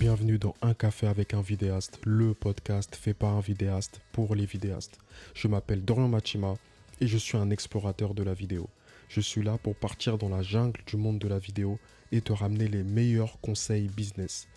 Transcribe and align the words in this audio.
Bienvenue 0.00 0.38
dans 0.38 0.54
Un 0.62 0.72
café 0.72 1.06
avec 1.06 1.34
un 1.34 1.42
vidéaste, 1.42 2.00
le 2.06 2.32
podcast 2.32 2.96
fait 2.96 3.12
par 3.12 3.34
un 3.34 3.40
vidéaste 3.40 4.00
pour 4.12 4.34
les 4.34 4.46
vidéastes. 4.46 4.98
Je 5.34 5.46
m'appelle 5.46 5.84
Dorian 5.84 6.08
Machima 6.08 6.54
et 7.02 7.06
je 7.06 7.18
suis 7.18 7.36
un 7.36 7.50
explorateur 7.50 8.14
de 8.14 8.22
la 8.22 8.32
vidéo. 8.32 8.70
Je 9.10 9.20
suis 9.20 9.42
là 9.42 9.58
pour 9.58 9.76
partir 9.76 10.16
dans 10.16 10.30
la 10.30 10.40
jungle 10.40 10.80
du 10.86 10.96
monde 10.96 11.18
de 11.18 11.28
la 11.28 11.38
vidéo 11.38 11.78
et 12.12 12.22
te 12.22 12.32
ramener 12.32 12.66
les 12.66 12.82
meilleurs 12.82 13.38
conseils 13.42 13.88
business. 13.88 14.48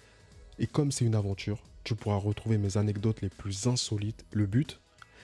Et 0.59 0.65
comme 0.65 0.93
c'est 0.93 1.03
une 1.03 1.13
aventure, 1.13 1.61
tu 1.83 1.93
pourras 1.93 2.15
retrouver 2.15 2.57
mes 2.57 2.77
anecdotes 2.77 3.19
les 3.19 3.27
plus 3.27 3.67
insolites. 3.67 4.23
Le 4.31 4.45
but, 4.45 4.79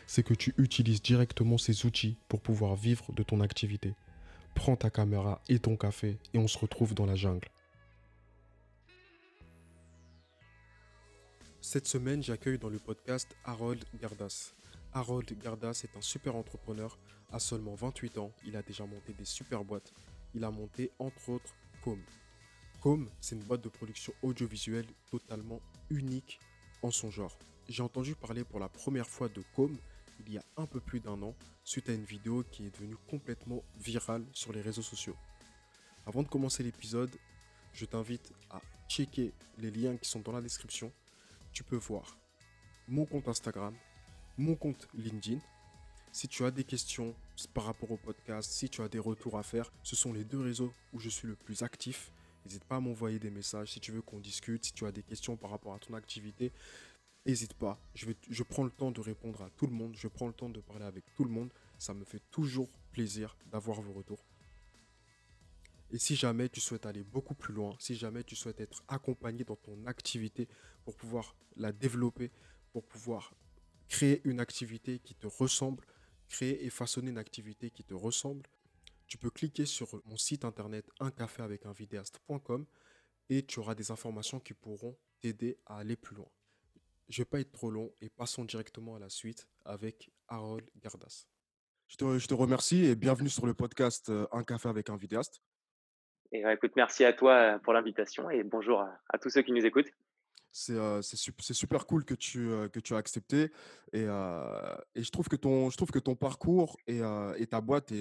c'est 0.05 0.23
que 0.23 0.33
tu 0.33 0.53
utilises 0.57 1.01
directement 1.01 1.57
ces 1.57 1.85
outils 1.85 2.17
pour 2.27 2.41
pouvoir 2.41 2.75
vivre 2.75 3.13
de 3.13 3.23
ton 3.23 3.39
activité. 3.39 3.93
Prends 4.53 4.75
ta 4.75 4.89
caméra 4.89 5.41
et 5.47 5.59
ton 5.59 5.77
café 5.77 6.17
et 6.33 6.39
on 6.39 6.49
se 6.49 6.57
retrouve 6.57 6.93
dans 6.93 7.05
la 7.05 7.15
jungle. 7.15 7.47
Cette 11.71 11.87
semaine, 11.87 12.23
j'accueille 12.23 12.57
dans 12.57 12.69
le 12.69 12.79
podcast 12.79 13.27
Harold 13.45 13.85
Gardas. 14.01 14.55
Harold 14.91 15.31
Gardas 15.37 15.83
est 15.83 15.95
un 15.95 16.01
super 16.01 16.35
entrepreneur. 16.35 16.97
À 17.31 17.37
seulement 17.37 17.75
28 17.75 18.17
ans, 18.17 18.31
il 18.43 18.55
a 18.57 18.63
déjà 18.63 18.87
monté 18.87 19.13
des 19.13 19.23
super 19.23 19.63
boîtes. 19.63 19.93
Il 20.33 20.43
a 20.43 20.49
monté 20.49 20.89
entre 20.97 21.29
autres 21.29 21.53
Com. 21.83 22.01
Com, 22.81 23.07
c'est 23.21 23.35
une 23.35 23.43
boîte 23.43 23.63
de 23.63 23.69
production 23.69 24.13
audiovisuelle 24.23 24.87
totalement 25.11 25.61
unique 25.91 26.39
en 26.81 26.89
son 26.89 27.11
genre. 27.11 27.37
J'ai 27.67 27.83
entendu 27.83 28.15
parler 28.15 28.43
pour 28.43 28.59
la 28.59 28.67
première 28.67 29.07
fois 29.07 29.29
de 29.29 29.43
Com 29.55 29.77
il 30.25 30.33
y 30.33 30.39
a 30.39 30.43
un 30.57 30.65
peu 30.65 30.79
plus 30.79 31.01
d'un 31.01 31.21
an 31.21 31.35
suite 31.63 31.87
à 31.89 31.93
une 31.93 32.03
vidéo 32.03 32.43
qui 32.49 32.65
est 32.65 32.71
devenue 32.71 32.97
complètement 33.07 33.61
virale 33.77 34.25
sur 34.33 34.53
les 34.53 34.61
réseaux 34.61 34.81
sociaux. 34.81 35.15
Avant 36.07 36.23
de 36.23 36.29
commencer 36.29 36.63
l'épisode, 36.63 37.15
je 37.73 37.85
t'invite 37.85 38.33
à 38.49 38.59
checker 38.87 39.33
les 39.59 39.69
liens 39.69 39.97
qui 39.97 40.09
sont 40.09 40.21
dans 40.21 40.31
la 40.31 40.41
description. 40.41 40.91
Tu 41.53 41.63
peux 41.63 41.77
voir 41.77 42.17
mon 42.87 43.05
compte 43.05 43.27
Instagram, 43.27 43.75
mon 44.37 44.55
compte 44.55 44.87
LinkedIn. 44.95 45.39
Si 46.11 46.27
tu 46.27 46.43
as 46.43 46.51
des 46.51 46.63
questions 46.63 47.13
par 47.53 47.65
rapport 47.65 47.91
au 47.91 47.97
podcast, 47.97 48.51
si 48.51 48.67
tu 48.67 48.81
as 48.81 48.89
des 48.89 48.97
retours 48.97 49.37
à 49.37 49.43
faire, 49.43 49.71
ce 49.83 49.95
sont 49.95 50.11
les 50.11 50.23
deux 50.23 50.39
réseaux 50.39 50.73
où 50.93 50.99
je 50.99 51.09
suis 51.09 51.27
le 51.27 51.35
plus 51.35 51.61
actif. 51.61 52.11
N'hésite 52.45 52.63
pas 52.63 52.77
à 52.77 52.79
m'envoyer 52.79 53.19
des 53.19 53.29
messages 53.29 53.73
si 53.73 53.79
tu 53.79 53.91
veux 53.91 54.01
qu'on 54.01 54.19
discute, 54.19 54.65
si 54.65 54.73
tu 54.73 54.85
as 54.85 54.91
des 54.91 55.03
questions 55.03 55.35
par 55.35 55.51
rapport 55.51 55.73
à 55.73 55.79
ton 55.79 55.93
activité. 55.93 56.51
N'hésite 57.25 57.53
pas, 57.53 57.77
je, 57.93 58.07
vais, 58.07 58.15
je 58.27 58.43
prends 58.43 58.63
le 58.63 58.71
temps 58.71 58.91
de 58.91 59.01
répondre 59.01 59.43
à 59.43 59.49
tout 59.51 59.67
le 59.67 59.73
monde, 59.73 59.95
je 59.95 60.07
prends 60.07 60.27
le 60.27 60.33
temps 60.33 60.49
de 60.49 60.61
parler 60.61 60.85
avec 60.85 61.03
tout 61.13 61.25
le 61.25 61.29
monde. 61.29 61.49
Ça 61.77 61.93
me 61.93 62.03
fait 62.05 62.21
toujours 62.31 62.69
plaisir 62.91 63.37
d'avoir 63.51 63.81
vos 63.81 63.93
retours. 63.93 64.23
Et 65.91 65.97
si 65.97 66.15
jamais 66.15 66.49
tu 66.49 66.61
souhaites 66.61 66.85
aller 66.85 67.03
beaucoup 67.03 67.33
plus 67.33 67.53
loin, 67.53 67.75
si 67.79 67.95
jamais 67.95 68.23
tu 68.23 68.35
souhaites 68.35 68.59
être 68.59 68.83
accompagné 68.87 69.43
dans 69.43 69.55
ton 69.55 69.85
activité 69.85 70.47
pour 70.85 70.95
pouvoir 70.95 71.35
la 71.55 71.71
développer, 71.71 72.31
pour 72.71 72.85
pouvoir 72.85 73.33
créer 73.87 74.21
une 74.23 74.39
activité 74.39 74.99
qui 74.99 75.15
te 75.15 75.25
ressemble, 75.25 75.83
créer 76.27 76.63
et 76.63 76.69
façonner 76.69 77.09
une 77.09 77.17
activité 77.17 77.71
qui 77.71 77.83
te 77.83 77.95
ressemble, 77.95 78.45
tu 79.07 79.17
peux 79.17 79.31
cliquer 79.31 79.65
sur 79.65 79.99
mon 80.05 80.17
site 80.17 80.45
internet 80.45 80.87
uncaféavecunvidéaste.com 80.99 82.67
et 83.29 83.45
tu 83.45 83.59
auras 83.59 83.73
des 83.73 83.89
informations 83.89 84.39
qui 84.39 84.53
pourront 84.53 84.95
t'aider 85.21 85.57
à 85.65 85.79
aller 85.79 85.95
plus 85.95 86.15
loin. 86.15 86.29
Je 87.09 87.19
ne 87.19 87.23
vais 87.23 87.29
pas 87.29 87.39
être 87.39 87.51
trop 87.51 87.71
long 87.71 87.91
et 88.01 88.09
passons 88.09 88.45
directement 88.45 88.95
à 88.95 88.99
la 88.99 89.09
suite 89.09 89.47
avec 89.65 90.11
Harold 90.27 90.69
Gardas. 90.83 91.25
Je 91.87 91.97
te, 91.97 92.19
je 92.19 92.27
te 92.27 92.35
remercie 92.35 92.85
et 92.85 92.95
bienvenue 92.95 93.29
sur 93.29 93.47
le 93.47 93.55
podcast 93.55 94.09
euh, 94.09 94.27
Un 94.31 94.43
café 94.43 94.69
avec 94.69 94.91
un 94.91 94.95
vidéaste. 94.95 95.41
Et 96.31 96.45
euh, 96.45 96.53
écoute, 96.53 96.73
merci 96.75 97.03
à 97.05 97.13
toi 97.13 97.33
euh, 97.33 97.59
pour 97.59 97.73
l'invitation 97.73 98.29
et 98.29 98.43
bonjour 98.43 98.81
à, 98.81 99.17
tous 99.17 99.29
ceux 99.29 99.41
qui 99.41 99.51
nous 99.51 99.65
écoutent. 99.65 99.91
C'est 100.51 100.73
euh, 100.73 101.01
super 101.01 101.85
cool 101.85 102.05
que 102.05 102.13
tu, 102.13 102.49
que 102.71 102.79
tu 102.79 102.93
as 102.93 102.97
accepté 102.97 103.51
et, 103.93 104.01
et, 104.01 105.03
je, 105.03 105.11
trouve 105.11 105.27
que 105.27 105.35
ton, 105.35 105.69
je 105.69 105.77
trouve 105.77 105.91
que 105.91 105.99
ton 105.99 106.15
parcours 106.15 106.77
et, 106.87 107.01
et 107.37 107.47
ta 107.47 107.61
boîte, 107.61 107.93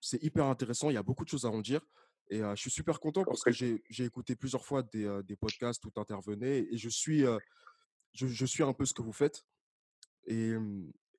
c'est 0.00 0.22
hyper 0.24 0.46
intéressant. 0.46 0.90
Il 0.90 0.94
y 0.94 0.98
a 0.98 1.04
beaucoup 1.04 1.24
de 1.24 1.28
choses 1.28 1.46
à 1.46 1.50
en 1.50 1.60
dire. 1.60 1.80
Et 2.30 2.40
je 2.40 2.56
suis 2.56 2.70
super 2.70 2.98
content 2.98 3.24
parce 3.24 3.44
que 3.44 3.52
j'ai 3.52 4.04
écouté 4.04 4.34
plusieurs 4.34 4.64
fois 4.64 4.82
des, 4.82 5.20
des 5.24 5.36
podcasts 5.36 5.84
où 5.84 5.90
tu 5.92 6.00
intervenais 6.00 6.66
et 6.68 6.76
je 6.76 6.88
suis, 6.88 7.24
je, 8.12 8.26
je, 8.26 8.46
suis 8.46 8.64
un 8.64 8.72
peu 8.72 8.84
ce 8.84 8.92
que 8.92 9.02
vous 9.02 9.12
faites. 9.12 9.44
Et, 10.26 10.54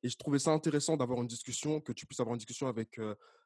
et 0.04 0.10
je 0.10 0.18
trouvais 0.18 0.40
ça 0.40 0.52
intéressant 0.52 0.98
d'avoir 0.98 1.22
une 1.22 1.28
discussion, 1.28 1.80
que 1.80 1.94
tu 1.94 2.06
puisses 2.06 2.20
avoir 2.20 2.34
une 2.34 2.40
discussion 2.40 2.68
avec, 2.68 3.00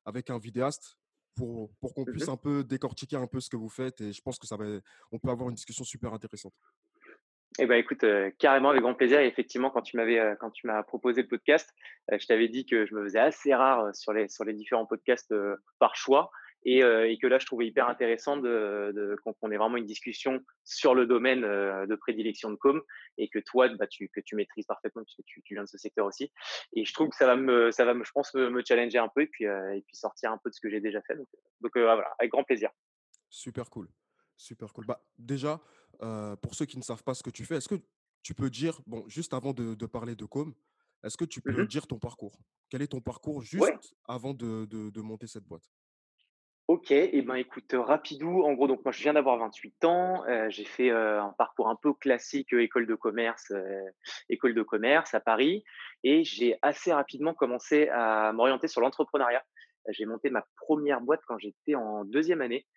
avec 0.04 0.32
un 0.32 0.40
vidéaste 0.40 0.98
pour, 1.38 1.70
pour 1.80 1.94
qu'on 1.94 2.06
puisse 2.06 2.28
mmh 2.28 2.32
un 2.32 2.38
peu 2.38 2.64
décortiquer 2.64 3.16
un 3.16 3.28
peu 3.28 3.40
ce 3.40 3.50
que 3.50 3.56
vous 3.56 3.70
faites. 3.70 4.02
Et 4.02 4.12
je 4.12 4.22
pense 4.22 4.38
que 4.38 4.48
ça 4.48 4.58
va, 4.58 4.66
on 5.12 5.20
peut 5.20 5.30
avoir 5.30 5.50
une 5.50 5.56
discussion 5.56 5.84
super 5.84 6.14
intéressante. 6.14 6.54
Eh 7.60 7.66
ben, 7.66 7.76
écoute, 7.76 8.06
carrément 8.38 8.70
avec 8.70 8.82
grand 8.82 8.94
plaisir. 8.94 9.20
Et 9.20 9.28
effectivement, 9.28 9.70
quand 9.70 9.82
tu 9.82 9.98
m'avais, 9.98 10.36
quand 10.40 10.52
tu 10.52 10.68
m'as 10.68 10.84
proposé 10.84 11.22
le 11.22 11.28
podcast, 11.28 11.74
je 12.12 12.26
t'avais 12.28 12.50
dit 12.50 12.66
que 12.66 12.86
je 12.86 12.94
me 12.94 13.04
faisais 13.04 13.20
assez 13.20 13.54
rare 13.54 13.96
sur 13.96 14.14
les 14.14 14.28
sur 14.28 14.44
les 14.44 14.54
différents 14.54 14.86
podcasts 14.86 15.34
par 15.80 15.96
choix. 15.96 16.30
Euh, 16.66 17.06
et, 17.06 17.18
que 17.18 17.28
là, 17.28 17.40
je 17.40 17.46
trouvais 17.46 17.68
hyper 17.68 17.88
intéressant 17.88 18.38
de, 18.38 19.16
qu'on 19.24 19.52
ait 19.52 19.58
vraiment 19.58 19.78
une 19.78 19.86
discussion 19.86 20.44
sur 20.64 20.96
le 20.96 21.06
domaine 21.06 21.44
euh, 21.44 21.86
de 21.86 21.96
prédilection 21.96 22.52
de 22.52 22.56
com 22.56 22.82
et 23.18 23.30
que 23.30 23.40
toi, 23.40 23.70
bah, 23.70 23.88
tu, 23.88 24.10
que 24.10 24.20
tu 24.20 24.36
maîtrises 24.36 24.66
parfaitement 24.66 25.04
puisque 25.04 25.24
tu, 25.26 25.42
tu 25.44 25.54
viens 25.54 25.64
de 25.64 25.70
ce 25.70 25.78
secteur 25.78 26.06
aussi. 26.06 26.32
Et 26.74 26.84
je 26.84 26.94
trouve 26.94 27.10
que 27.10 27.16
ça 27.16 27.26
va 27.26 27.36
me, 27.36 27.72
ça 27.72 27.86
va 27.86 27.94
me, 27.94 28.04
je 28.04 28.12
pense, 28.12 28.34
me, 28.34 28.62
challenger 28.68 28.98
un 28.98 29.08
peu 29.08 29.22
et 29.22 29.28
puis, 29.28 29.46
euh, 29.46 29.76
et 29.76 29.82
puis 29.82 29.96
sortir 29.96 30.32
un 30.32 30.38
peu 30.38 30.50
de 30.50 30.56
ce 30.56 30.60
que 30.60 30.70
j'ai 30.70 30.82
déjà 30.82 31.02
fait. 31.04 31.16
Donc, 31.16 31.72
voilà, 31.76 32.14
avec 32.20 32.32
grand 32.32 32.44
plaisir. 32.44 32.70
Super 33.30 33.70
cool. 33.70 33.88
Super 34.36 34.74
cool. 34.74 34.86
Bah, 34.86 35.02
déjà, 35.18 35.62
pour 36.42 36.54
ceux 36.54 36.66
qui 36.66 36.78
ne 36.78 36.84
savent 36.84 37.04
pas 37.04 37.14
ce 37.14 37.24
que 37.24 37.30
tu 37.30 37.46
fais, 37.46 37.56
est-ce 37.56 37.70
que 37.70 37.82
tu 38.24 38.34
peux 38.34 38.50
dire, 38.50 38.82
bon, 38.86 39.08
juste 39.08 39.34
avant 39.34 39.54
de, 39.54 39.86
parler 39.86 40.16
de 40.16 40.26
com, 40.26 40.54
est-ce 41.04 41.16
que 41.16 41.26
tu 41.26 41.42
peux 41.42 41.64
mmh 41.64 41.68
dire 41.68 41.88
ton 41.88 42.00
parcours? 42.00 42.38
Quel 42.70 42.82
est 42.82 42.88
ton 42.88 43.00
parcours 43.00 43.42
juste 43.42 43.96
avant 44.06 44.34
de, 44.34 44.66
de 44.66 45.02
monter 45.02 45.28
cette 45.28 45.46
boîte? 45.46 45.64
Ok, 46.68 46.92
et 46.92 47.12
eh 47.14 47.22
ben 47.22 47.36
écoute, 47.36 47.74
rapidou, 47.74 48.44
en 48.44 48.52
gros, 48.52 48.68
donc 48.68 48.84
moi 48.84 48.92
je 48.92 49.02
viens 49.02 49.14
d'avoir 49.14 49.38
28 49.38 49.86
ans, 49.86 50.26
euh, 50.28 50.48
j'ai 50.50 50.66
fait 50.66 50.92
euh, 50.92 51.24
un 51.24 51.34
parcours 51.38 51.70
un 51.70 51.78
peu 51.78 51.94
classique, 51.94 52.54
euh, 52.54 52.62
école 52.62 52.86
de 52.86 52.94
commerce, 52.94 53.54
école 54.28 54.54
de 54.54 54.64
commerce 54.64 55.14
à 55.14 55.22
Paris, 55.22 55.64
et 56.04 56.26
j'ai 56.26 56.58
assez 56.62 56.92
rapidement 56.92 57.34
commencé 57.34 57.88
à 57.88 58.34
m'orienter 58.34 58.68
sur 58.68 58.82
l'entrepreneuriat. 58.82 59.46
J'ai 59.92 60.06
monté 60.06 60.30
ma 60.30 60.44
première 60.58 61.00
boîte 61.00 61.22
quand 61.26 61.38
j'étais 61.38 61.76
en 61.76 62.04
deuxième 62.04 62.42
année, 62.42 62.68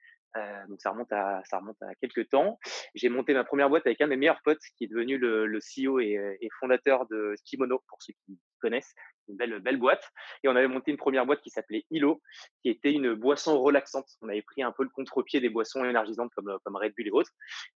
donc 0.68 0.80
ça 0.80 0.90
remonte 0.90 1.12
à 1.12 1.42
ça 1.44 1.58
remonte 1.58 1.80
à 1.82 1.94
quelques 1.96 2.28
temps. 2.28 2.58
J'ai 2.94 3.08
monté 3.08 3.34
ma 3.34 3.44
première 3.44 3.68
boîte 3.68 3.86
avec 3.86 4.00
un 4.00 4.04
de 4.04 4.10
mes 4.10 4.16
meilleurs 4.16 4.40
potes 4.44 4.62
qui 4.76 4.84
est 4.84 4.88
devenu 4.88 5.18
le, 5.18 5.46
le 5.46 5.58
CEO 5.58 6.00
et, 6.00 6.38
et, 6.40 6.48
fondateur 6.60 7.06
de 7.06 7.34
Kimono 7.44 7.82
pour 7.88 8.02
ceux 8.02 8.12
qui 8.26 8.38
connaissent 8.60 8.94
une 9.28 9.36
belle, 9.36 9.58
belle 9.60 9.76
boîte. 9.76 10.04
Et 10.42 10.48
on 10.48 10.56
avait 10.56 10.68
monté 10.68 10.90
une 10.90 10.96
première 10.96 11.26
boîte 11.26 11.40
qui 11.40 11.50
s'appelait 11.50 11.84
Ilo, 11.90 12.20
qui 12.62 12.70
était 12.70 12.92
une 12.92 13.14
boisson 13.14 13.60
relaxante. 13.60 14.06
On 14.20 14.28
avait 14.28 14.42
pris 14.42 14.62
un 14.62 14.72
peu 14.72 14.82
le 14.82 14.90
contre-pied 14.90 15.40
des 15.40 15.48
boissons 15.48 15.84
énergisantes 15.84 16.30
comme, 16.34 16.58
comme 16.64 16.76
Red 16.76 16.94
Bull 16.96 17.08
et 17.08 17.10
autres. 17.10 17.30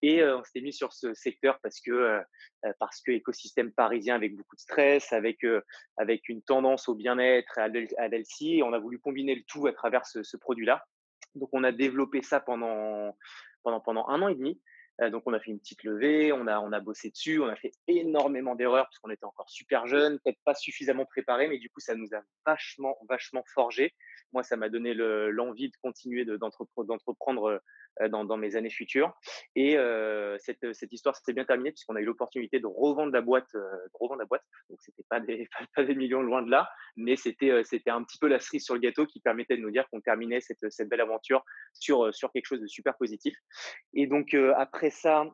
Et 0.02 0.22
euh, 0.22 0.38
on 0.38 0.44
s'était 0.44 0.60
mis 0.60 0.72
sur 0.72 0.92
ce 0.92 1.14
secteur 1.14 1.58
parce 1.62 1.80
que, 1.80 1.90
euh, 1.90 2.20
euh, 2.66 2.72
parce 2.78 3.00
que 3.00 3.12
écosystème 3.12 3.72
parisien 3.72 4.14
avec 4.14 4.36
beaucoup 4.36 4.56
de 4.56 4.60
stress, 4.60 5.12
avec, 5.12 5.46
avec 5.96 6.28
une 6.28 6.42
tendance 6.42 6.88
au 6.88 6.94
bien-être, 6.94 7.58
à 7.58 7.68
l'healthy. 7.68 8.62
On 8.64 8.72
a 8.72 8.78
voulu 8.78 8.98
combiner 8.98 9.34
le 9.34 9.42
tout 9.46 9.66
à 9.66 9.72
travers 9.72 10.06
ce 10.06 10.36
produit-là. 10.36 10.84
Donc, 11.34 11.48
on 11.52 11.64
a 11.64 11.72
développé 11.72 12.22
ça 12.22 12.40
pendant, 12.40 13.16
pendant, 13.62 13.80
pendant 13.80 14.08
un 14.08 14.22
an 14.22 14.28
et 14.28 14.34
demi. 14.34 14.60
Euh, 15.02 15.10
donc 15.10 15.22
on 15.26 15.32
a 15.32 15.40
fait 15.40 15.50
une 15.50 15.58
petite 15.58 15.84
levée, 15.84 16.32
on 16.32 16.46
a, 16.46 16.60
on 16.60 16.72
a 16.72 16.80
bossé 16.80 17.10
dessus, 17.10 17.40
on 17.40 17.48
a 17.48 17.56
fait 17.56 17.72
énormément 17.88 18.54
d'erreurs 18.54 18.86
parce 18.86 18.98
qu'on 18.98 19.10
était 19.10 19.24
encore 19.24 19.50
super 19.50 19.86
jeunes, 19.86 20.18
peut-être 20.20 20.40
pas 20.44 20.54
suffisamment 20.54 21.04
préparés, 21.04 21.48
mais 21.48 21.58
du 21.58 21.68
coup 21.70 21.80
ça 21.80 21.94
nous 21.94 22.14
a 22.14 22.22
vachement, 22.46 22.96
vachement 23.08 23.44
forgé. 23.54 23.92
Moi, 24.32 24.42
ça 24.42 24.56
m'a 24.56 24.68
donné 24.68 24.94
l'envie 24.94 25.68
de 25.68 25.76
continuer 25.82 26.24
d'entreprendre 26.24 27.60
euh, 28.00 28.08
dans, 28.08 28.38
mes 28.38 28.56
années 28.56 28.70
futures. 28.70 29.12
Et 29.54 29.76
euh, 29.76 30.38
cette, 30.38 30.72
cette, 30.72 30.90
histoire 30.92 31.14
s'est 31.14 31.34
bien 31.34 31.44
terminée 31.44 31.72
puisqu'on 31.72 31.96
a 31.96 32.00
eu 32.00 32.06
l'opportunité 32.06 32.58
de 32.58 32.66
revendre 32.66 33.12
la 33.12 33.20
boîte, 33.20 33.48
de 33.52 33.90
revendre 33.92 34.20
la 34.20 34.24
boîte. 34.24 34.42
Donc 34.70 34.78
c'était 34.80 35.04
pas 35.10 35.20
des, 35.20 35.46
pas, 35.76 35.84
des 35.84 35.94
millions 35.94 36.22
loin 36.22 36.40
de 36.40 36.50
là, 36.50 36.70
mais 36.96 37.16
c'était 37.16 37.62
c'était 37.64 37.90
un 37.90 38.02
petit 38.02 38.16
peu 38.16 38.28
la 38.28 38.40
cerise 38.40 38.64
sur 38.64 38.72
le 38.72 38.80
gâteau 38.80 39.04
qui 39.04 39.20
permettait 39.20 39.58
de 39.58 39.62
nous 39.62 39.70
dire 39.70 39.86
qu'on 39.90 40.00
terminait 40.00 40.40
cette, 40.40 40.70
cette 40.70 40.88
belle 40.88 41.02
aventure 41.02 41.44
sur 41.74 42.14
sur 42.14 42.32
quelque 42.32 42.46
chose 42.46 42.62
de 42.62 42.66
super 42.66 42.96
positif. 42.96 43.36
Et 43.92 44.06
donc 44.06 44.34
après 44.56 44.88
ça, 44.92 45.26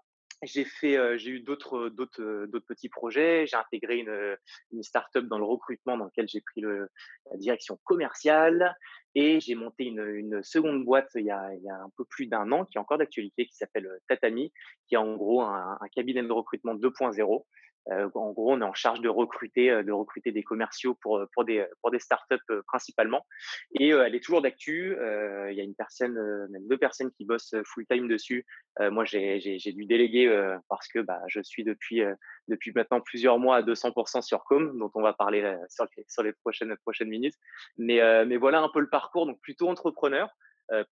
j'ai 0.42 0.64
fait, 0.64 1.18
j'ai 1.18 1.30
eu 1.30 1.40
d'autres, 1.40 1.88
d'autres, 1.88 2.46
d'autres 2.46 2.66
petits 2.66 2.88
projets. 2.88 3.46
J'ai 3.46 3.56
intégré 3.56 3.98
une, 3.98 4.36
une 4.72 4.82
start-up 4.82 5.24
dans 5.26 5.38
le 5.38 5.44
recrutement 5.44 5.96
dans 5.96 6.06
lequel 6.06 6.28
j'ai 6.28 6.40
pris 6.40 6.60
la 6.60 7.36
direction 7.36 7.78
commerciale 7.84 8.74
et 9.14 9.40
j'ai 9.40 9.56
monté 9.56 9.84
une, 9.84 10.42
seconde 10.42 10.84
boîte 10.84 11.10
il 11.16 11.24
y, 11.24 11.30
a, 11.30 11.40
un 11.40 11.90
peu 11.96 12.04
plus 12.04 12.26
d'un 12.26 12.52
an 12.52 12.64
qui 12.64 12.78
est 12.78 12.80
encore 12.80 12.98
d'actualité, 12.98 13.46
qui 13.46 13.56
s'appelle 13.56 13.88
Tatami, 14.08 14.52
qui 14.86 14.94
est 14.94 14.98
en 14.98 15.16
gros 15.16 15.42
un 15.42 15.78
cabinet 15.92 16.22
de 16.22 16.32
recrutement 16.32 16.74
2.0 16.74 17.44
en 17.90 18.32
gros, 18.32 18.52
on 18.52 18.60
est 18.60 18.64
en 18.64 18.74
charge 18.74 19.00
de 19.00 19.08
recruter, 19.08 19.82
de 19.82 19.92
recruter 19.92 20.32
des 20.32 20.42
commerciaux 20.42 20.94
pour, 21.00 21.24
pour, 21.32 21.44
des, 21.44 21.66
pour 21.80 21.90
des 21.90 21.98
startups 21.98 22.36
principalement. 22.66 23.24
Et 23.78 23.88
elle 23.88 24.14
est 24.14 24.20
toujours 24.20 24.42
d'actu. 24.42 24.96
Il 25.50 25.54
y 25.54 25.60
a 25.60 25.64
une 25.64 25.74
personne, 25.74 26.14
même 26.50 26.66
deux 26.68 26.76
personnes 26.76 27.10
qui 27.12 27.24
bossent 27.24 27.54
full 27.64 27.86
time 27.86 28.08
dessus. 28.08 28.44
moi, 28.78 29.04
j'ai 29.04 29.72
dû 29.74 29.86
déléguer 29.86 30.28
parce 30.68 30.88
que 30.88 30.98
bah, 30.98 31.20
je 31.28 31.40
suis 31.40 31.64
depuis, 31.64 32.02
depuis 32.48 32.72
maintenant 32.74 33.00
plusieurs 33.00 33.38
mois 33.38 33.56
à 33.56 33.62
200% 33.62 34.22
sur 34.22 34.44
Com, 34.44 34.78
dont 34.78 34.90
on 34.94 35.02
va 35.02 35.14
parler 35.14 35.56
sur 35.68 35.86
les, 35.96 36.04
sur 36.08 36.22
les 36.22 36.32
prochaines, 36.32 36.76
prochaines 36.78 37.08
minutes. 37.08 37.36
Mais, 37.78 38.00
mais 38.26 38.36
voilà 38.36 38.60
un 38.60 38.68
peu 38.68 38.80
le 38.80 38.90
parcours. 38.90 39.26
Donc 39.26 39.40
plutôt 39.40 39.68
entrepreneur, 39.68 40.28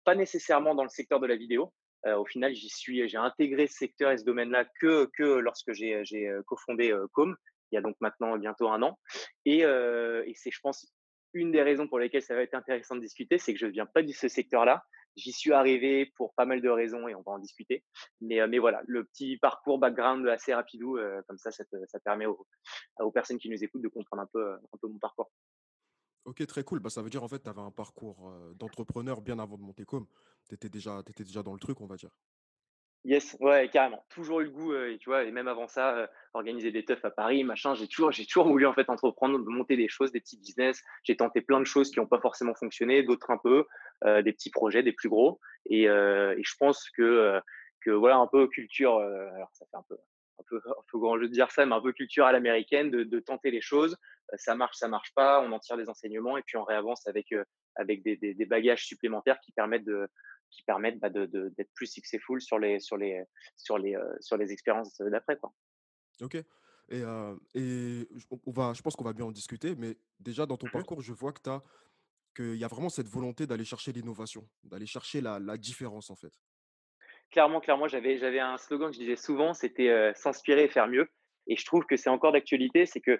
pas 0.04 0.14
nécessairement 0.14 0.74
dans 0.74 0.84
le 0.84 0.88
secteur 0.88 1.20
de 1.20 1.26
la 1.26 1.36
vidéo. 1.36 1.72
Au 2.16 2.24
final, 2.24 2.54
j'y 2.54 2.68
suis, 2.68 3.08
j'ai 3.08 3.16
intégré 3.16 3.66
ce 3.66 3.76
secteur 3.76 4.12
et 4.12 4.18
ce 4.18 4.24
domaine-là 4.24 4.64
que, 4.80 5.08
que 5.16 5.22
lorsque 5.22 5.72
j'ai, 5.72 6.02
cofondé 6.46 6.94
Com, 7.12 7.36
il 7.70 7.74
y 7.74 7.78
a 7.78 7.80
donc 7.80 7.96
maintenant 8.00 8.36
bientôt 8.36 8.68
un 8.68 8.82
an. 8.82 8.98
Et, 9.44 9.60
c'est, 10.34 10.50
je 10.50 10.60
pense, 10.60 10.92
une 11.32 11.52
des 11.52 11.62
raisons 11.62 11.88
pour 11.88 11.98
lesquelles 11.98 12.22
ça 12.22 12.34
va 12.34 12.42
être 12.42 12.54
intéressant 12.54 12.96
de 12.96 13.00
discuter, 13.00 13.38
c'est 13.38 13.52
que 13.52 13.58
je 13.58 13.66
ne 13.66 13.72
viens 13.72 13.86
pas 13.86 14.02
de 14.02 14.12
ce 14.12 14.28
secteur-là. 14.28 14.84
J'y 15.16 15.32
suis 15.32 15.52
arrivé 15.52 16.12
pour 16.16 16.34
pas 16.34 16.44
mal 16.44 16.60
de 16.60 16.68
raisons 16.68 17.08
et 17.08 17.14
on 17.14 17.22
va 17.22 17.32
en 17.32 17.38
discuter. 17.38 17.82
Mais, 18.20 18.58
voilà, 18.58 18.82
le 18.86 19.04
petit 19.04 19.38
parcours 19.38 19.78
background 19.78 20.28
assez 20.28 20.54
rapidou, 20.54 20.98
comme 21.26 21.38
ça, 21.38 21.50
ça, 21.50 21.64
permet 22.04 22.26
aux, 22.26 23.10
personnes 23.12 23.38
qui 23.38 23.50
nous 23.50 23.62
écoutent 23.64 23.82
de 23.82 23.88
comprendre 23.88 24.22
un 24.22 24.26
peu 24.32 24.88
mon 24.88 24.98
parcours. 24.98 25.30
Ok, 26.26 26.44
très 26.46 26.64
cool. 26.64 26.80
Bah, 26.80 26.90
ça 26.90 27.02
veut 27.02 27.10
dire 27.10 27.22
en 27.22 27.28
fait 27.28 27.42
tu 27.42 27.48
avais 27.48 27.60
un 27.60 27.70
parcours 27.70 28.32
d'entrepreneur 28.56 29.20
bien 29.20 29.38
avant 29.38 29.56
de 29.56 29.62
monter 29.62 29.84
com. 29.84 30.06
Tu 30.48 30.54
étais 30.54 30.68
déjà, 30.68 31.02
déjà 31.16 31.42
dans 31.42 31.54
le 31.54 31.60
truc, 31.60 31.80
on 31.80 31.86
va 31.86 31.96
dire. 31.96 32.10
Yes, 33.06 33.36
ouais, 33.38 33.70
carrément. 33.72 34.04
Toujours 34.10 34.40
eu 34.40 34.44
le 34.46 34.50
goût, 34.50 34.74
et 34.74 34.98
tu 34.98 35.08
vois, 35.08 35.22
et 35.22 35.30
même 35.30 35.46
avant 35.46 35.68
ça, 35.68 36.10
organiser 36.34 36.72
des 36.72 36.84
teufs 36.84 37.04
à 37.04 37.10
Paris, 37.12 37.44
machin, 37.44 37.72
j'ai 37.76 37.86
toujours, 37.86 38.10
toujours 38.10 38.48
voulu 38.48 38.66
en 38.66 38.74
fait 38.74 38.90
entreprendre, 38.90 39.38
monter 39.38 39.76
des 39.76 39.86
choses, 39.88 40.10
des 40.10 40.18
petits 40.18 40.38
business. 40.38 40.82
J'ai 41.04 41.16
tenté 41.16 41.40
plein 41.40 41.60
de 41.60 41.66
choses 41.66 41.92
qui 41.92 42.00
n'ont 42.00 42.08
pas 42.08 42.18
forcément 42.18 42.54
fonctionné, 42.56 43.04
d'autres 43.04 43.30
un 43.30 43.38
peu, 43.38 43.64
des 44.04 44.32
petits 44.32 44.50
projets, 44.50 44.82
des 44.82 44.92
plus 44.92 45.08
gros. 45.08 45.38
Et, 45.66 45.84
je 45.84 46.54
pense 46.58 46.90
que, 46.90 47.40
que 47.80 47.92
voilà, 47.92 48.16
un 48.16 48.26
peu 48.26 48.48
culture, 48.48 48.98
alors 48.98 49.50
ça 49.52 49.66
fait 49.70 49.76
un 49.76 49.84
peu, 49.88 49.96
un 50.40 50.42
peu, 50.48 50.56
un 50.66 50.82
peu 50.90 50.98
grand 50.98 51.16
jeu 51.16 51.28
de 51.28 51.32
dire 51.32 51.52
ça, 51.52 51.64
mais 51.64 51.76
un 51.76 51.80
peu 51.80 51.92
culture 51.92 52.26
à 52.26 52.32
l'américaine, 52.32 52.90
de, 52.90 53.04
de, 53.04 53.20
tenter 53.20 53.52
les 53.52 53.60
choses. 53.60 53.96
Ça 54.34 54.54
marche, 54.54 54.76
ça 54.76 54.88
marche 54.88 55.12
pas, 55.14 55.40
on 55.40 55.52
en 55.52 55.58
tire 55.58 55.76
des 55.76 55.88
enseignements 55.88 56.36
et 56.36 56.42
puis 56.42 56.56
on 56.56 56.64
réavance 56.64 57.06
avec, 57.06 57.34
avec 57.76 58.02
des, 58.02 58.16
des, 58.16 58.34
des 58.34 58.46
bagages 58.46 58.86
supplémentaires 58.86 59.38
qui 59.40 59.52
permettent 59.52 59.84
de, 59.84 60.08
qui 60.50 60.62
permettent 60.62 60.98
bah, 60.98 61.10
d'être 61.10 61.30
de, 61.30 61.68
plus 61.74 61.86
successful 61.86 62.40
sur 62.40 62.58
les, 62.58 62.80
sur 62.80 62.96
les, 62.96 63.22
sur 63.56 63.78
les, 63.78 63.96
sur 64.20 64.36
les 64.36 64.52
expériences 64.52 64.96
d'après. 64.98 65.36
Quoi. 65.36 65.52
Ok. 66.20 66.36
Et, 66.88 67.02
euh, 67.02 67.34
et 67.54 68.08
on 68.46 68.52
va, 68.52 68.72
je 68.72 68.82
pense 68.82 68.94
qu'on 68.94 69.04
va 69.04 69.12
bien 69.12 69.24
en 69.24 69.32
discuter, 69.32 69.74
mais 69.76 69.96
déjà 70.20 70.46
dans 70.46 70.56
ton 70.56 70.68
mmh 70.68 70.70
parcours, 70.70 71.00
je 71.00 71.12
vois 71.12 71.32
que 71.32 71.42
tu 71.42 71.50
as 71.50 71.62
qu'il 72.36 72.56
y 72.56 72.64
a 72.64 72.68
vraiment 72.68 72.90
cette 72.90 73.08
volonté 73.08 73.46
d'aller 73.46 73.64
chercher 73.64 73.92
l'innovation, 73.92 74.46
d'aller 74.62 74.86
chercher 74.86 75.20
la, 75.20 75.38
la, 75.38 75.56
différence 75.56 76.10
en 76.10 76.16
fait. 76.16 76.32
Clairement, 77.30 77.60
clairement, 77.60 77.88
j'avais, 77.88 78.18
j'avais 78.18 78.38
un 78.38 78.58
slogan 78.58 78.90
que 78.90 78.94
je 78.94 79.00
disais 79.00 79.16
souvent, 79.16 79.54
c'était 79.54 79.88
euh, 79.88 80.12
s'inspirer 80.14 80.64
et 80.64 80.68
faire 80.68 80.86
mieux. 80.86 81.08
Et 81.48 81.56
je 81.56 81.64
trouve 81.64 81.86
que 81.86 81.96
c'est 81.96 82.10
encore 82.10 82.32
d'actualité, 82.32 82.86
c'est 82.86 83.00
que 83.00 83.18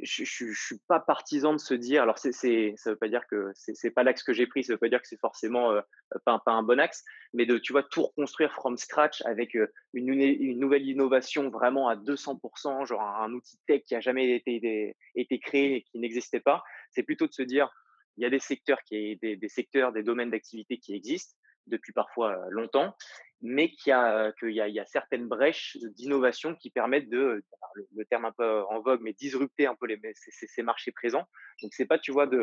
je, 0.00 0.24
je, 0.24 0.52
suis 0.52 0.78
pas 0.88 1.00
partisan 1.00 1.52
de 1.52 1.58
se 1.58 1.74
dire. 1.74 2.02
Alors, 2.02 2.18
c'est, 2.18 2.32
c'est, 2.32 2.74
ça 2.76 2.90
veut 2.90 2.96
pas 2.96 3.08
dire 3.08 3.26
que 3.26 3.50
c'est, 3.54 3.74
c'est 3.74 3.90
pas 3.90 4.02
l'axe 4.02 4.22
que 4.22 4.32
j'ai 4.32 4.46
pris. 4.46 4.64
Ça 4.64 4.72
veut 4.72 4.78
pas 4.78 4.88
dire 4.88 5.02
que 5.02 5.08
c'est 5.08 5.20
forcément 5.20 5.72
euh, 5.72 5.80
pas, 6.24 6.40
un 6.46 6.62
bon 6.62 6.80
axe, 6.80 7.04
mais 7.34 7.46
de, 7.46 7.58
tu 7.58 7.72
vois, 7.72 7.82
tout 7.82 8.02
reconstruire 8.02 8.52
from 8.52 8.76
scratch 8.76 9.22
avec 9.22 9.54
euh, 9.54 9.70
une, 9.92 10.58
nouvelle 10.58 10.86
innovation 10.86 11.50
vraiment 11.50 11.88
à 11.88 11.96
200%, 11.96 12.86
genre 12.86 13.00
un, 13.00 13.32
outil 13.32 13.58
tech 13.66 13.82
qui 13.84 13.94
a 13.94 14.00
jamais 14.00 14.34
été, 14.34 14.94
créé 15.40 15.76
et 15.76 15.82
qui 15.82 15.98
n'existait 15.98 16.40
pas. 16.40 16.62
C'est 16.90 17.02
plutôt 17.02 17.26
de 17.26 17.32
se 17.32 17.42
dire, 17.42 17.70
il 18.16 18.22
y 18.22 18.26
a 18.26 18.30
des 18.30 18.40
secteurs 18.40 18.78
des 18.90 19.48
secteurs, 19.48 19.92
des 19.92 20.02
domaines 20.02 20.30
d'activité 20.30 20.78
qui 20.78 20.94
existent 20.94 21.36
depuis 21.66 21.92
parfois 21.92 22.32
euh, 22.32 22.50
longtemps 22.50 22.94
mais 23.42 23.70
qu'il 23.72 23.90
y, 23.90 23.92
a, 23.92 24.32
y, 24.40 24.80
a, 24.80 24.86
certaines 24.86 25.26
brèches 25.26 25.76
d'innovation 25.96 26.54
qui 26.54 26.70
permettent 26.70 27.10
de, 27.10 27.42
le, 27.74 28.04
terme 28.04 28.24
un 28.24 28.32
peu 28.32 28.62
en 28.70 28.80
vogue, 28.80 29.00
mais 29.02 29.12
disrupter 29.12 29.66
un 29.66 29.74
peu 29.74 29.88
ces, 30.14 30.62
marchés 30.62 30.92
présents. 30.92 31.26
Donc, 31.60 31.74
c'est 31.74 31.86
pas, 31.86 31.98
tu 31.98 32.12
vois, 32.12 32.28
de, 32.28 32.42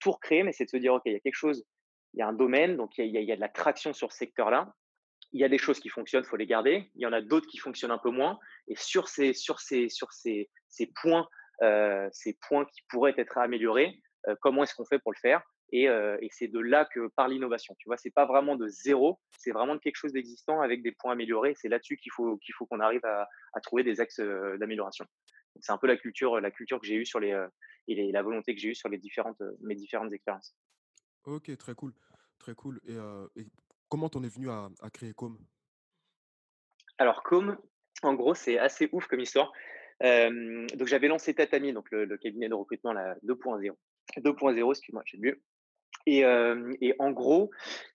tout 0.00 0.10
recréer, 0.10 0.42
mais 0.42 0.52
c'est 0.52 0.64
de 0.64 0.70
se 0.70 0.78
dire, 0.78 0.94
OK, 0.94 1.02
il 1.04 1.12
y 1.12 1.16
a 1.16 1.20
quelque 1.20 1.34
chose, 1.34 1.66
il 2.14 2.20
y 2.20 2.22
a 2.22 2.28
un 2.28 2.32
domaine, 2.32 2.76
donc 2.76 2.96
il 2.96 3.06
y 3.06 3.32
a, 3.32 3.36
de 3.36 3.40
la 3.40 3.50
traction 3.50 3.92
sur 3.92 4.10
ce 4.10 4.18
secteur-là. 4.18 4.72
Il 5.32 5.40
y 5.40 5.44
a 5.44 5.50
des 5.50 5.58
choses 5.58 5.78
qui 5.80 5.90
fonctionnent, 5.90 6.24
il 6.24 6.28
faut 6.28 6.36
les 6.36 6.46
garder. 6.46 6.90
Il 6.94 7.02
y 7.02 7.06
en 7.06 7.12
a 7.12 7.20
d'autres 7.20 7.46
qui 7.46 7.58
fonctionnent 7.58 7.90
un 7.90 7.98
peu 7.98 8.10
moins. 8.10 8.38
Et 8.68 8.76
sur 8.76 9.08
ces, 9.08 9.34
points, 11.02 11.28
euh, 11.60 12.08
ces 12.10 12.38
points 12.48 12.64
qui 12.64 12.80
pourraient 12.88 13.14
être 13.18 13.36
améliorés, 13.36 14.00
euh, 14.28 14.34
comment 14.40 14.62
est-ce 14.62 14.74
qu'on 14.74 14.86
fait 14.86 14.98
pour 14.98 15.12
le 15.12 15.18
faire? 15.20 15.42
Et, 15.70 15.84
et 15.84 16.28
c'est 16.30 16.48
de 16.48 16.58
là 16.58 16.86
que 16.86 17.08
par 17.08 17.28
l'innovation. 17.28 17.74
Tu 17.78 17.88
vois, 17.88 17.96
c'est 17.96 18.10
pas 18.10 18.26
vraiment 18.26 18.56
de 18.56 18.68
zéro, 18.68 19.20
c'est 19.38 19.50
vraiment 19.50 19.74
de 19.74 19.80
quelque 19.80 19.96
chose 19.96 20.12
d'existant 20.12 20.60
avec 20.60 20.82
des 20.82 20.92
points 20.92 21.12
améliorés. 21.12 21.54
C'est 21.56 21.68
là-dessus 21.68 21.96
qu'il 21.96 22.12
faut 22.12 22.36
qu'il 22.38 22.54
faut 22.54 22.66
qu'on 22.66 22.80
arrive 22.80 23.04
à, 23.04 23.28
à, 23.52 23.60
trouver 23.60 23.82
des 23.82 24.00
axes 24.00 24.20
d'amélioration. 24.20 25.04
C'est 25.60 25.72
un 25.72 25.78
peu 25.78 25.86
la 25.86 25.96
culture, 25.96 26.40
la 26.40 26.50
culture 26.50 26.80
que 26.80 26.86
j'ai 26.86 26.94
eue 26.94 27.06
sur 27.06 27.20
les 27.20 27.36
et 27.88 28.12
la 28.12 28.22
volonté 28.22 28.54
que 28.54 28.60
j'ai 28.60 28.68
eue 28.68 28.74
sur 28.74 28.88
les 28.88 28.98
différentes 28.98 29.42
mes 29.60 29.74
différentes 29.74 30.12
expériences. 30.12 30.54
Ok, 31.24 31.54
très 31.56 31.74
cool, 31.74 31.92
très 32.38 32.54
cool. 32.54 32.80
Et, 32.86 32.96
et 33.40 33.46
comment 33.88 34.08
t'en 34.08 34.22
es 34.22 34.28
venu 34.28 34.48
à, 34.50 34.68
à 34.80 34.90
créer 34.90 35.12
Com 35.12 35.38
Alors 36.98 37.22
Com, 37.22 37.58
en 38.02 38.14
gros, 38.14 38.34
c'est 38.34 38.58
assez 38.58 38.88
ouf 38.92 39.06
comme 39.06 39.20
histoire. 39.20 39.52
Euh, 40.02 40.66
donc 40.74 40.86
j'avais 40.86 41.08
lancé 41.08 41.34
Tatami, 41.34 41.72
donc 41.72 41.90
le, 41.90 42.04
le 42.04 42.18
cabinet 42.18 42.48
de 42.48 42.54
recrutement 42.54 42.94
2.0. 42.94 43.72
2.0, 44.16 44.70
excuse-moi, 44.70 45.02
j'ai 45.04 45.18
mieux. 45.18 45.42
Et, 46.06 46.20
et, 46.80 46.94
en 46.98 47.10
gros, 47.10 47.50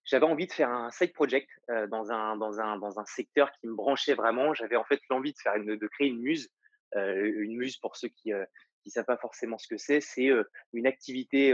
j'avais 0.05 0.25
envie 0.25 0.45
de 0.45 0.51
faire 0.51 0.69
un 0.69 0.91
side 0.91 1.13
project 1.13 1.49
dans, 1.89 2.11
un, 2.11 2.37
dans, 2.37 2.59
un, 2.59 2.77
dans 2.77 2.99
un 2.99 3.05
secteur 3.05 3.51
qui 3.53 3.67
me 3.67 3.73
branchait 3.73 4.13
vraiment. 4.13 4.53
J'avais 4.53 4.75
en 4.75 4.83
fait 4.83 4.99
l'envie 5.09 5.33
de, 5.33 5.37
faire 5.39 5.53
de 5.57 5.87
créer 5.87 6.09
une 6.09 6.19
muse. 6.19 6.49
une 6.95 7.57
muse, 7.57 7.77
pour 7.77 7.95
ceux 7.95 8.09
qui 8.09 8.31
ne 8.31 8.45
savent 8.85 9.05
pas 9.05 9.17
forcément 9.17 9.57
ce 9.57 9.67
que 9.67 9.77
c'est, 9.77 9.99
c'est 9.99 10.29
une 10.73 10.85
activité 10.85 11.53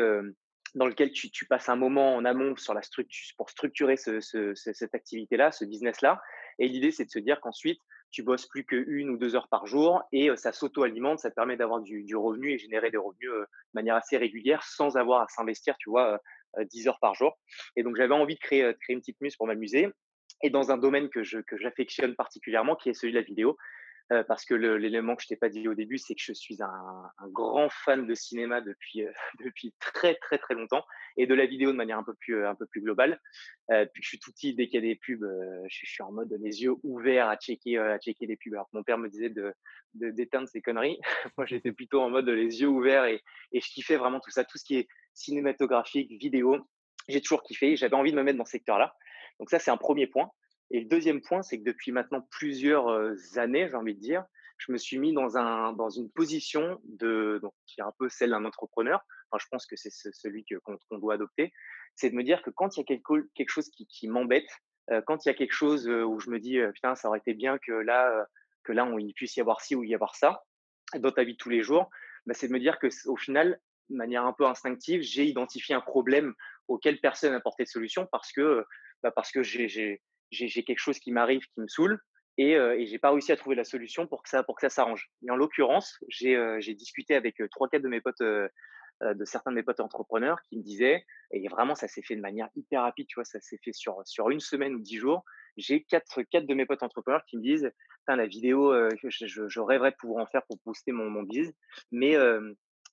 dans 0.76 0.86
laquelle 0.86 1.12
tu, 1.12 1.46
passes 1.46 1.70
un 1.70 1.76
moment 1.76 2.16
en 2.16 2.26
amont 2.26 2.56
sur 2.56 2.74
la 2.74 2.82
structure, 2.82 3.36
pour 3.38 3.50
structurer 3.50 3.98
ce, 3.98 4.20
ce, 4.20 4.54
cette 4.56 4.94
activité-là, 4.94 5.52
ce 5.52 5.66
business-là. 5.66 6.22
Et 6.60 6.68
l'idée, 6.68 6.92
c'est 6.92 7.06
de 7.06 7.10
se 7.10 7.20
dire 7.20 7.40
qu'ensuite, 7.42 7.80
tu 8.12 8.24
bosses 8.24 8.48
plus 8.48 8.66
qu'une 8.66 9.10
ou 9.10 9.18
deux 9.18 9.36
heures 9.36 9.48
par 9.50 9.68
jour 9.68 10.02
et 10.12 10.30
ça 10.36 10.52
s'auto-alimente, 10.52 11.20
ça 11.20 11.30
te 11.30 11.36
permet 11.36 11.58
d'avoir 11.58 11.80
du, 11.80 12.16
revenu 12.16 12.52
et 12.52 12.58
générer 12.58 12.90
des 12.90 12.98
revenus 12.98 13.30
de 13.30 13.48
manière 13.74 13.96
assez 13.96 14.18
régulière 14.18 14.64
sans 14.64 14.98
avoir 14.98 15.22
à 15.22 15.28
s'investir, 15.28 15.76
tu 15.78 15.90
vois, 15.90 16.20
10 16.58 16.88
heures 16.88 17.00
par 17.00 17.16
jour. 17.16 17.38
Et 17.76 17.84
donc, 17.84 17.96
j'avais 17.96 18.14
envie 18.14 18.36
de 18.36 18.40
créer, 18.40 18.64
de 18.64 18.72
créer 18.74 18.94
une 18.94 19.02
petite 19.02 19.22
muse 19.22 19.36
pour 19.36 19.48
m'amuser 19.48 19.90
et 20.42 20.50
dans 20.50 20.72
un 20.72 20.78
domaine 20.78 21.10
que 21.10 21.24
j'affectionne 21.24 22.16
particulièrement, 22.16 22.76
qui 22.76 22.90
est 22.90 22.94
celui 22.94 23.14
de 23.14 23.18
la 23.20 23.24
vidéo. 23.24 23.58
Parce 24.28 24.44
que 24.44 24.56
l'élément 24.56 25.16
que 25.16 25.22
je 25.22 25.28
t'ai 25.28 25.36
pas 25.36 25.50
dit 25.50 25.68
au 25.68 25.76
début, 25.76 26.00
c'est 26.00 26.16
que 26.16 26.22
je 26.22 26.34
suis 26.34 26.64
un, 26.64 27.12
grand 27.28 27.70
fan 27.70 28.08
de 28.08 28.16
cinéma 28.16 28.60
depuis 28.60 29.06
depuis 29.40 29.74
très 29.80 30.16
très 30.16 30.40
très 30.40 30.56
longtemps 30.56 30.84
et 31.16 31.28
de 31.28 31.36
la 31.36 31.46
vidéo 31.46 31.72
de 31.72 31.78
manière 31.78 32.00
un 32.00 32.04
peu 32.04 32.16
plus 32.16 32.46
un 32.46 32.56
peu 32.56 32.66
plus 32.66 32.82
globale. 32.82 33.22
Euh, 33.72 33.86
puis 33.94 34.02
je 34.02 34.08
suis 34.08 34.20
tout 34.20 34.32
petit 34.32 34.56
dès 34.56 34.68
qu'il 34.68 34.76
y 34.76 34.78
a 34.86 34.88
des 34.88 34.96
pubs, 34.96 35.24
je, 35.70 35.86
suis 35.86 36.02
en 36.02 36.12
mode 36.12 36.36
les 36.42 36.64
yeux 36.64 36.74
ouverts 36.84 37.30
à 37.30 37.36
checker 37.38 37.78
à 37.78 38.00
checker 38.00 38.26
les 38.26 38.36
pubs. 38.36 38.54
Alors 38.54 38.70
mon 38.74 38.84
père 38.84 38.98
me 38.98 39.10
disait 39.10 39.30
de 39.30 39.54
d'éteindre 39.94 40.48
ces 40.48 40.62
conneries. 40.62 41.00
Moi 41.38 41.46
j'étais 41.46 41.72
plutôt 41.72 42.02
en 42.02 42.10
mode 42.10 42.30
les 42.30 42.62
yeux 42.62 42.68
ouverts 42.68 43.06
et, 43.06 43.22
et 43.52 43.62
je 43.62 43.68
kiffais 43.68 43.98
vraiment 43.98 44.20
tout 44.20 44.32
ça, 44.32 44.44
tout 44.44 44.58
ce 44.58 44.66
qui 44.66 44.78
est 44.78 44.88
cinématographique, 45.14 46.12
vidéo. 46.20 46.58
J'ai 47.08 47.22
toujours 47.22 47.44
kiffé. 47.44 47.76
J'avais 47.76 47.96
envie 47.96 48.12
de 48.12 48.18
me 48.18 48.24
mettre 48.24 48.38
dans 48.38 48.46
ce 48.46 48.52
secteur-là. 48.52 48.96
Donc 49.40 49.50
ça 49.50 49.60
c'est 49.60 49.72
un 49.72 49.78
premier 49.78 50.08
point. 50.08 50.32
Et 50.72 50.82
le 50.82 50.86
deuxième 50.88 51.22
point, 51.22 51.42
c'est 51.42 51.60
que 51.60 51.64
depuis 51.64 51.92
maintenant 51.92 52.28
plusieurs 52.32 52.88
années, 53.38 53.68
j'ai 53.70 53.76
envie 53.76 53.96
de 53.96 54.00
dire, 54.00 54.24
je 54.58 54.72
me 54.72 54.78
suis 54.78 55.00
mis 55.00 55.14
dans, 55.14 55.38
un, 55.38 55.74
dans 55.74 55.90
une 55.90 56.12
position 56.12 56.80
de, 56.84 57.42
qui 57.66 57.80
est 57.80 57.84
un 57.84 57.94
peu 57.98 58.10
celle 58.10 58.32
d'un 58.32 58.46
entrepreneur. 58.46 59.02
Enfin, 59.32 59.42
je 59.44 59.48
pense 59.50 59.66
que 59.66 59.76
c'est 59.76 59.90
celui 59.92 60.46
qu'on 60.64 60.98
doit 60.98 61.16
adopter. 61.16 61.52
C'est 61.96 62.10
de 62.10 62.16
me 62.16 62.24
dire 62.24 62.42
que 62.42 62.50
quand 62.50 62.76
il 62.76 62.82
y 62.82 62.84
a 62.84 62.86
quelque, 62.86 63.30
quelque 63.36 63.50
chose 63.50 63.70
qui, 63.70 64.08
m'embête, 64.08 64.50
quand 65.08 65.26
il 65.26 65.30
y 65.30 65.32
a 65.32 65.36
quelque 65.36 65.54
chose 65.54 65.88
où 65.88 66.20
je 66.20 66.30
me 66.30 66.40
dis, 66.40 66.60
putain, 66.74 66.96
ça 66.96 67.08
aurait 67.08 67.20
été 67.20 67.34
bien 67.34 67.58
que 67.58 67.72
là, 67.72 68.28
que 68.64 68.74
là, 68.74 68.90
il 69.00 69.14
puisse 69.14 69.38
y 69.38 69.42
avoir 69.42 69.62
ci 69.62 69.76
ou 69.76 69.84
y 69.84 69.96
avoir 69.96 70.16
ça, 70.16 70.44
dans 70.98 71.12
ta 71.12 71.24
vie 71.24 71.34
de 71.34 71.38
tous 71.38 71.50
les 71.50 71.62
jours, 71.62 71.90
bah, 72.26 72.34
c'est 72.34 72.48
de 72.48 72.54
me 72.54 72.60
dire 72.60 72.80
que 72.80 72.88
au 73.08 73.16
final, 73.16 73.60
de 73.90 73.96
manière 73.96 74.26
un 74.26 74.34
peu 74.34 74.46
instinctive, 74.46 75.02
j'ai 75.02 75.26
identifié 75.26 75.76
un 75.76 75.82
problème 75.82 76.34
auquel 76.68 77.00
personne 77.00 77.32
n'a 77.32 77.38
apporté 77.38 77.64
de 77.64 77.70
solution 77.70 78.08
parce 78.12 78.32
que, 78.32 78.66
bah, 79.04 79.12
parce 79.12 79.32
que 79.32 79.44
j'ai 79.44 80.02
j'ai 80.32 80.64
quelque 80.64 80.80
chose 80.80 81.00
qui 81.00 81.12
m'arrive 81.12 81.42
qui 81.54 81.62
me 81.62 81.68
saoule 81.68 82.00
et, 82.38 82.54
et 82.54 82.86
j'ai 82.86 83.00
pas 83.00 83.12
réussi 83.12 83.32
à 83.32 83.38
trouver 83.38 83.56
la 83.56 83.64
solution 83.64 84.08
pour 84.08 84.24
que 84.24 84.30
ça 84.30 84.44
pour 84.44 84.56
que 84.56 84.62
ça 84.62 84.70
s'arrange. 84.70 85.10
Et 85.28 85.32
en 85.32 85.36
l'occurrence, 85.36 85.98
j'ai 86.08 86.74
discuté 86.74 87.16
avec 87.16 87.42
trois 87.52 87.68
quatre 87.68 87.82
de 87.82 87.90
mes 87.90 88.02
potes 88.02 88.22
de 88.22 89.26
certains 89.26 89.52
de 89.52 89.56
mes 89.56 89.64
potes 89.64 89.80
entrepreneurs 89.80 90.42
qui 90.44 90.58
me 90.58 90.64
disaient 90.64 91.06
et 91.32 91.48
vraiment 91.50 91.76
ça 91.76 91.88
s'est 91.88 92.02
fait 92.02 92.16
de 92.16 92.22
manière 92.22 92.50
hyper 92.56 92.82
rapide, 92.84 93.08
tu 93.08 93.16
vois, 93.16 93.26
ça 93.26 93.40
s'est 93.40 93.60
fait 93.64 93.74
sur 93.74 94.02
sur 94.06 94.30
une 94.30 94.40
semaine 94.40 94.76
ou 94.76 94.80
dix 94.80 94.98
jours. 94.98 95.26
j'ai 95.58 95.84
quatre, 95.84 96.22
quatre 96.24 96.46
de 96.46 96.54
mes 96.54 96.66
potes 96.66 96.84
entrepreneurs 96.84 97.24
qui 97.26 97.38
me 97.38 97.42
disent 97.42 97.72
la 98.16 98.26
vidéo, 98.26 98.74
je, 99.04 99.60
rêverais 99.60 99.92
de 99.92 99.96
pouvoir 99.96 100.24
en 100.24 100.28
faire 100.28 100.44
pour 100.46 100.58
booster 100.66 100.92
mon, 100.92 101.10
mon 101.10 101.24
biz, 101.24 101.52
mais, 101.92 102.16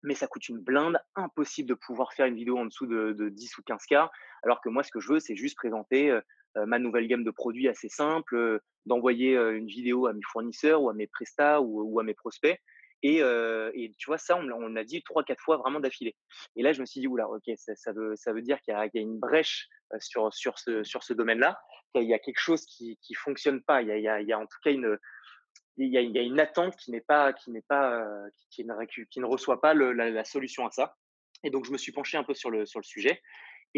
mais 0.02 0.14
ça 0.14 0.26
coûte 0.26 0.48
une 0.48 0.58
blinde, 0.58 0.98
impossible 1.14 1.68
de 1.68 1.74
pouvoir 1.74 2.12
faire 2.12 2.26
une 2.26 2.36
vidéo 2.36 2.58
en 2.58 2.66
dessous 2.66 2.86
de, 2.86 3.12
de 3.12 3.28
10 3.28 3.58
ou 3.58 3.62
15K, 3.62 4.08
alors 4.42 4.60
que 4.60 4.68
moi, 4.68 4.82
ce 4.82 4.90
que 4.90 5.00
je 5.00 5.12
veux, 5.12 5.20
c'est 5.20 5.36
juste 5.36 5.56
présenter 5.56 6.18
ma 6.66 6.78
nouvelle 6.78 7.06
gamme 7.08 7.24
de 7.24 7.30
produits 7.30 7.68
assez 7.68 7.88
simple, 7.88 8.60
d'envoyer 8.86 9.36
une 9.36 9.66
vidéo 9.66 10.06
à 10.06 10.12
mes 10.12 10.22
fournisseurs 10.32 10.82
ou 10.82 10.90
à 10.90 10.94
mes 10.94 11.06
prestats 11.06 11.60
ou, 11.60 12.00
à 12.00 12.02
mes 12.02 12.14
prospects 12.14 12.58
et, 13.02 13.92
tu 13.98 14.06
vois, 14.06 14.18
ça, 14.18 14.36
on, 14.36 14.48
on 14.50 14.76
a 14.76 14.84
dit 14.84 15.02
trois, 15.02 15.22
quatre 15.24 15.40
fois 15.40 15.56
vraiment 15.58 15.80
d'affilée. 15.80 16.16
Et 16.56 16.62
là, 16.62 16.72
je 16.72 16.80
me 16.80 16.86
suis 16.86 17.00
dit, 17.00 17.06
oula, 17.06 17.28
ok, 17.28 17.42
ça, 17.56 17.74
ça, 17.76 17.92
veut, 17.92 18.42
dire 18.42 18.60
qu'il 18.62 18.74
y, 18.74 18.76
a 18.76 19.00
une 19.00 19.18
brèche 19.18 19.68
sur, 20.00 20.32
ce, 20.32 21.12
domaine-là, 21.12 21.58
qu'il 21.94 22.04
y 22.04 22.14
a 22.14 22.18
quelque 22.18 22.40
chose 22.40 22.64
qui 22.64 22.98
ne 23.10 23.16
fonctionne 23.16 23.62
pas. 23.62 23.82
Il 23.82 23.88
y, 23.88 24.08
a, 24.08 24.20
il, 24.20 24.28
y 24.28 24.32
a, 24.32 24.38
en 24.38 24.46
tout 24.46 24.58
cas 24.62 24.70
une, 24.72 26.40
attente 26.40 26.76
qui 26.76 26.98
pas, 27.00 27.32
qui 27.32 28.64
ne, 28.64 29.24
reçoit 29.24 29.60
pas 29.60 29.74
la, 29.74 30.10
la, 30.10 30.24
solution 30.24 30.66
à 30.66 30.70
ça. 30.70 30.96
Et 31.44 31.50
donc, 31.50 31.66
je 31.66 31.70
me 31.70 31.78
suis 31.78 31.92
penché 31.92 32.16
un 32.16 32.24
peu 32.24 32.34
sur 32.34 32.50
le 32.50 32.64
sujet. 32.82 33.22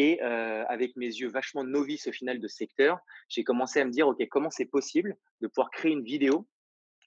Et 0.00 0.21
avec 0.21 0.95
mes 0.95 1.07
yeux 1.07 1.28
vachement 1.28 1.64
novices 1.64 2.07
au 2.07 2.12
final 2.12 2.38
de 2.38 2.47
secteur, 2.47 3.00
j'ai 3.28 3.43
commencé 3.43 3.81
à 3.81 3.85
me 3.85 3.90
dire, 3.90 4.07
OK, 4.07 4.25
comment 4.31 4.49
c'est 4.49 4.64
possible 4.64 5.17
de 5.40 5.49
pouvoir 5.49 5.73
créer 5.73 5.90
une 5.90 6.05
vidéo 6.05 6.47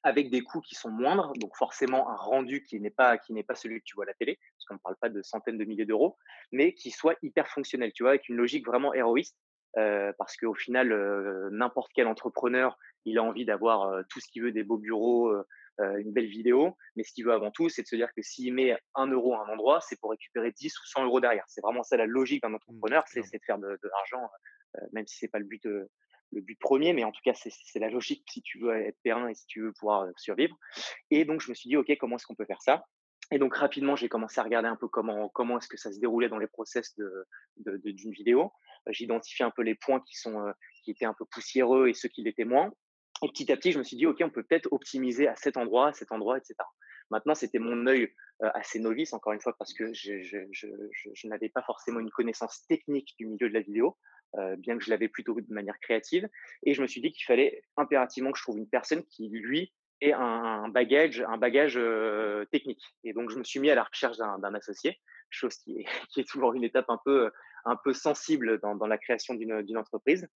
avec 0.04 0.30
des 0.30 0.42
coûts 0.42 0.60
qui 0.60 0.76
sont 0.76 0.90
moindres, 0.90 1.32
donc 1.38 1.56
forcément 1.56 2.10
un 2.10 2.18
rendu 2.18 2.66
qui 2.66 2.82
n'est 2.82 2.90
pas 2.90 3.18
qui 3.18 3.32
n'est 3.32 3.44
pas 3.44 3.56
celui 3.56 3.80
que 3.80 3.86
tu 3.86 3.96
vois 3.96 4.04
à 4.04 4.08
la 4.08 4.14
télé, 4.16 4.38
parce 4.58 4.66
qu'on 4.66 4.74
ne 4.74 4.80
parle 4.80 4.98
pas 4.98 5.08
de 5.08 5.22
centaines 5.22 5.58
de 5.58 5.64
milliers 5.64 5.86
d'euros, 5.86 6.18
mais 6.52 6.74
qui 6.74 6.92
soit 6.92 7.16
hyper 7.22 7.48
fonctionnel, 7.48 7.94
tu 7.94 8.04
vois, 8.04 8.10
avec 8.10 8.28
une 8.28 8.36
logique 8.36 8.66
vraiment 8.68 8.94
héroïste, 8.94 9.38
parce 9.74 10.36
qu'au 10.36 10.54
final, 10.54 10.90
n'importe 11.52 11.92
quel 11.96 12.08
entrepreneur, 12.08 12.78
il 13.06 13.18
a 13.20 13.24
envie 13.24 13.46
d'avoir 13.46 14.04
tout 14.10 14.20
ce 14.20 14.28
qu'il 14.28 14.42
veut, 14.42 14.52
des 14.52 14.64
beaux 14.64 14.80
bureaux, 14.80 15.32
une 16.00 16.12
belle 16.12 16.28
vidéo, 16.28 16.78
mais 16.96 17.04
ce 17.04 17.14
qu'il 17.14 17.26
veut 17.26 17.34
avant 17.34 17.52
tout, 17.52 17.70
c'est 17.70 17.82
de 17.84 17.88
se 17.88 17.96
dire 17.96 18.10
que 18.16 18.22
s'il 18.22 18.54
met 18.54 18.78
un 18.96 19.08
euro 19.08 19.36
à 19.36 19.46
un 19.46 19.54
endroit, 19.54 19.82
c'est 19.82 20.00
pour 20.00 20.12
récupérer 20.12 20.52
10 20.52 20.78
ou 20.78 20.86
100 20.86 21.06
euros 21.06 21.20
derrière. 21.20 21.46
C'est 21.48 21.62
vraiment 21.62 21.84
ça 21.84 21.98
la 21.98 22.06
logique 22.06 22.42
d'un 22.42 22.50
mmh, 22.50 22.56
entrepreneur, 22.56 23.04
c'est 23.08 23.22
de 23.22 23.44
faire 23.46 23.58
de, 23.58 23.68
de 23.68 23.90
l'argent, 23.90 24.30
même 24.94 25.08
si 25.08 25.18
c'est 25.18 25.28
pas 25.28 25.40
le 25.40 25.46
but 25.46 25.66
le 26.32 26.42
but 26.42 26.58
premier, 26.60 26.94
mais 26.94 27.04
en 27.04 27.12
tout 27.12 27.22
cas, 27.24 27.34
c'est 27.34 27.80
la 27.80 27.90
logique 27.90 28.24
si 28.30 28.42
tu 28.42 28.60
veux 28.60 28.76
être 28.76 28.98
périn 29.04 29.28
et 29.28 29.34
si 29.34 29.46
tu 29.48 29.62
veux 29.62 29.74
pouvoir 29.74 30.08
survivre. 30.18 30.56
Et 31.10 31.26
donc, 31.26 31.42
je 31.42 31.50
me 31.50 31.56
suis 31.56 31.70
dit, 31.70 31.78
OK, 31.78 31.92
comment 32.00 32.16
est-ce 32.16 32.26
qu'on 32.26 32.36
peut 32.36 32.46
faire 32.46 32.62
ça? 32.62 32.86
Et 33.32 33.40
donc, 33.40 33.56
rapidement, 33.56 33.96
j'ai 33.96 34.10
commencé 34.10 34.40
à 34.40 34.44
regarder 34.44 34.68
un 34.68 34.76
peu 34.76 34.88
comment, 34.88 35.30
comment 35.30 35.58
est-ce 35.58 35.68
que 35.68 35.78
ça 35.78 35.92
se 35.92 36.00
déroulait 36.00 36.30
dans 36.30 36.38
les 36.38 36.48
process 36.48 36.94
d'une 36.96 37.24
de, 37.58 37.78
de, 37.78 38.12
vidéo. 38.12 38.52
J'ai 38.88 39.06
identifié 39.06 39.46
un 39.46 39.52
peu 39.52 39.62
les 39.62 39.76
points 39.76 40.02
qui, 40.02 40.16
sont, 40.16 40.54
qui 40.84 40.92
étaient 40.92 41.06
un 41.06 41.14
peu 41.14 41.26
poussiéreux 41.26 41.88
et 41.88 41.94
ceux 41.94 42.10
qui 42.10 42.24
l'étaient 42.24 42.46
moins. 42.46 42.72
Et 43.24 43.28
petit 43.28 43.52
à 43.52 43.58
petit, 43.58 43.72
je 43.72 43.80
me 43.80 43.84
suis 43.84 43.98
dit, 43.98 44.06
OK, 44.06 44.18
on 44.22 44.30
peut 44.30 44.44
peut-être 44.44 44.68
optimiser 44.72 45.28
à 45.28 45.36
cet 45.36 45.58
endroit, 45.58 45.90
à 45.90 45.94
cet 45.94 46.12
endroit, 46.12 46.38
etc. 46.38 46.56
Maintenant, 47.12 47.36
c'était 47.36 47.60
mon 47.60 47.86
œil 47.88 48.14
assez 48.40 48.80
novice, 48.80 49.14
encore 49.14 49.34
une 49.34 49.42
fois, 49.42 49.56
parce 49.58 49.74
que 49.74 49.94
je, 49.94 51.28
n'avais 51.28 51.50
pas 51.50 51.62
forcément 51.62 52.00
une 52.00 52.10
connaissance 52.10 52.66
technique 52.68 53.14
du 53.20 53.28
milieu 53.28 53.50
de 53.50 53.54
la 53.54 53.60
vidéo. 53.60 53.98
Bien 54.58 54.78
que 54.78 54.84
je 54.84 54.90
l'avais 54.90 55.10
plutôt 55.10 55.40
de 55.40 55.54
manière 55.54 55.78
créative. 55.80 56.28
Et 56.64 56.74
je 56.74 56.82
me 56.82 56.88
suis 56.88 57.02
dit 57.02 57.12
qu'il 57.12 57.26
fallait 57.26 57.64
impérativement 57.78 58.32
que 58.32 58.38
je 58.38 58.44
trouve 58.44 58.58
une 58.58 58.70
personne 58.70 59.04
qui, 59.04 59.30
lui, 59.30 59.74
ait 60.00 60.14
un 60.14 60.70
bagage, 60.70 61.24
un 61.28 61.38
bagage 61.38 61.80
technique. 62.50 62.82
Et 63.04 63.14
donc, 63.14 63.30
je 63.30 63.38
me 63.38 63.44
suis 63.44 63.60
mis 63.60 63.70
à 63.70 63.76
la 63.76 63.84
recherche 63.84 64.18
d'un 64.18 64.54
associé, 64.56 65.00
chose 65.30 65.56
qui 65.66 65.86
est, 66.18 66.28
toujours 66.28 66.54
une 66.54 66.64
étape 66.64 66.90
un 66.90 67.00
peu, 67.04 67.30
un 67.66 67.76
peu 67.76 67.94
sensible 67.94 68.60
dans, 68.62 68.76
dans 68.76 68.88
la 68.88 68.98
création 68.98 69.36
d'une 69.36 69.78
entreprise. 69.78 70.28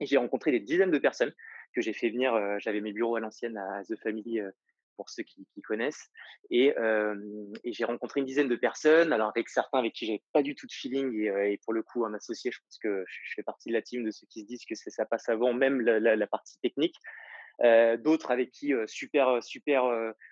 Et 0.00 0.06
j'ai 0.06 0.16
rencontré 0.16 0.50
des 0.50 0.60
dizaines 0.60 0.90
de 0.90 0.98
personnes 0.98 1.32
que 1.72 1.80
j'ai 1.80 1.92
fait 1.92 2.10
venir. 2.10 2.34
J'avais 2.60 2.80
mes 2.80 2.92
bureaux 2.92 3.16
à 3.16 3.20
l'ancienne 3.20 3.56
à 3.56 3.82
The 3.84 3.96
Family 4.02 4.40
pour 4.96 5.10
ceux 5.10 5.22
qui, 5.22 5.46
connaissent. 5.64 6.10
Et, 6.50 6.74
j'ai 7.64 7.84
rencontré 7.84 8.20
une 8.20 8.26
dizaine 8.26 8.48
de 8.48 8.56
personnes, 8.56 9.12
alors 9.12 9.30
avec 9.34 9.48
certains 9.48 9.78
avec 9.78 9.92
qui 9.92 10.06
j'avais 10.06 10.22
pas 10.32 10.42
du 10.42 10.54
tout 10.54 10.66
de 10.66 10.72
feeling, 10.72 11.12
et, 11.24 11.58
pour 11.64 11.72
le 11.72 11.82
coup, 11.82 12.04
un 12.04 12.14
associé, 12.14 12.50
je 12.50 12.58
pense 12.60 12.78
que 12.78 13.04
je, 13.06 13.32
fais 13.34 13.42
partie 13.42 13.68
de 13.68 13.74
la 13.74 13.82
team 13.82 14.04
de 14.04 14.10
ceux 14.10 14.26
qui 14.28 14.42
se 14.42 14.46
disent 14.46 14.64
que 14.64 14.74
ça 14.74 15.04
passe 15.04 15.28
avant 15.28 15.52
même 15.52 15.80
la, 15.80 16.26
partie 16.26 16.58
technique. 16.60 16.96
D'autres 17.98 18.30
avec 18.30 18.50
qui 18.50 18.72
super 18.86 19.42
super 19.42 19.84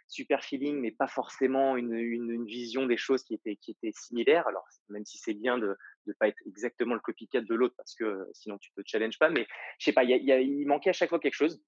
super 0.08 0.42
feeling 0.42 0.80
mais 0.80 0.90
pas 0.90 1.06
forcément 1.06 1.76
une, 1.76 1.92
une, 1.92 2.30
une, 2.30 2.44
vision 2.44 2.86
des 2.86 2.96
choses 2.96 3.22
qui 3.22 3.34
était 3.34 3.54
qui 3.56 3.70
était 3.70 3.92
similaire 3.92 4.48
alors 4.48 4.66
même 4.88 5.04
si 5.04 5.18
c'est 5.18 5.34
bien 5.34 5.56
de 5.56 5.76
ne 6.06 6.12
pas 6.14 6.28
être 6.28 6.40
exactement 6.46 6.94
le 6.94 7.00
copycat 7.00 7.40
de 7.40 7.54
l'autre 7.54 7.74
parce 7.76 7.94
que 7.94 8.26
sinon 8.32 8.58
tu 8.58 8.70
te 8.72 8.80
challenge 8.84 9.18
pas 9.18 9.30
mais 9.30 9.46
je 9.78 9.84
sais 9.84 9.92
pas 9.92 10.04
il 10.04 10.10
y 10.10 10.14
a, 10.14 10.16
y 10.16 10.32
a, 10.32 10.40
il 10.40 10.66
manquait 10.66 10.90
à 10.90 10.94
chaque 10.94 11.10
fois 11.10 11.20
quelque 11.20 11.34
chose 11.34 11.62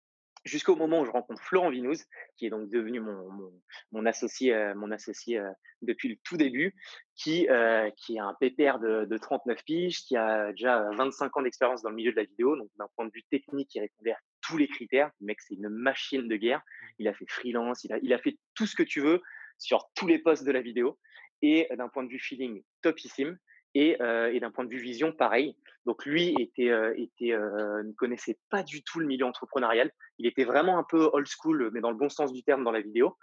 jusqu'au 0.45 0.77
moment 0.77 1.01
où 1.01 1.05
je 1.05 1.11
rencontre 1.11 1.43
Florent 1.43 1.71
Vinouz, 1.71 2.05
qui 2.37 2.47
est 2.47 2.51
donc 2.51 2.69
devenu 2.71 3.01
mon, 3.01 3.31
mon, 3.31 3.53
mon 3.93 4.07
associé, 4.07 4.53
euh, 4.53 4.75
mon 4.75 4.91
associé 4.91 5.39
euh, 5.39 5.51
depuis 5.83 6.09
le 6.09 6.17
tout 6.25 6.37
début, 6.37 6.75
qui, 7.15 7.49
euh, 7.49 7.91
qui 7.97 8.17
est 8.17 8.21
un 8.21 8.35
pépère 8.41 8.79
de, 8.81 9.05
de, 9.05 9.19
39 9.19 9.63
piges, 9.65 10.03
qui 10.05 10.17
a 10.17 10.51
déjà 10.53 10.91
25 10.97 11.37
ans 11.37 11.43
d'expérience 11.43 11.83
dans 11.83 11.91
le 11.91 11.97
milieu 11.97 12.11
de 12.11 12.17
la 12.17 12.25
vidéo, 12.25 12.57
donc 12.57 12.69
d'un 12.77 12.89
point 12.97 13.07
de 13.07 13.13
vue 13.13 13.25
technique, 13.31 13.75
il 13.75 13.81
répondait 13.81 14.13
à 14.13 14.19
tous 14.41 14.57
les 14.57 14.69
critères. 14.69 15.11
Le 15.21 15.27
mec, 15.27 15.41
c'est 15.41 15.55
une 15.55 15.69
machine 15.69 16.29
de 16.29 16.37
guerre. 16.37 16.63
Il 16.99 17.07
a 17.09 17.15
fait 17.15 17.27
freelance, 17.29 17.85
il 17.85 17.93
a, 17.93 17.99
il 18.03 18.13
a 18.13 18.19
fait 18.19 18.37
tout 18.55 18.67
ce 18.67 18.75
que 18.75 18.83
tu 18.83 19.01
veux 19.01 19.23
sur 19.59 19.91
tous 19.95 20.07
les 20.07 20.19
postes 20.19 20.45
de 20.45 20.53
la 20.53 20.61
vidéo. 20.61 20.99
Et 21.45 21.69
d'un 21.77 21.89
point 21.89 22.05
de 22.05 22.09
vue 22.09 22.21
feeling, 22.21 22.63
topissime. 22.83 23.37
Et, 23.75 24.01
euh, 24.03 24.33
et 24.33 24.41
d'un 24.41 24.51
point 24.51 24.65
de 24.65 24.71
vue 24.71 24.79
vision, 24.79 25.13
pareil. 25.13 25.57
Donc 25.87 26.05
lui 26.05 26.35
était, 26.39 26.71
euh, 26.71 26.95
était 26.97 27.33
euh, 27.33 27.83
ne 27.83 27.93
connaissait 27.93 28.39
pas 28.51 28.63
du 28.63 28.83
tout 28.83 29.01
le 29.01 29.07
milieu 29.07 29.25
entrepreneurial. 29.25 29.91
Il 30.19 30.27
était 30.27 30.45
vraiment 30.45 30.79
un 30.79 30.85
peu 30.85 31.11
old 31.13 31.27
school, 31.27 31.71
mais 31.73 31.81
dans 31.81 31.91
le 31.91 31.97
bon 31.97 32.09
sens 32.09 32.33
du 32.33 32.43
terme 32.43 32.65
dans 32.65 32.71
la 32.71 32.81
vidéo. 32.81 33.17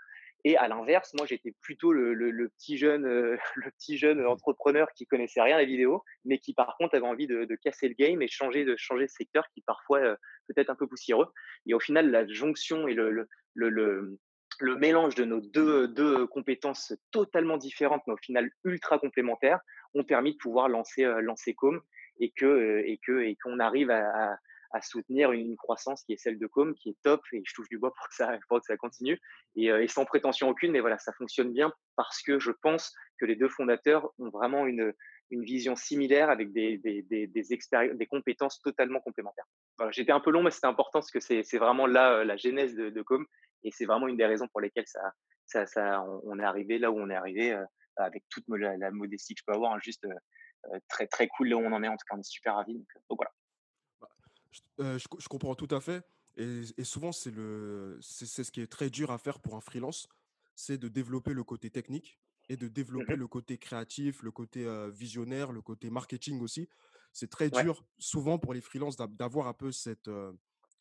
Et 0.46 0.56
à 0.56 0.68
l'inverse, 0.70 1.14
moi 1.16 1.26
j'étais 1.26 1.54
plutôt 1.62 1.92
le, 1.92 2.14
le, 2.14 2.32
le, 2.32 2.50
petit 2.50 2.78
jeune, 2.78 3.06
euh, 3.06 3.38
le 3.56 3.72
petit 3.72 3.98
jeune 3.98 4.26
entrepreneur 4.26 4.88
qui 4.96 5.06
connaissait 5.06 5.42
rien 5.42 5.56
à 5.56 5.60
la 5.60 5.66
vidéo, 5.66 6.04
mais 6.26 6.40
qui 6.40 6.54
par 6.54 6.78
contre 6.78 6.96
avait 6.96 7.06
envie 7.06 7.28
de, 7.28 7.46
de 7.46 7.56
casser 7.56 7.90
le 7.90 7.94
game 7.94 8.22
et 8.22 8.28
changer 8.28 8.64
de 8.64 8.76
changer 8.78 9.06
de 9.06 9.12
secteur 9.12 9.44
qui 9.54 9.62
parfois 9.62 10.00
euh, 10.00 10.16
peut-être 10.48 10.70
un 10.70 10.76
peu 10.76 10.88
poussiéreux. 10.88 11.28
Et 11.66 11.74
au 11.74 11.80
final, 11.80 12.10
la 12.10 12.26
jonction 12.28 12.88
et 12.88 12.94
le, 12.94 13.12
le, 13.12 13.28
le 13.56 14.18
le 14.60 14.76
mélange 14.76 15.16
de 15.16 15.26
nos 15.26 15.42
deux, 15.42 16.28
compétences 16.28 16.94
totalement 17.12 17.58
différentes, 17.58 18.04
mais 18.08 18.14
au 18.14 18.18
final 18.18 18.50
ultra 18.64 19.00
complémentaires, 19.00 19.60
ont 19.94 20.04
permis 20.04 20.34
de 20.34 20.38
pouvoir 20.38 20.70
lancer, 20.70 21.04
euh, 21.04 21.22
Com 21.58 21.76
euh, 21.78 22.84
et 22.86 23.00
que 23.00 23.22
et 23.22 23.38
qu'on 23.42 23.60
arrive 23.60 23.90
à, 23.92 24.38
soutenir 24.82 25.32
une, 25.32 25.58
croissance 25.58 26.04
qui 26.04 26.14
est 26.14 26.18
celle 26.18 26.38
de 26.38 26.46
Com, 26.46 26.76
qui 26.76 26.90
est 26.90 26.98
top. 27.04 27.22
Et 27.32 27.42
je 27.46 27.54
touche 27.54 27.70
du 27.70 27.80
bois 27.80 27.94
pour 27.94 28.08
que 28.08 28.16
ça, 28.16 28.38
pour 28.48 28.60
que 28.60 28.66
ça 28.66 28.78
continue. 28.78 29.20
Et, 29.56 29.72
euh, 29.72 29.88
sans 29.88 30.06
prétention 30.06 30.50
aucune, 30.50 30.72
mais 30.72 30.80
voilà, 30.80 31.00
ça 31.00 31.14
fonctionne 31.14 31.52
bien 31.52 31.74
parce 31.96 32.22
que 32.22 32.38
je 32.40 32.52
pense 32.52 32.94
que 33.20 33.26
les 33.26 33.36
deux 33.36 33.50
fondateurs 33.50 34.12
ont 34.20 34.30
vraiment 34.30 34.68
une, 34.68 34.94
vision 35.32 35.76
similaire 35.76 36.32
avec 36.32 36.52
des, 36.52 36.82
compétences 38.10 38.60
totalement 38.62 39.00
complémentaires. 39.00 39.46
J'étais 39.92 40.12
un 40.12 40.20
peu 40.20 40.32
long, 40.32 40.42
mais 40.42 40.50
c'était 40.50 40.66
important 40.66 41.00
parce 41.00 41.12
que 41.12 41.20
c'est 41.20 41.58
vraiment 41.58 41.86
là 41.86 42.24
la 42.24 42.36
genèse 42.36 42.76
de 42.76 43.02
Com 43.04 43.28
et 43.64 43.72
c'est 43.72 43.86
vraiment 43.86 44.08
une 44.08 44.18
des 44.18 44.26
raisons 44.26 44.48
pour 44.48 44.62
lesquelles 44.62 44.88
ça, 44.88 45.14
ça, 45.46 45.66
ça, 45.66 46.04
on 46.24 46.40
est 46.40 46.44
arrivé 46.44 46.80
là 46.80 46.92
où 46.92 47.00
on 47.00 47.10
est 47.10 47.16
arrivé 47.16 47.58
avec 47.98 48.24
toute 48.30 48.46
la, 48.48 48.78
la, 48.78 48.92
modestie 48.92 49.36
que 49.36 49.40
je 49.42 49.46
peux 49.46 49.54
avoir, 49.54 49.74
hein, 49.74 49.80
juste 49.82 50.06
euh, 50.06 50.80
très 50.88 51.08
très 51.08 51.28
cool 51.28 51.50
là 51.50 51.58
où 51.58 51.62
on 51.62 51.72
en 51.72 51.84
est. 51.84 51.88
En 51.88 51.98
tout 51.98 52.06
cas, 52.10 52.16
on 52.16 52.20
est 52.20 52.30
super 52.30 52.56
ravis. 52.56 52.74
Donc, 52.74 52.88
donc 53.10 53.20
voilà. 53.20 53.32
Bah, 54.02 54.10
je, 54.52 54.98
je, 54.98 55.08
je, 55.22 55.28
comprends 55.28 55.56
tout 55.56 55.74
à 55.74 55.80
fait. 55.80 56.04
Et, 56.38 56.62
et 56.78 56.84
souvent, 56.84 57.12
c'est 57.12 57.32
le, 57.32 57.98
c'est 58.02 58.44
ce 58.44 58.52
qui 58.52 58.62
est 58.62 58.72
très 58.72 58.90
dur 58.90 59.12
à 59.12 59.18
faire 59.18 59.40
pour 59.40 59.56
un 59.56 59.62
freelance, 59.62 60.08
c'est 60.56 60.78
de 60.78 60.88
développer 60.88 61.34
le 61.34 61.44
côté 61.44 61.70
technique 61.70 62.20
et 62.50 62.58
de 62.58 62.68
développer 62.68 63.16
mmh 63.16 63.20
le 63.20 63.28
côté 63.28 63.58
créatif, 63.58 64.24
le 64.24 64.32
côté 64.32 64.66
euh, 64.66 64.90
visionnaire, 64.90 65.52
le 65.52 65.62
côté 65.62 65.90
marketing 65.90 66.42
aussi. 66.42 66.68
C'est 67.14 67.30
très 67.30 67.50
dur 67.50 67.84
souvent 67.98 68.38
pour 68.38 68.54
les 68.54 68.62
freelances 68.62 68.96
d'avoir 68.96 69.48
un 69.48 69.54
peu 69.54 69.72
cette, 69.72 70.08
euh, 70.08 70.32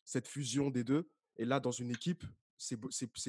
cette 0.05 0.27
fusion 0.27 0.69
des 0.69 0.83
deux. 0.83 1.09
Et 1.37 1.45
là, 1.45 1.59
dans 1.59 1.71
une 1.71 1.91
équipe, 1.91 2.23
c'est 2.59 2.77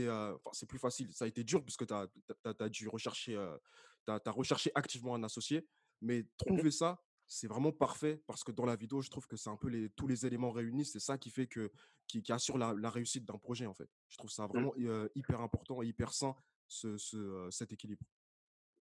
euh, 0.00 0.36
plus 0.68 0.78
facile. 0.78 1.12
Ça 1.12 1.24
a 1.24 1.28
été 1.28 1.44
dur 1.44 1.64
puisque 1.64 1.86
tu 1.86 1.94
as, 1.94 2.08
as, 2.44 2.54
as, 2.58 2.68
dû 2.68 2.88
rechercher, 2.88 3.36
euh, 3.36 3.56
as, 4.08 4.20
as, 4.24 4.30
recherché 4.30 4.70
activement 4.74 5.14
un 5.14 5.22
associé. 5.22 5.66
Mais 6.02 6.26
trouver 6.36 6.64
mmh 6.64 6.70
ça, 6.72 7.02
c'est 7.26 7.46
vraiment 7.46 7.72
parfait 7.72 8.20
parce 8.26 8.42
que 8.42 8.50
dans 8.50 8.66
la 8.66 8.74
vidéo, 8.74 9.02
je 9.02 9.10
trouve 9.10 9.26
que 9.28 9.36
c'est 9.36 9.50
un 9.50 9.56
peu 9.56 9.68
les, 9.68 9.88
tous 9.90 10.08
les 10.08 10.26
éléments 10.26 10.50
réunis. 10.50 10.84
C'est 10.84 11.00
ça 11.00 11.16
qui 11.16 11.30
fait 11.30 11.46
que, 11.46 11.70
qui, 12.08 12.22
qui 12.22 12.32
assure 12.32 12.58
la, 12.58 12.74
la 12.76 12.90
réussite 12.90 13.24
d'un 13.24 13.38
projet, 13.38 13.66
en 13.66 13.74
fait. 13.74 13.88
Je 14.08 14.16
trouve 14.18 14.30
ça 14.30 14.44
mmh. 14.44 14.48
vraiment 14.48 14.72
mmh. 14.76 14.86
euh, 14.86 15.08
hyper 15.14 15.40
important 15.40 15.82
et 15.82 15.86
hyper 15.86 16.12
sain, 16.12 16.34
ce, 16.66 16.96
ce, 16.96 17.48
cet 17.50 17.72
équilibre. 17.72 18.02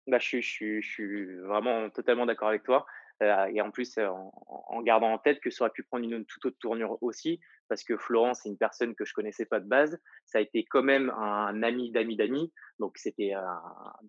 Bah, 0.07 0.19
je, 0.19 0.27
suis, 0.27 0.43
je, 0.43 0.49
suis, 0.49 0.83
je 0.83 0.89
suis 0.89 1.37
vraiment 1.41 1.91
totalement 1.91 2.25
d'accord 2.25 2.49
avec 2.49 2.63
toi. 2.63 2.87
Euh, 3.23 3.47
et 3.53 3.61
en 3.61 3.71
plus, 3.71 3.99
en, 3.99 4.83
gardant 4.83 5.13
en 5.13 5.19
tête 5.19 5.41
que 5.41 5.51
ça 5.51 5.65
aurait 5.65 5.73
pu 5.73 5.83
prendre 5.83 6.05
une, 6.05 6.25
toute 6.25 6.47
autre 6.47 6.57
tournure 6.59 6.99
aussi, 7.03 7.41
parce 7.69 7.85
que 7.85 7.97
Florent, 7.97 8.35
c'est 8.35 8.49
une 8.49 8.59
personne 8.59 8.95
que 8.95 9.05
je 9.05 9.13
connaissais 9.13 9.47
pas 9.47 9.61
de 9.61 9.69
base. 9.69 9.99
Ça 10.27 10.39
a 10.39 10.41
été 10.41 10.65
quand 10.65 10.83
même 10.83 11.11
un 11.11 11.63
ami 11.63 11.91
d'amis 11.93 12.17
d'amis, 12.17 12.53
donc 12.79 12.97
c'était 12.97 13.33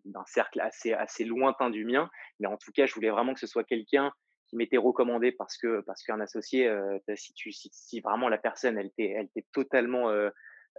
d'un 0.05 0.25
cercle 0.25 0.61
assez, 0.61 0.93
assez 0.93 1.25
lointain 1.25 1.69
du 1.69 1.85
mien. 1.85 2.09
Mais 2.39 2.47
en 2.47 2.57
tout 2.57 2.71
cas, 2.71 2.85
je 2.85 2.93
voulais 2.93 3.09
vraiment 3.09 3.33
que 3.33 3.39
ce 3.39 3.47
soit 3.47 3.63
quelqu'un 3.63 4.11
qui 4.47 4.55
m'était 4.55 4.77
recommandé 4.77 5.31
parce 5.31 5.57
que 5.57 5.81
parce 5.81 6.03
qu'un 6.03 6.19
associé, 6.19 6.73
si, 7.15 7.33
tu, 7.33 7.51
si, 7.51 7.99
vraiment 8.01 8.29
la 8.29 8.37
personne, 8.37 8.77
elle 8.77 8.91
t'est 8.91 9.09
elle 9.09 9.29
totalement 9.53 10.09
euh, 10.09 10.29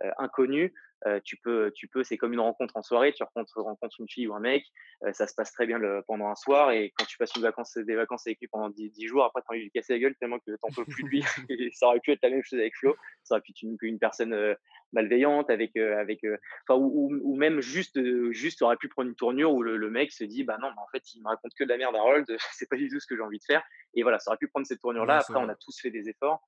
euh, 0.04 0.10
inconnue, 0.18 0.72
euh, 1.06 1.20
tu 1.24 1.36
peux, 1.36 1.72
tu 1.74 1.88
peux, 1.88 2.04
c'est 2.04 2.16
comme 2.16 2.32
une 2.32 2.40
rencontre 2.40 2.76
en 2.76 2.82
soirée. 2.82 3.12
Tu 3.12 3.22
rencontres, 3.22 3.60
rencontres 3.60 3.96
une 3.98 4.08
fille 4.08 4.28
ou 4.28 4.34
un 4.34 4.40
mec, 4.40 4.64
euh, 5.04 5.12
ça 5.12 5.26
se 5.26 5.34
passe 5.34 5.52
très 5.52 5.66
bien 5.66 5.78
le, 5.78 6.02
pendant 6.06 6.28
un 6.28 6.36
soir, 6.36 6.70
et 6.70 6.92
quand 6.96 7.04
tu 7.06 7.18
passes 7.18 7.34
une 7.34 7.42
vacance, 7.42 7.76
des 7.76 7.94
vacances 7.96 8.26
avec 8.26 8.38
lui 8.40 8.46
pendant 8.48 8.70
10, 8.70 8.92
jours, 9.06 9.24
après, 9.24 9.42
tu 9.42 9.46
as 9.48 9.50
envie 9.52 9.60
de 9.60 9.64
lui 9.64 9.70
casser 9.70 9.94
la 9.94 9.98
gueule 9.98 10.14
tellement 10.16 10.38
que 10.38 10.54
t'en 10.56 10.68
peux 10.68 10.84
plus 10.84 11.02
de 11.02 11.08
lui. 11.08 11.22
ça 11.74 11.86
aurait 11.88 12.00
pu 12.00 12.12
être 12.12 12.22
la 12.22 12.30
même 12.30 12.42
chose 12.44 12.58
avec 12.58 12.76
Flo. 12.76 12.96
Ça 13.24 13.34
aurait 13.34 13.42
pu 13.42 13.50
être 13.50 13.62
une, 13.62 13.76
une 13.82 13.98
personne 13.98 14.32
euh, 14.32 14.54
malveillante, 14.92 15.50
avec, 15.50 15.76
avec, 15.76 16.20
enfin, 16.68 16.78
ou, 16.78 17.10
ou, 17.22 17.36
même 17.36 17.60
juste, 17.60 17.98
juste, 18.30 18.62
aurait 18.62 18.76
pu 18.76 18.88
prendre 18.88 19.08
une 19.08 19.16
tournure 19.16 19.52
où 19.52 19.62
le, 19.62 19.90
mec 19.90 20.12
se 20.12 20.24
dit, 20.24 20.44
bah 20.44 20.58
non, 20.60 20.68
mais 20.68 20.80
en 20.80 20.88
fait, 20.92 21.02
il 21.14 21.22
me 21.22 21.28
raconte 21.28 21.52
que 21.58 21.64
de 21.64 21.68
la 21.68 21.78
merde, 21.78 21.96
Harold. 21.96 22.26
c'est 22.52 22.68
pas 22.68 22.76
du 22.76 22.88
tout 22.88 23.00
ce 23.00 23.06
que 23.06 23.16
j'ai 23.16 23.22
envie 23.22 23.38
de 23.38 23.44
faire. 23.44 23.62
Et 23.94 24.02
voilà, 24.02 24.18
ça 24.18 24.30
aurait 24.30 24.38
pu 24.38 24.48
prendre 24.48 24.66
cette 24.66 24.80
tournure-là. 24.80 25.18
après, 25.18 25.36
on 25.36 25.48
a 25.48 25.56
tous 25.56 25.80
fait 25.80 25.90
des 25.90 26.08
efforts 26.08 26.46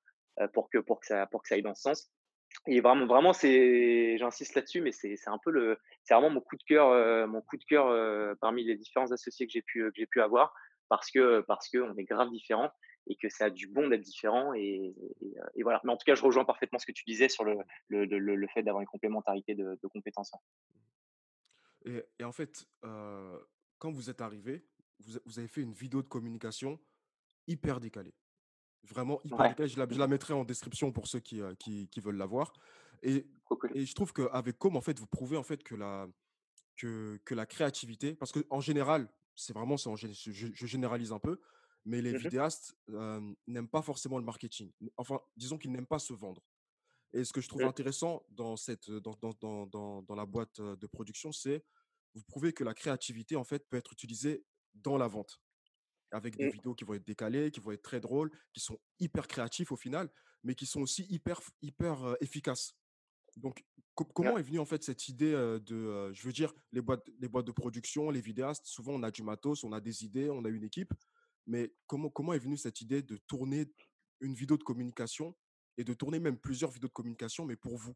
pour 0.53 0.69
que, 0.69 0.77
pour 0.77 0.99
que 0.99 1.07
ça, 1.07 1.25
pour 1.27 1.41
que 1.41 1.47
ça 1.47 1.55
aille 1.55 1.61
dans 1.61 1.75
ce 1.75 1.81
sens. 1.81 2.11
Et 2.67 2.81
vraiment, 2.81 3.05
vraiment, 3.05 3.33
c'est, 3.33 4.17
j'insiste 4.17 4.55
là-dessus, 4.55 4.81
mais 4.81 4.91
c'est, 4.91 5.15
un 5.27 5.37
peu 5.37 5.51
le, 5.51 5.77
c'est 6.03 6.15
vraiment 6.15 6.31
mon 6.31 6.41
coup 6.41 6.55
de 6.57 6.63
cœur, 6.63 6.89
euh, 6.89 7.27
mon 7.27 7.41
coup 7.41 7.57
de 7.57 7.63
cœur 7.63 7.87
euh, 7.87 8.33
parmi 8.41 8.63
les 8.63 8.75
différents 8.75 9.11
associés 9.11 9.45
que 9.45 9.51
j'ai 9.51 9.61
pu, 9.61 9.83
que 9.83 9.95
j'ai 9.95 10.07
pu 10.07 10.19
avoir, 10.19 10.53
parce 10.89 11.11
que, 11.11 11.41
parce 11.41 11.69
que 11.69 11.77
on 11.77 11.95
est 11.95 12.03
grave 12.03 12.31
différents 12.31 12.71
et 13.07 13.15
que 13.17 13.29
ça 13.29 13.45
a 13.45 13.49
du 13.51 13.67
bon 13.67 13.87
d'être 13.87 14.01
différent. 14.01 14.53
Et, 14.55 14.95
et, 15.55 15.63
voilà. 15.63 15.79
Mais 15.83 15.91
en 15.91 15.97
tout 15.97 16.05
cas, 16.05 16.15
je 16.15 16.23
rejoins 16.23 16.43
parfaitement 16.45 16.79
ce 16.79 16.87
que 16.87 16.91
tu 16.91 17.03
disais 17.05 17.29
sur 17.29 17.43
le, 17.43 17.55
le, 17.89 18.05
le, 18.05 18.47
fait 18.47 18.63
d'avoir 18.63 18.81
une 18.81 18.87
complémentarité 18.87 19.53
de, 19.53 19.77
de 19.81 19.87
compétences. 19.87 20.31
Et, 21.85 22.03
et, 22.19 22.23
en 22.23 22.31
fait, 22.31 22.65
euh, 22.83 23.39
quand 23.77 23.91
vous 23.91 24.09
êtes 24.09 24.21
arrivé, 24.21 24.65
vous, 24.99 25.19
vous 25.25 25.37
avez 25.37 25.47
fait 25.47 25.61
une 25.61 25.73
vidéo 25.73 26.01
de 26.01 26.07
communication 26.07 26.79
hyper 27.47 27.79
décalée. 27.79 28.15
Vraiment 28.89 29.19
hyper 29.23 29.49
décalée. 29.49 29.69
Je 29.69 29.79
la, 29.79 29.87
je 29.89 29.99
la, 29.99 30.07
mettrai 30.07 30.33
en 30.33 30.43
description 30.43 30.91
pour 30.91 31.07
ceux 31.07 31.19
qui, 31.19 31.41
qui, 31.59 31.87
qui 31.89 31.99
veulent 31.99 32.17
la 32.17 32.25
voir. 32.25 32.53
Et, 33.03 33.27
et 33.73 33.85
je 33.85 33.95
trouve 33.95 34.13
qu'avec 34.13 34.57
Com, 34.57 34.75
en 34.75 34.81
fait, 34.81 34.99
vous 34.99 35.07
prouvez 35.07 35.37
en 35.37 35.43
fait 35.43 35.63
que 35.63 35.75
la, 35.75 36.07
que, 36.77 37.19
que 37.25 37.35
la 37.35 37.45
créativité, 37.45 38.15
parce 38.15 38.31
qu'en 38.31 38.59
général, 38.59 39.09
c'est 39.35 39.53
vraiment, 39.53 39.77
je, 39.77 40.07
je, 40.11 40.65
généralise 40.65 41.11
un 41.11 41.19
peu, 41.19 41.39
mais 41.85 42.01
les 42.01 42.13
mmh 42.13 42.17
vidéastes 42.17 42.75
n'aiment 43.47 43.69
pas 43.69 43.81
forcément 43.81 44.17
le 44.17 44.25
marketing. 44.25 44.71
Enfin, 44.97 45.19
disons 45.35 45.57
qu'ils 45.57 45.71
n'aiment 45.71 45.85
pas 45.85 45.99
se 45.99 46.13
vendre. 46.13 46.43
Et 47.13 47.23
ce 47.23 47.31
que 47.31 47.41
je 47.41 47.47
trouve 47.47 47.63
mmh. 47.63 47.67
intéressant 47.67 48.25
dans, 48.29 48.57
cette, 48.57 48.89
dans, 48.89 49.15
dans, 49.21 49.67
dans, 49.67 50.01
dans, 50.01 50.15
la 50.15 50.25
boîte 50.25 50.59
de 50.59 50.87
production, 50.87 51.31
c'est 51.31 51.63
vous 52.13 52.23
prouvez 52.23 52.53
que 52.53 52.63
la 52.63 52.73
créativité, 52.73 53.35
en 53.35 53.43
fait, 53.43 53.67
peut 53.69 53.77
être 53.77 53.93
utilisée 53.93 54.45
dans 54.73 54.97
la 54.97 55.07
vente 55.07 55.41
avec 56.15 56.37
des 56.37 56.47
mmh. 56.47 56.51
vidéos 56.51 56.73
qui 56.73 56.83
vont 56.83 56.93
être 56.93 57.05
décalées, 57.05 57.51
qui 57.51 57.59
vont 57.59 57.71
être 57.71 57.81
très 57.81 57.99
drôles, 57.99 58.31
qui 58.53 58.59
sont 58.59 58.79
hyper 58.99 59.27
créatifs 59.27 59.71
au 59.71 59.75
final, 59.75 60.09
mais 60.43 60.55
qui 60.55 60.65
sont 60.65 60.81
aussi 60.81 61.05
hyper, 61.09 61.39
hyper 61.61 62.15
efficaces. 62.21 62.75
Donc, 63.37 63.65
comment 63.95 64.37
est 64.37 64.43
venue 64.43 64.59
en 64.59 64.65
fait 64.65 64.83
cette 64.83 65.09
idée 65.09 65.31
de, 65.33 66.13
je 66.13 66.25
veux 66.25 66.33
dire, 66.33 66.53
les 66.71 66.81
boîtes, 66.81 67.05
les 67.19 67.27
boîtes 67.27 67.45
de 67.45 67.51
production, 67.51 68.09
les 68.09 68.21
vidéastes, 68.21 68.65
souvent 68.65 68.93
on 68.93 69.03
a 69.03 69.11
du 69.11 69.23
matos, 69.23 69.63
on 69.63 69.73
a 69.73 69.81
des 69.81 70.05
idées, 70.05 70.29
on 70.29 70.45
a 70.45 70.49
une 70.49 70.63
équipe, 70.63 70.93
mais 71.47 71.73
comment, 71.87 72.09
comment 72.09 72.33
est 72.33 72.39
venue 72.39 72.57
cette 72.57 72.81
idée 72.81 73.01
de 73.01 73.17
tourner 73.27 73.65
une 74.21 74.33
vidéo 74.33 74.57
de 74.57 74.63
communication 74.63 75.35
et 75.77 75.83
de 75.83 75.93
tourner 75.93 76.19
même 76.19 76.37
plusieurs 76.37 76.71
vidéos 76.71 76.87
de 76.87 76.93
communication, 76.93 77.45
mais 77.45 77.57
pour 77.57 77.77
vous? 77.77 77.93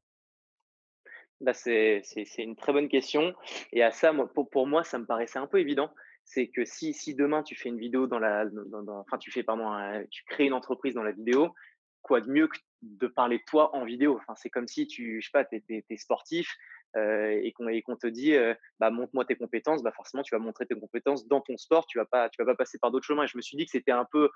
Bah 1.39 1.53
c'est 1.53 2.03
une 2.37 2.57
très 2.57 2.73
bonne 2.73 2.89
question. 2.89 3.33
Et 3.71 3.81
à 3.81 3.91
ça, 3.91 4.13
pour, 4.33 4.49
pour 4.49 4.67
moi, 4.67 4.83
ça 4.83 4.99
me 4.99 5.05
paraissait 5.05 5.39
un 5.39 5.47
peu 5.47 5.59
évident 5.59 5.89
c'est 6.29 6.47
que 6.47 6.63
si, 6.63 6.93
si 6.93 7.15
demain 7.15 7.41
tu 7.41 7.55
fais 7.55 7.69
une 7.69 7.79
vidéo 7.79 8.05
dans 8.05 8.19
la, 8.19 8.45
enfin 8.87 9.17
tu 9.17 9.31
fais 9.31 9.41
pardon, 9.41 9.71
tu 10.11 10.23
crées 10.25 10.45
une 10.45 10.53
entreprise 10.53 10.93
dans 10.93 11.03
la 11.03 11.11
vidéo, 11.11 11.55
quoi 12.03 12.21
de 12.21 12.29
mieux 12.29 12.47
que 12.47 12.57
de 12.83 13.07
parler 13.07 13.39
de 13.39 13.43
toi 13.47 13.75
en 13.75 13.83
vidéo? 13.83 14.19
Enfin 14.21 14.35
c'est 14.35 14.51
comme 14.51 14.67
si 14.67 14.85
tu, 14.85 15.21
je 15.21 15.25
sais 15.25 15.31
pas, 15.33 15.43
t'es, 15.43 15.63
es, 15.67 15.97
sportif 15.97 16.55
euh, 16.95 17.31
et 17.31 17.51
qu'on 17.51 17.65
qu'on 17.81 17.95
te 17.95 18.05
dit, 18.05 18.35
euh, 18.35 18.53
bah 18.79 18.91
montre-moi 18.91 19.25
tes 19.25 19.35
compétences, 19.35 19.81
bah 19.81 19.91
forcément 19.91 20.21
tu 20.21 20.35
vas 20.35 20.39
montrer 20.39 20.67
tes 20.67 20.79
compétences 20.79 21.27
dans 21.27 21.41
ton 21.41 21.57
sport, 21.57 21.87
tu 21.87 21.97
vas 21.97 22.05
pas, 22.05 22.29
tu 22.29 22.39
vas 22.39 22.45
pas 22.45 22.55
passer 22.55 22.77
par 22.77 22.91
d'autres 22.91 23.07
chemins. 23.07 23.23
Et 23.23 23.27
je 23.27 23.35
me 23.35 23.41
suis 23.41 23.57
dit 23.57 23.65
que 23.65 23.71
c'était 23.71 23.91
un 23.91 24.05
peu 24.11 24.29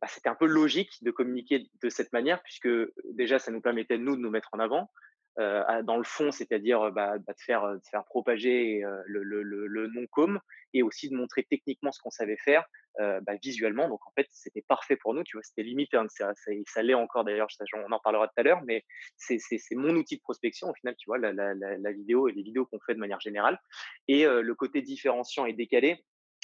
bah, 0.00 0.06
c'était 0.08 0.28
un 0.28 0.36
peu 0.36 0.46
logique 0.46 1.02
de 1.02 1.10
communiquer 1.10 1.68
de 1.82 1.88
cette 1.88 2.12
manière, 2.12 2.40
puisque 2.42 2.68
déjà, 3.14 3.38
ça 3.38 3.50
nous 3.50 3.60
permettait, 3.60 3.98
nous, 3.98 4.14
de 4.14 4.20
nous 4.20 4.30
mettre 4.30 4.50
en 4.52 4.60
avant. 4.60 4.90
Euh, 5.38 5.82
dans 5.82 5.98
le 5.98 6.04
fond, 6.04 6.32
c'est-à-dire 6.32 6.90
bah, 6.92 7.18
bah, 7.18 7.32
de, 7.34 7.40
faire, 7.40 7.74
de 7.74 7.80
faire 7.90 8.04
propager 8.04 8.82
euh, 8.84 9.02
le, 9.06 9.86
non-com 9.88 10.40
et 10.72 10.82
aussi 10.82 11.10
de 11.10 11.14
montrer 11.14 11.44
techniquement 11.44 11.92
ce 11.92 12.00
qu'on 12.00 12.10
savait 12.10 12.38
faire 12.38 12.64
euh, 13.00 13.20
bah, 13.20 13.34
visuellement. 13.42 13.88
Donc 13.88 14.00
en 14.06 14.10
fait, 14.12 14.26
c'était 14.30 14.64
parfait 14.66 14.96
pour 14.96 15.12
nous, 15.12 15.24
tu 15.24 15.36
vois, 15.36 15.42
c'était 15.42 15.62
limite, 15.62 15.92
hein, 15.94 16.06
ça, 16.08 16.82
l'est 16.82 16.94
encore 16.94 17.24
d'ailleurs, 17.24 17.48
on 17.74 17.92
en 17.92 18.00
parlera 18.00 18.28
tout 18.28 18.34
à 18.38 18.42
l'heure, 18.42 18.62
mais 18.64 18.84
c'est 19.16 19.38
mon 19.72 19.94
outil 19.96 20.16
de 20.16 20.22
prospection 20.22 20.70
au 20.70 20.74
final, 20.74 20.96
tu 20.96 21.06
vois, 21.06 21.18
la, 21.18 21.92
vidéo 21.92 22.28
et 22.28 22.32
les 22.32 22.42
vidéos 22.42 22.64
qu'on 22.64 22.80
fait 22.80 22.94
de 22.94 23.00
manière 23.00 23.20
générale. 23.20 23.60
Et 24.08 24.24
le 24.24 24.54
côté 24.54 24.80
différenciant 24.80 25.44
et 25.44 25.52
décalé, 25.52 26.02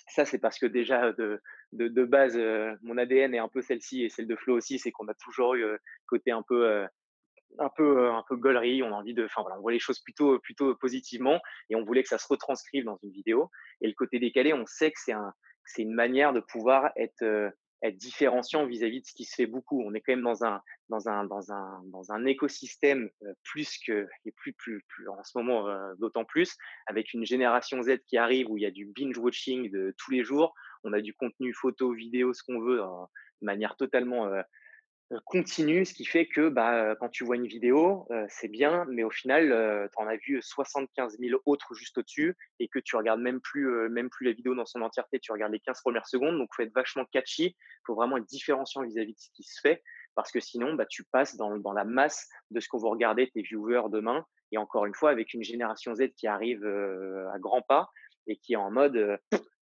ça, 0.09 0.25
c'est 0.25 0.39
parce 0.39 0.59
que 0.59 0.67
déjà, 0.67 1.13
de, 1.13 1.41
base, 2.05 2.39
mon 2.83 2.99
ADN 2.99 3.35
est 3.35 3.39
un 3.39 3.49
peu 3.49 3.63
celle-ci 3.63 4.05
et 4.05 4.11
celle 4.11 4.27
de 4.27 4.37
Flo 4.37 4.57
aussi, 4.57 4.79
c'est 4.79 4.91
qu'on 4.91 5.09
a 5.09 5.15
toujours 5.15 5.55
eu 5.55 5.65
côté 6.07 6.31
un 6.31 6.43
peu 6.43 6.87
un 7.59 7.71
peu 7.77 8.11
un 8.11 8.25
peu 8.29 8.37
gaulerie, 8.37 8.83
on 8.83 8.89
a 8.89 8.97
envie 8.97 9.15
de 9.15 9.25
enfin 9.25 9.43
voilà, 9.43 9.59
on 9.59 9.61
voit 9.61 9.73
les 9.73 9.79
choses 9.79 10.01
plutôt 10.01 10.39
plutôt 10.39 10.75
positivement 10.77 11.41
et 11.71 11.77
on 11.77 11.85
voulait 11.85 12.03
que 12.03 12.09
ça 12.09 12.19
se 12.19 12.27
retranscrive 12.29 12.85
dans 12.85 12.99
une 13.03 13.11
vidéo 13.11 13.51
et 13.81 13.89
le 13.89 13.95
côté 13.95 14.19
décalé, 14.19 14.53
on 14.53 14.67
sait 14.67 14.91
que 14.91 14.99
c'est 15.03 15.13
un 15.13 15.33
c'est 15.65 15.83
une 15.83 15.95
manière 15.95 16.33
de 16.33 16.41
pouvoir 16.41 16.91
être 16.97 17.53
être 17.85 17.97
différenciant 17.97 18.65
vis-à-vis 18.65 19.01
de 19.01 19.07
ce 19.07 19.13
qui 19.13 19.25
se 19.25 19.35
fait 19.35 19.47
beaucoup. 19.47 19.83
On 19.83 19.93
est 19.95 20.01
quand 20.01 20.13
même 20.13 20.23
dans 20.23 20.45
un 20.45 20.63
dans 20.89 21.09
un 21.09 21.25
dans 21.25 21.53
un 21.53 21.83
dans 21.87 22.13
un 22.13 22.25
écosystème 22.25 23.11
plus 23.43 23.79
que 23.85 24.09
et 24.25 24.33
plus 24.33 24.53
plus 24.53 24.85
plus 24.89 25.09
en 25.09 25.23
ce 25.25 25.37
moment 25.37 25.67
d'autant 25.99 26.25
plus 26.25 26.57
avec 26.87 27.13
une 27.13 27.25
génération 27.25 27.83
Z 27.83 27.99
qui 28.07 28.17
arrive 28.17 28.51
où 28.51 28.57
il 28.57 28.63
y 28.63 28.67
a 28.67 28.71
du 28.71 28.87
binge 28.87 29.19
watching 29.19 29.71
de 29.71 29.95
tous 29.99 30.13
les 30.13 30.23
jours, 30.23 30.55
on 30.85 30.93
a 30.93 31.01
du 31.01 31.15
contenu 31.15 31.53
photo, 31.55 31.93
vidéo, 31.93 32.33
ce 32.33 32.43
qu'on 32.43 32.61
veut 32.61 32.81
de 33.43 33.47
manière 33.47 33.77
totalement 33.77 34.27
euh, 34.27 34.43
continue, 35.27 35.85
ce 35.85 35.95
qui 35.95 36.05
fait 36.05 36.27
que 36.27 36.49
bah, 36.49 36.97
quand 37.01 37.09
tu 37.09 37.25
vois 37.25 37.37
une 37.37 37.47
vidéo, 37.47 38.09
c'est 38.29 38.49
bien, 38.49 38.87
mais 38.89 39.03
au 39.05 39.11
final, 39.11 39.89
tu 39.93 40.03
en 40.03 40.07
as 40.07 40.17
vu 40.17 40.41
75 40.41 41.19
000 41.19 41.41
autres 41.47 41.75
juste 41.75 41.99
au-dessus 41.99 42.37
et 42.59 42.69
que 42.69 42.79
tu 42.79 42.97
regardes 42.97 43.21
même 43.21 43.41
plus, 43.41 43.89
même 43.91 44.11
plus 44.11 44.27
la 44.27 44.33
vidéo 44.33 44.55
dans 44.55 44.67
son 44.67 44.83
entièreté, 44.83 45.19
tu 45.21 45.33
regardes 45.33 45.53
les 45.53 45.61
15 45.61 45.81
premières 45.81 46.07
secondes. 46.07 46.39
Donc, 46.39 46.49
il 46.53 46.57
faut 46.57 46.63
être 46.63 46.75
vachement 46.75 47.05
catchy, 47.13 47.57
il 47.57 47.83
faut 47.87 47.95
vraiment 47.95 48.17
être 48.17 48.27
différenciant 48.27 48.83
vis-à-vis 48.83 49.15
de 49.15 49.19
ce 49.19 49.31
qui 49.35 49.43
se 49.43 49.61
fait 49.61 49.83
parce 50.15 50.31
que 50.31 50.41
sinon, 50.41 50.75
bah, 50.75 50.87
tu 50.87 51.05
passes 51.05 51.37
dans, 51.37 51.57
dans 51.59 51.73
la 51.73 51.85
masse 51.85 52.29
de 52.51 52.61
ce 52.61 52.69
qu'on 52.69 52.79
va 52.79 52.89
regarder 52.89 53.31
tes 53.31 53.43
viewers 53.43 53.89
demain. 53.91 54.25
Et 54.51 54.59
encore 54.59 54.87
une 54.87 54.95
fois, 54.95 55.11
avec 55.11 55.33
une 55.33 55.43
génération 55.43 55.95
Z 55.95 56.11
qui 56.17 56.27
arrive 56.27 56.65
à 56.65 57.39
grands 57.39 57.63
pas 57.63 57.89
et 58.27 58.37
qui 58.37 58.53
est 58.53 58.57
en 58.57 58.71
mode 58.71 59.19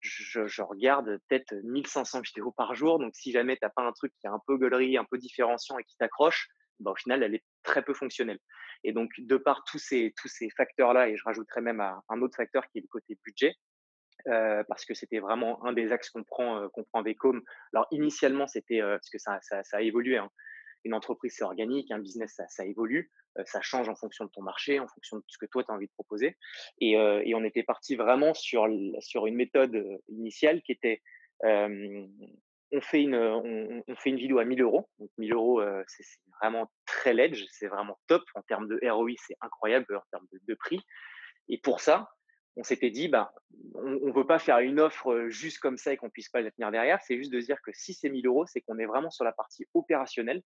je, 0.05 0.61
regarde 0.61 1.19
peut-être 1.27 1.53
1500 1.63 2.21
vidéos 2.21 2.51
par 2.51 2.75
jour. 2.75 2.99
Donc, 2.99 3.15
si 3.15 3.31
jamais 3.31 3.55
tu 3.55 3.63
n'as 3.63 3.69
pas 3.69 3.83
un 3.83 3.91
truc 3.91 4.13
qui 4.19 4.27
est 4.27 4.29
un 4.29 4.41
peu 4.47 4.57
gueulerie, 4.57 4.97
un 4.97 5.05
peu 5.05 5.17
différenciant 5.17 5.77
et 5.77 5.83
qui 5.83 5.95
t'accroche, 5.97 6.47
bah, 6.79 6.91
au 6.91 6.95
final, 6.95 7.23
elle 7.23 7.35
est 7.35 7.43
très 7.63 7.83
peu 7.83 7.93
fonctionnelle. 7.93 8.39
Et 8.83 8.93
donc, 8.93 9.11
de 9.17 9.37
par 9.37 9.63
tous 9.65 9.79
ces, 9.79 10.13
tous 10.17 10.27
ces 10.27 10.49
facteurs-là, 10.49 11.09
et 11.09 11.17
je 11.17 11.23
rajouterais 11.23 11.61
même 11.61 11.81
un 11.81 12.21
autre 12.21 12.35
facteur 12.35 12.67
qui 12.67 12.79
est 12.79 12.81
le 12.81 12.87
côté 12.87 13.17
budget, 13.23 13.55
euh, 14.27 14.63
parce 14.67 14.85
que 14.85 14.93
c'était 14.93 15.19
vraiment 15.19 15.63
un 15.65 15.73
des 15.73 15.91
axes 15.91 16.09
qu'on 16.09 16.23
prend, 16.23 16.59
euh, 16.59 16.67
qu'on 16.69 16.83
prend 16.83 16.99
avec 16.99 17.23
Home. 17.23 17.41
Alors, 17.73 17.87
initialement, 17.91 18.47
c'était, 18.47 18.81
euh, 18.81 18.97
parce 18.97 19.09
que 19.09 19.19
ça, 19.19 19.39
ça, 19.41 19.63
ça 19.63 19.77
a 19.77 19.81
évolué, 19.81 20.17
hein, 20.17 20.29
une 20.85 20.93
entreprise, 20.93 21.35
c'est 21.37 21.43
organique, 21.43 21.91
un 21.91 21.99
business, 21.99 22.39
ça, 22.47 22.65
évolue, 22.65 23.11
ça 23.45 23.61
change 23.61 23.89
en 23.89 23.95
fonction 23.95 24.25
de 24.25 24.29
ton 24.29 24.41
marché, 24.41 24.79
en 24.79 24.87
fonction 24.87 25.17
de 25.17 25.23
ce 25.27 25.37
que 25.37 25.45
toi, 25.45 25.63
tu 25.63 25.71
as 25.71 25.73
envie 25.73 25.87
de 25.87 25.91
proposer. 25.91 26.37
Et, 26.79 26.95
on 26.97 27.43
était 27.43 27.63
parti 27.63 27.95
vraiment 27.95 28.33
sur, 28.33 28.67
sur 28.99 29.27
une 29.27 29.35
méthode 29.35 29.99
initiale 30.07 30.61
qui 30.61 30.71
était 30.71 31.01
on 31.43 32.81
fait 32.81 33.01
une 33.01 33.15
on, 33.15 33.95
fait 33.95 34.09
une 34.09 34.17
vidéo 34.17 34.39
à 34.39 34.45
1000 34.45 34.61
euros. 34.61 34.89
Donc 34.99 35.09
1000 35.17 35.33
euros, 35.33 35.61
c'est 35.87 36.05
vraiment 36.41 36.71
très 36.85 37.13
ledge, 37.13 37.45
c'est 37.51 37.67
vraiment 37.67 37.99
top 38.07 38.23
en 38.35 38.41
termes 38.43 38.67
de 38.67 38.79
ROI, 38.89 39.13
c'est 39.17 39.37
incroyable 39.41 39.95
en 39.95 40.03
termes 40.11 40.27
de, 40.31 40.39
de, 40.47 40.55
prix. 40.55 40.81
Et 41.47 41.57
pour 41.57 41.79
ça, 41.79 42.09
on 42.57 42.63
s'était 42.63 42.89
dit, 42.89 43.07
bah, 43.07 43.33
on 43.75 44.07
ne 44.07 44.13
veut 44.13 44.25
pas 44.25 44.39
faire 44.39 44.59
une 44.59 44.79
offre 44.79 45.27
juste 45.27 45.59
comme 45.59 45.77
ça 45.77 45.93
et 45.93 45.97
qu'on 45.97 46.09
puisse 46.09 46.29
pas 46.29 46.41
la 46.41 46.51
tenir 46.51 46.71
derrière. 46.71 47.01
C'est 47.01 47.17
juste 47.17 47.31
de 47.31 47.39
dire 47.39 47.61
que 47.61 47.71
si 47.73 47.93
c'est 47.93 48.09
1000 48.09 48.25
euros, 48.27 48.45
c'est 48.45 48.61
qu'on 48.61 48.79
est 48.79 48.85
vraiment 48.85 49.11
sur 49.11 49.25
la 49.25 49.33
partie 49.33 49.65
opérationnelle 49.73 50.41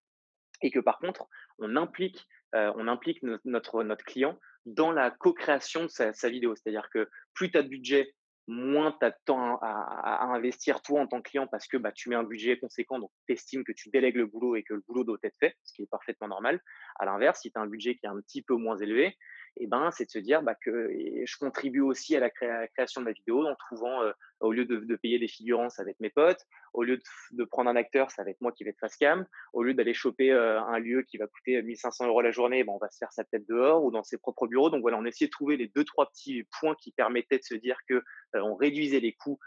et 0.62 0.70
que 0.70 0.80
par 0.80 0.98
contre, 0.98 1.26
on 1.58 1.76
implique, 1.76 2.26
euh, 2.54 2.72
on 2.76 2.88
implique 2.88 3.22
notre, 3.44 3.82
notre 3.82 4.04
client 4.04 4.38
dans 4.66 4.92
la 4.92 5.10
co-création 5.10 5.84
de 5.84 5.88
sa, 5.88 6.28
vidéo. 6.28 6.54
C'est-à-dire 6.54 6.88
que 6.92 7.08
plus 7.34 7.50
tu 7.50 7.58
as 7.58 7.62
de 7.62 7.68
budget, 7.68 8.14
moins 8.46 8.94
tu 8.98 9.06
as 9.06 9.10
de 9.10 9.16
temps 9.24 9.58
à, 9.62 10.22
à, 10.22 10.24
investir 10.26 10.82
toi 10.82 11.00
en 11.00 11.06
tant 11.06 11.22
que 11.22 11.30
client 11.30 11.46
parce 11.46 11.66
que 11.66 11.76
bah, 11.76 11.92
tu 11.92 12.08
mets 12.08 12.16
un 12.16 12.24
budget 12.24 12.58
conséquent, 12.58 12.98
donc 12.98 13.10
tu 13.26 13.34
estimes 13.34 13.64
que 13.64 13.72
tu 13.72 13.90
délègues 13.90 14.16
le 14.16 14.26
boulot 14.26 14.56
et 14.56 14.62
que 14.62 14.74
le 14.74 14.82
boulot 14.86 15.04
doit 15.04 15.18
être 15.22 15.36
fait, 15.38 15.56
ce 15.62 15.72
qui 15.72 15.82
est 15.82 15.90
parfaitement 15.90 16.28
normal. 16.28 16.60
À 16.98 17.04
l'inverse, 17.04 17.40
si 17.40 17.52
tu 17.52 17.58
as 17.58 17.62
un 17.62 17.66
budget 17.66 17.96
qui 17.96 18.06
est 18.06 18.10
un 18.10 18.20
petit 18.20 18.42
peu 18.42 18.54
moins 18.54 18.76
élevé, 18.76 19.16
et 19.56 19.64
eh 19.64 19.66
ben, 19.66 19.90
c'est 19.90 20.04
de 20.04 20.10
se 20.10 20.18
dire 20.18 20.42
bah, 20.42 20.54
que 20.54 20.90
je 21.24 21.36
contribue 21.38 21.80
aussi 21.80 22.16
à 22.16 22.20
la, 22.20 22.30
création 22.30 23.00
de 23.00 23.06
ma 23.06 23.12
vidéo 23.12 23.46
en 23.46 23.54
trouvant 23.56 24.02
euh, 24.02 24.12
Au 24.38 24.52
lieu 24.52 24.64
de, 24.64 24.96
payer 24.96 25.18
des 25.18 25.28
figurants, 25.28 25.68
ça 25.68 25.84
va 25.84 25.90
être 25.90 26.00
mes 26.00 26.10
potes. 26.10 26.46
Au 26.72 26.84
lieu 26.84 27.00
de, 27.32 27.44
prendre 27.44 27.68
un 27.68 27.76
acteur, 27.76 28.10
ça 28.10 28.22
va 28.22 28.30
être 28.30 28.40
moi 28.40 28.52
qui 28.52 28.64
vais 28.64 28.70
être 28.70 28.78
face 28.78 28.96
cam. 28.96 29.26
Au 29.52 29.62
lieu 29.62 29.74
d'aller 29.74 29.92
choper 29.92 30.30
un 30.32 30.78
lieu 30.78 31.02
qui 31.02 31.18
va 31.18 31.26
coûter 31.26 31.60
1500 31.60 32.06
euros 32.06 32.22
la 32.22 32.30
journée, 32.30 32.62
ben, 32.64 32.72
on 32.72 32.78
va 32.78 32.90
se 32.90 32.98
faire 32.98 33.12
ça 33.12 33.24
peut-être 33.24 33.46
dehors 33.48 33.84
ou 33.84 33.90
dans 33.90 34.04
ses 34.04 34.18
propres 34.18 34.46
bureaux. 34.46 34.70
Donc 34.70 34.82
voilà, 34.82 34.96
on 34.98 35.04
essayait 35.04 35.28
de 35.28 35.32
trouver 35.32 35.56
les 35.56 35.68
deux, 35.68 35.84
trois 35.84 36.08
petits 36.10 36.44
points 36.60 36.76
qui 36.80 36.92
permettaient 36.92 37.38
de 37.38 37.44
se 37.44 37.54
dire 37.54 37.76
que 37.88 38.02
on 38.34 38.54
réduisait 38.54 39.00
les 39.00 39.14
coûts 39.14 39.38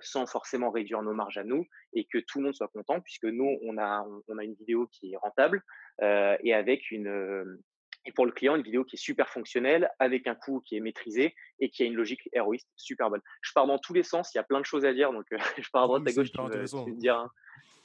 sans 0.00 0.26
forcément 0.26 0.70
réduire 0.70 1.02
nos 1.02 1.14
marges 1.14 1.38
à 1.38 1.44
nous 1.44 1.66
et 1.92 2.06
que 2.06 2.18
tout 2.18 2.38
le 2.38 2.44
monde 2.46 2.54
soit 2.54 2.68
content 2.68 3.00
puisque 3.00 3.24
nous 3.24 3.58
on 3.62 3.78
a 3.78 4.06
on 4.28 4.38
a 4.38 4.44
une 4.44 4.54
vidéo 4.54 4.88
qui 4.92 5.12
est 5.12 5.16
rentable 5.16 5.62
et 6.00 6.54
avec 6.54 6.90
une 6.90 7.58
et 8.06 8.12
pour 8.12 8.24
le 8.24 8.32
client, 8.32 8.54
une 8.54 8.62
vidéo 8.62 8.84
qui 8.84 8.96
est 8.96 8.98
super 8.98 9.28
fonctionnelle, 9.28 9.90
avec 9.98 10.26
un 10.26 10.34
coût 10.34 10.60
qui 10.60 10.76
est 10.76 10.80
maîtrisé 10.80 11.34
et 11.58 11.70
qui 11.70 11.82
a 11.82 11.86
une 11.86 11.94
logique 11.94 12.28
héroïste 12.32 12.68
super 12.76 13.10
bonne. 13.10 13.20
Je 13.42 13.52
pars 13.52 13.66
dans 13.66 13.78
tous 13.78 13.92
les 13.92 14.04
sens, 14.04 14.32
il 14.32 14.38
y 14.38 14.40
a 14.40 14.44
plein 14.44 14.60
de 14.60 14.64
choses 14.64 14.84
à 14.84 14.94
dire, 14.94 15.12
donc 15.12 15.26
je 15.58 15.68
pars 15.72 15.82
à 15.82 15.86
droite, 15.86 16.02
à 16.06 16.12
gauche, 16.12 16.30
tu, 16.30 16.40
veux, 16.40 16.92
dire. 16.92 17.16
Hein. 17.16 17.30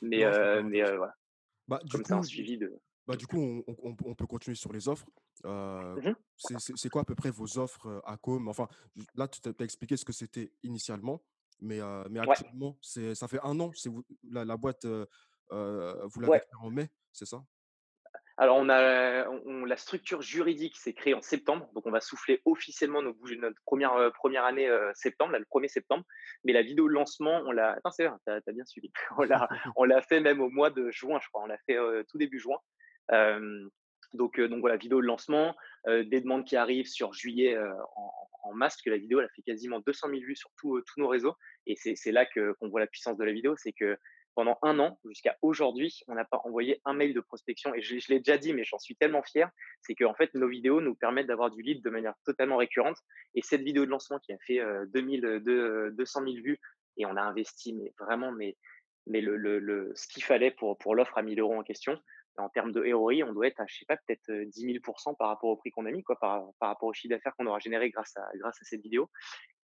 Mais, 0.02 0.24
mais 0.64 0.84
voilà. 0.84 1.16
Bah, 1.68 1.80
du 1.84 1.92
Comme 1.92 2.04
coup, 2.04 2.14
un 2.14 2.24
suivi 2.24 2.58
de. 2.58 2.72
Bah, 3.08 3.16
du 3.16 3.26
coup, 3.26 3.64
on, 3.68 3.96
on, 4.06 4.16
peut 4.16 4.28
continuer 4.28 4.56
sur 4.56 4.72
les 4.72 4.88
offres. 4.88 5.08
Mmh 5.44 6.14
c'est 6.38 6.90
quoi 6.90 7.02
à 7.02 7.06
peu 7.06 7.16
près 7.16 7.32
vos 7.32 7.58
offres 7.58 8.02
à 8.06 8.18
Com? 8.18 8.48
Enfin, 8.48 8.68
là, 9.16 9.28
tu 9.28 9.40
as 9.48 9.64
expliqué 9.64 9.98
ce 9.98 10.06
que 10.06 10.14
c'était 10.14 10.52
initialement, 10.64 11.24
mais, 11.60 11.80
mais 12.10 12.20
actuellement, 12.20 12.78
ça 12.82 13.28
fait 13.28 13.40
un 13.44 13.60
an. 13.60 13.72
La, 14.30 14.58
boîte, 14.58 14.86
vous 14.86 16.20
l'avez 16.20 16.32
ouais. 16.32 16.44
en 16.60 16.70
mai, 16.70 16.90
c'est 17.12 17.26
ça? 17.26 17.44
Alors, 18.42 18.58
on 18.58 18.70
a 18.70 19.24
la 19.68 19.78
structure 19.78 20.24
juridique 20.24 20.76
s'est 20.76 20.94
créée 20.94 21.14
en 21.14 21.22
septembre, 21.22 21.70
donc 21.76 21.86
on 21.86 21.92
va 21.92 22.02
souffler 22.02 22.42
officiellement 22.46 23.04
nos, 23.04 23.16
notre 23.38 23.62
première, 23.66 23.94
euh, 23.94 24.10
première 24.10 24.46
année 24.46 24.68
euh, 24.68 24.92
septembre, 24.96 25.38
le 25.38 25.46
1er 25.46 25.68
septembre. 25.68 26.04
Mais 26.44 26.52
la 26.52 26.64
vidéo 26.64 26.88
de 26.88 26.94
lancement, 26.94 27.44
on 27.46 27.52
l'a. 27.52 27.74
Attends, 27.74 27.92
c'est 27.92 28.08
vrai, 28.08 28.18
tu 28.26 28.32
as, 28.32 28.52
bien 28.52 28.66
suivi. 28.66 28.92
on 29.76 29.84
l'a 29.84 30.02
fait 30.02 30.22
même 30.22 30.42
au 30.42 30.50
mois 30.50 30.72
de 30.72 30.90
juin, 30.90 31.20
je 31.22 31.28
crois. 31.30 31.44
On 31.44 31.46
l'a 31.46 31.60
fait 31.68 31.78
euh, 31.78 32.02
tout 32.10 32.18
début 32.18 32.40
juin. 32.40 32.58
donc, 34.14 34.42
donc 34.42 34.60
voilà, 34.60 34.76
vidéo 34.76 35.02
de 35.02 35.06
lancement, 35.06 35.56
des 35.86 36.20
demandes 36.20 36.44
qui 36.44 36.56
arrivent 36.56 36.90
sur 36.90 37.14
juillet 37.14 37.56
en, 37.96 38.12
en, 38.42 38.54
masse, 38.54 38.82
que 38.82 38.90
la 38.90 38.98
vidéo 38.98 39.20
elle 39.20 39.28
a 39.28 39.36
fait 39.36 39.44
quasiment 39.44 39.82
200 39.82 40.10
000 40.10 40.22
vues 40.22 40.36
sur 40.36 40.50
tous 40.58 40.84
nos 40.98 41.08
réseaux. 41.08 41.36
Et 41.68 41.76
c'est 41.76 42.12
là 42.12 42.26
qu'on 42.26 42.70
voit 42.70 42.80
la 42.80 42.88
puissance 42.88 43.18
de 43.18 43.24
la 43.24 43.34
vidéo, 43.34 43.56
c'est 43.56 43.72
que 43.72 44.00
pendant 44.36 44.58
un 44.62 44.80
an, 44.80 45.00
jusqu'à 45.06 45.38
aujourd'hui, 45.42 46.02
on 46.08 46.16
n'a 46.16 46.26
pas 46.26 46.42
envoyé 46.44 46.82
un 46.86 46.94
mail 46.94 47.14
de 47.14 47.20
prospection. 47.20 47.74
Et 47.74 47.82
je, 47.82 47.96
l'ai 48.10 48.20
déjà 48.20 48.38
dit, 48.38 48.54
mais 48.54 48.64
j'en 48.64 48.80
suis 48.80 48.96
tellement 48.96 49.24
fier, 49.24 49.50
c'est 49.82 49.96
qu'en 49.96 50.14
fait, 50.14 50.34
nos 50.34 50.48
vidéos 50.48 50.82
nous 50.82 50.96
permettent 50.96 51.28
d'avoir 51.28 51.52
du 51.52 51.62
lead 51.62 51.84
de 51.84 51.90
manière 51.90 52.14
totalement 52.26 52.58
récurrente. 52.58 52.98
Et 53.36 53.42
cette 53.42 53.62
vidéo 53.62 53.86
de 53.86 53.92
lancement 53.92 54.20
qui 54.20 54.34
a 54.34 54.38
fait 54.46 54.62
2000, 54.94 55.42
200 55.94 56.22
000 56.24 56.36
vues, 56.44 56.60
et 56.98 57.06
on 57.06 57.16
a 57.16 57.22
investi 57.22 57.76
vraiment 58.00 58.32
mais, 58.32 58.56
ce 59.08 60.08
qu'il 60.08 60.24
fallait 60.24 60.52
pour, 60.52 60.78
pour 60.78 60.96
l'offre 60.96 61.18
à 61.18 61.22
1000 61.22 61.40
euros 61.40 61.56
en 61.56 61.64
question, 61.64 62.00
en 62.38 62.50
termes 62.50 62.72
de 62.72 62.94
ROI, 62.94 63.24
on 63.28 63.34
doit 63.34 63.48
être 63.48 63.60
à, 63.60 63.66
je 63.68 63.80
sais 63.80 63.86
pas, 63.86 63.98
peut-être 63.98 64.32
10 64.32 64.66
000% 64.80 65.16
par 65.18 65.28
rapport 65.28 65.50
au 65.50 65.58
prix 65.58 65.72
qu'on 65.72 65.86
a 65.86 65.92
mis, 65.92 66.04
quoi, 66.04 66.18
par, 66.20 66.44
par 66.60 66.70
rapport 66.70 66.90
au 66.90 66.94
chiffre 66.94 67.14
d'affaires 67.14 67.36
qu'on 67.36 67.46
aura 67.48 67.60
généré 67.60 67.90
grâce 67.90 68.16
à, 68.18 68.30
grâce 68.36 68.62
à 68.62 68.66
cette 68.66 68.82
vidéo. 68.82 69.10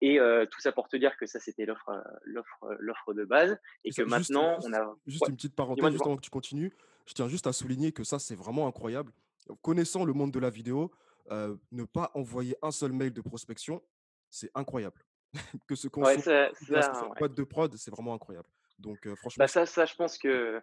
Et 0.02 0.20
tout 0.52 0.60
ça 0.60 0.72
pour 0.72 0.88
te 0.88 0.98
dire 0.98 1.16
que 1.18 1.26
ça, 1.26 1.40
c'était 1.40 1.66
l'offre, 1.66 2.04
l'offre, 2.24 2.76
l'offre 2.80 3.14
de 3.14 3.26
base. 3.26 3.58
Et, 3.84 3.92
que 3.92 4.04
maintenant, 4.04 4.58
on 4.64 4.74
a. 4.74 4.96
Juste 5.06 5.28
une 5.28 5.36
petite 5.36 5.56
parenthèse, 5.56 5.92
juste 5.92 6.06
avant 6.06 6.18
que 6.18 6.22
tu 6.22 6.30
continues. 6.30 6.74
Je 7.06 7.14
tiens 7.14 7.28
juste 7.28 7.48
à 7.48 7.54
souligner 7.54 7.92
que 7.92 8.04
ça, 8.04 8.20
c'est 8.20 8.36
vraiment 8.36 8.68
incroyable. 8.68 9.12
Connaissant 9.62 10.04
le 10.04 10.14
monde 10.14 10.32
de 10.32 10.40
la 10.40 10.50
vidéo, 10.50 10.92
ne 11.30 11.84
pas 11.86 12.12
envoyer 12.14 12.56
un 12.62 12.72
seul 12.72 12.92
mail 12.92 13.14
de 13.14 13.22
prospection, 13.22 13.82
c'est 14.30 14.52
incroyable. 14.56 15.02
que 15.68 15.76
ce 15.76 15.88
qu'on 15.88 16.04
ouais, 16.04 16.18
boîte 17.20 17.34
de 17.34 17.44
prod, 17.44 17.76
c'est 17.76 17.92
vraiment 17.92 18.14
incroyable. 18.14 18.48
Donc, 18.80 19.08
franchement. 19.16 19.44
Bah 19.44 19.48
ça, 19.48 19.66
ça, 19.66 19.86
je 19.86 19.96
pense 19.96 20.18
que 20.18 20.62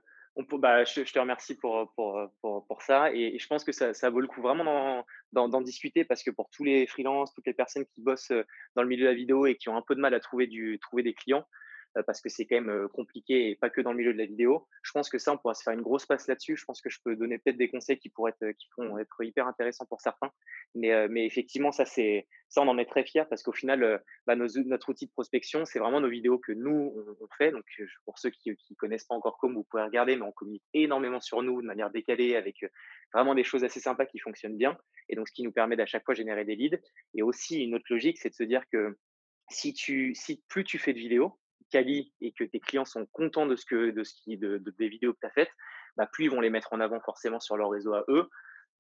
bah, 0.59 0.85
je, 0.85 1.01
te 1.03 1.19
remercie 1.19 1.57
pour, 1.57 1.93
pour, 1.95 2.21
pour, 2.41 2.67
pour 2.67 2.83
ça 2.83 3.13
et, 3.13 3.39
je 3.39 3.47
pense 3.47 3.65
que 3.65 3.73
ça, 3.73 3.95
ça, 3.95 4.11
vaut 4.11 4.21
le 4.21 4.27
coup 4.27 4.43
vraiment 4.43 5.05
d'en 5.33 5.61
discuter 5.61 6.05
parce 6.05 6.23
que 6.23 6.31
pour 6.31 6.51
tous 6.51 6.65
les 6.65 6.87
freelances, 6.87 7.33
toutes 7.35 7.47
les 7.47 7.55
personnes 7.55 7.87
qui 7.87 8.01
bossent 8.01 8.33
dans 8.75 8.83
le 8.83 8.89
milieu 8.89 9.05
de 9.05 9.11
la 9.11 9.15
vidéo 9.15 9.47
et 9.47 9.57
qui 9.57 9.69
ont 9.69 9.77
un 9.77 9.83
peu 9.83 9.95
de 9.95 10.01
mal 10.01 10.15
à 10.15 10.21
trouver, 10.21 10.47
du, 10.47 10.79
trouver 10.81 11.03
des 11.03 11.15
clients, 11.15 11.45
euh, 11.45 11.64
parce 12.03 12.21
que 12.21 12.29
c'est 12.29 12.45
quand 12.47 12.57
même 12.57 12.71
euh, 12.71 12.89
compliqué 12.89 13.51
et 13.51 13.57
pas 13.57 13.71
que 13.71 13.81
dans 13.81 13.93
le 13.93 13.99
milieu 13.99 14.13
de 14.13 14.19
la 14.19 14.27
vidéo. 14.27 14.67
Je 14.83 14.91
pense 14.93 15.09
que 15.09 15.19
ça, 15.19 15.33
on 15.33 15.39
pourra 15.39 15.55
se 15.55 15.63
faire 15.63 15.73
une 15.73 15.83
grosse 15.83 16.07
passe 16.07 16.27
là-dessus. 16.27 16.57
Je 16.57 16.65
pense 16.65 16.81
que 16.81 16.91
je 16.91 16.99
peux 17.05 17.17
donner 17.17 17.39
peut-être 17.39 17.57
des 17.57 17.71
conseils 17.71 17.99
qui 17.99 18.09
pourraient 18.09 18.35
être, 18.41 18.57
qui 18.57 18.69
pourront 18.75 18.99
être 18.99 19.23
hyper 19.23 19.47
intéressants 19.47 19.87
pour 19.87 20.01
certains. 20.01 20.31
Mais, 20.75 20.93
euh, 20.93 21.07
mais 21.11 21.27
effectivement, 21.27 21.73
ça, 21.73 21.85
c'est, 21.85 22.27
ça, 22.49 22.63
on 22.63 22.69
en 22.69 22.79
est 22.79 22.85
très 22.87 23.05
fiers 23.05 23.25
parce 23.29 23.43
qu'au 23.43 23.53
final, 23.53 24.03
bah, 24.27 24.35
notre 24.37 24.89
outil 24.89 25.07
de 25.07 25.13
prospection, 25.13 25.65
c'est 25.65 25.79
vraiment 25.79 26.01
nos 26.01 26.09
vidéos 26.09 26.39
que 26.39 26.53
nous, 26.53 26.95
on, 27.21 27.27
fait. 27.39 27.51
Donc, 27.53 27.65
pour 28.05 28.19
ceux 28.19 28.31
qui 28.31 28.51
ne 28.51 28.75
connaissent 28.77 29.05
pas 29.05 29.15
encore 29.15 29.39
comme, 29.39 29.55
vous 29.55 29.65
pouvez 29.65 29.83
regarder, 29.83 30.17
mais 30.17 30.23
on 30.23 30.33
communique 30.33 30.65
énormément 30.73 31.21
sur 31.21 31.43
nous 31.43 31.63
de 31.63 31.67
manière 31.67 31.91
décalée 31.91 32.37
avec 32.37 32.65
vraiment 33.13 33.35
des 33.35 33.45
choses 33.45 33.65
assez 33.65 33.81
sympas 33.81 34.07
qui 34.07 34.19
fonctionnent 34.19 34.57
bien. 34.57 34.77
Et 35.09 35.17
donc, 35.17 35.29
ce 35.29 35.33
qui 35.33 35.43
nous 35.43 35.53
permet 35.53 35.77
d'à 35.77 35.87
chaque 35.87 36.05
fois 36.05 36.15
générer 36.15 36.45
des 36.45 36.57
leads. 36.57 36.79
Et 37.15 37.23
aussi, 37.23 37.63
une 37.63 37.75
autre 37.75 37.87
logique, 37.91 38.19
c'est 38.19 38.31
de 38.31 38.35
se 38.35 38.45
dire 38.45 38.63
que 38.71 38.97
si 39.51 39.73
tu, 39.73 40.15
si 40.15 40.43
plus 40.49 40.65
tu 40.65 40.79
fais 40.79 40.93
de 40.93 40.99
vidéos, 40.99 41.39
et 41.75 42.33
que 42.33 42.45
tes 42.45 42.61
clients 42.61 42.85
sont 42.85 43.07
contents 43.07 43.47
de 43.47 43.57
ce 43.57 43.67
que 43.67 43.91
de 43.91 44.05
ce 44.05 44.15
qui 44.15 44.37
de, 44.37 44.63
des 44.79 44.89
vidéos 44.89 45.13
que 45.13 45.21
tu 45.21 45.27
as 45.27 45.31
faites, 45.31 45.51
bah, 45.97 46.09
plus 46.13 46.25
ils 46.25 46.31
vont 46.31 46.41
les 46.41 46.51
mettre 46.51 46.73
en 46.73 46.81
avant 46.81 47.01
forcément 47.01 47.41
sur 47.41 47.57
leur 47.57 47.71
réseau 47.71 47.95
à 47.95 48.05
eux, 48.09 48.29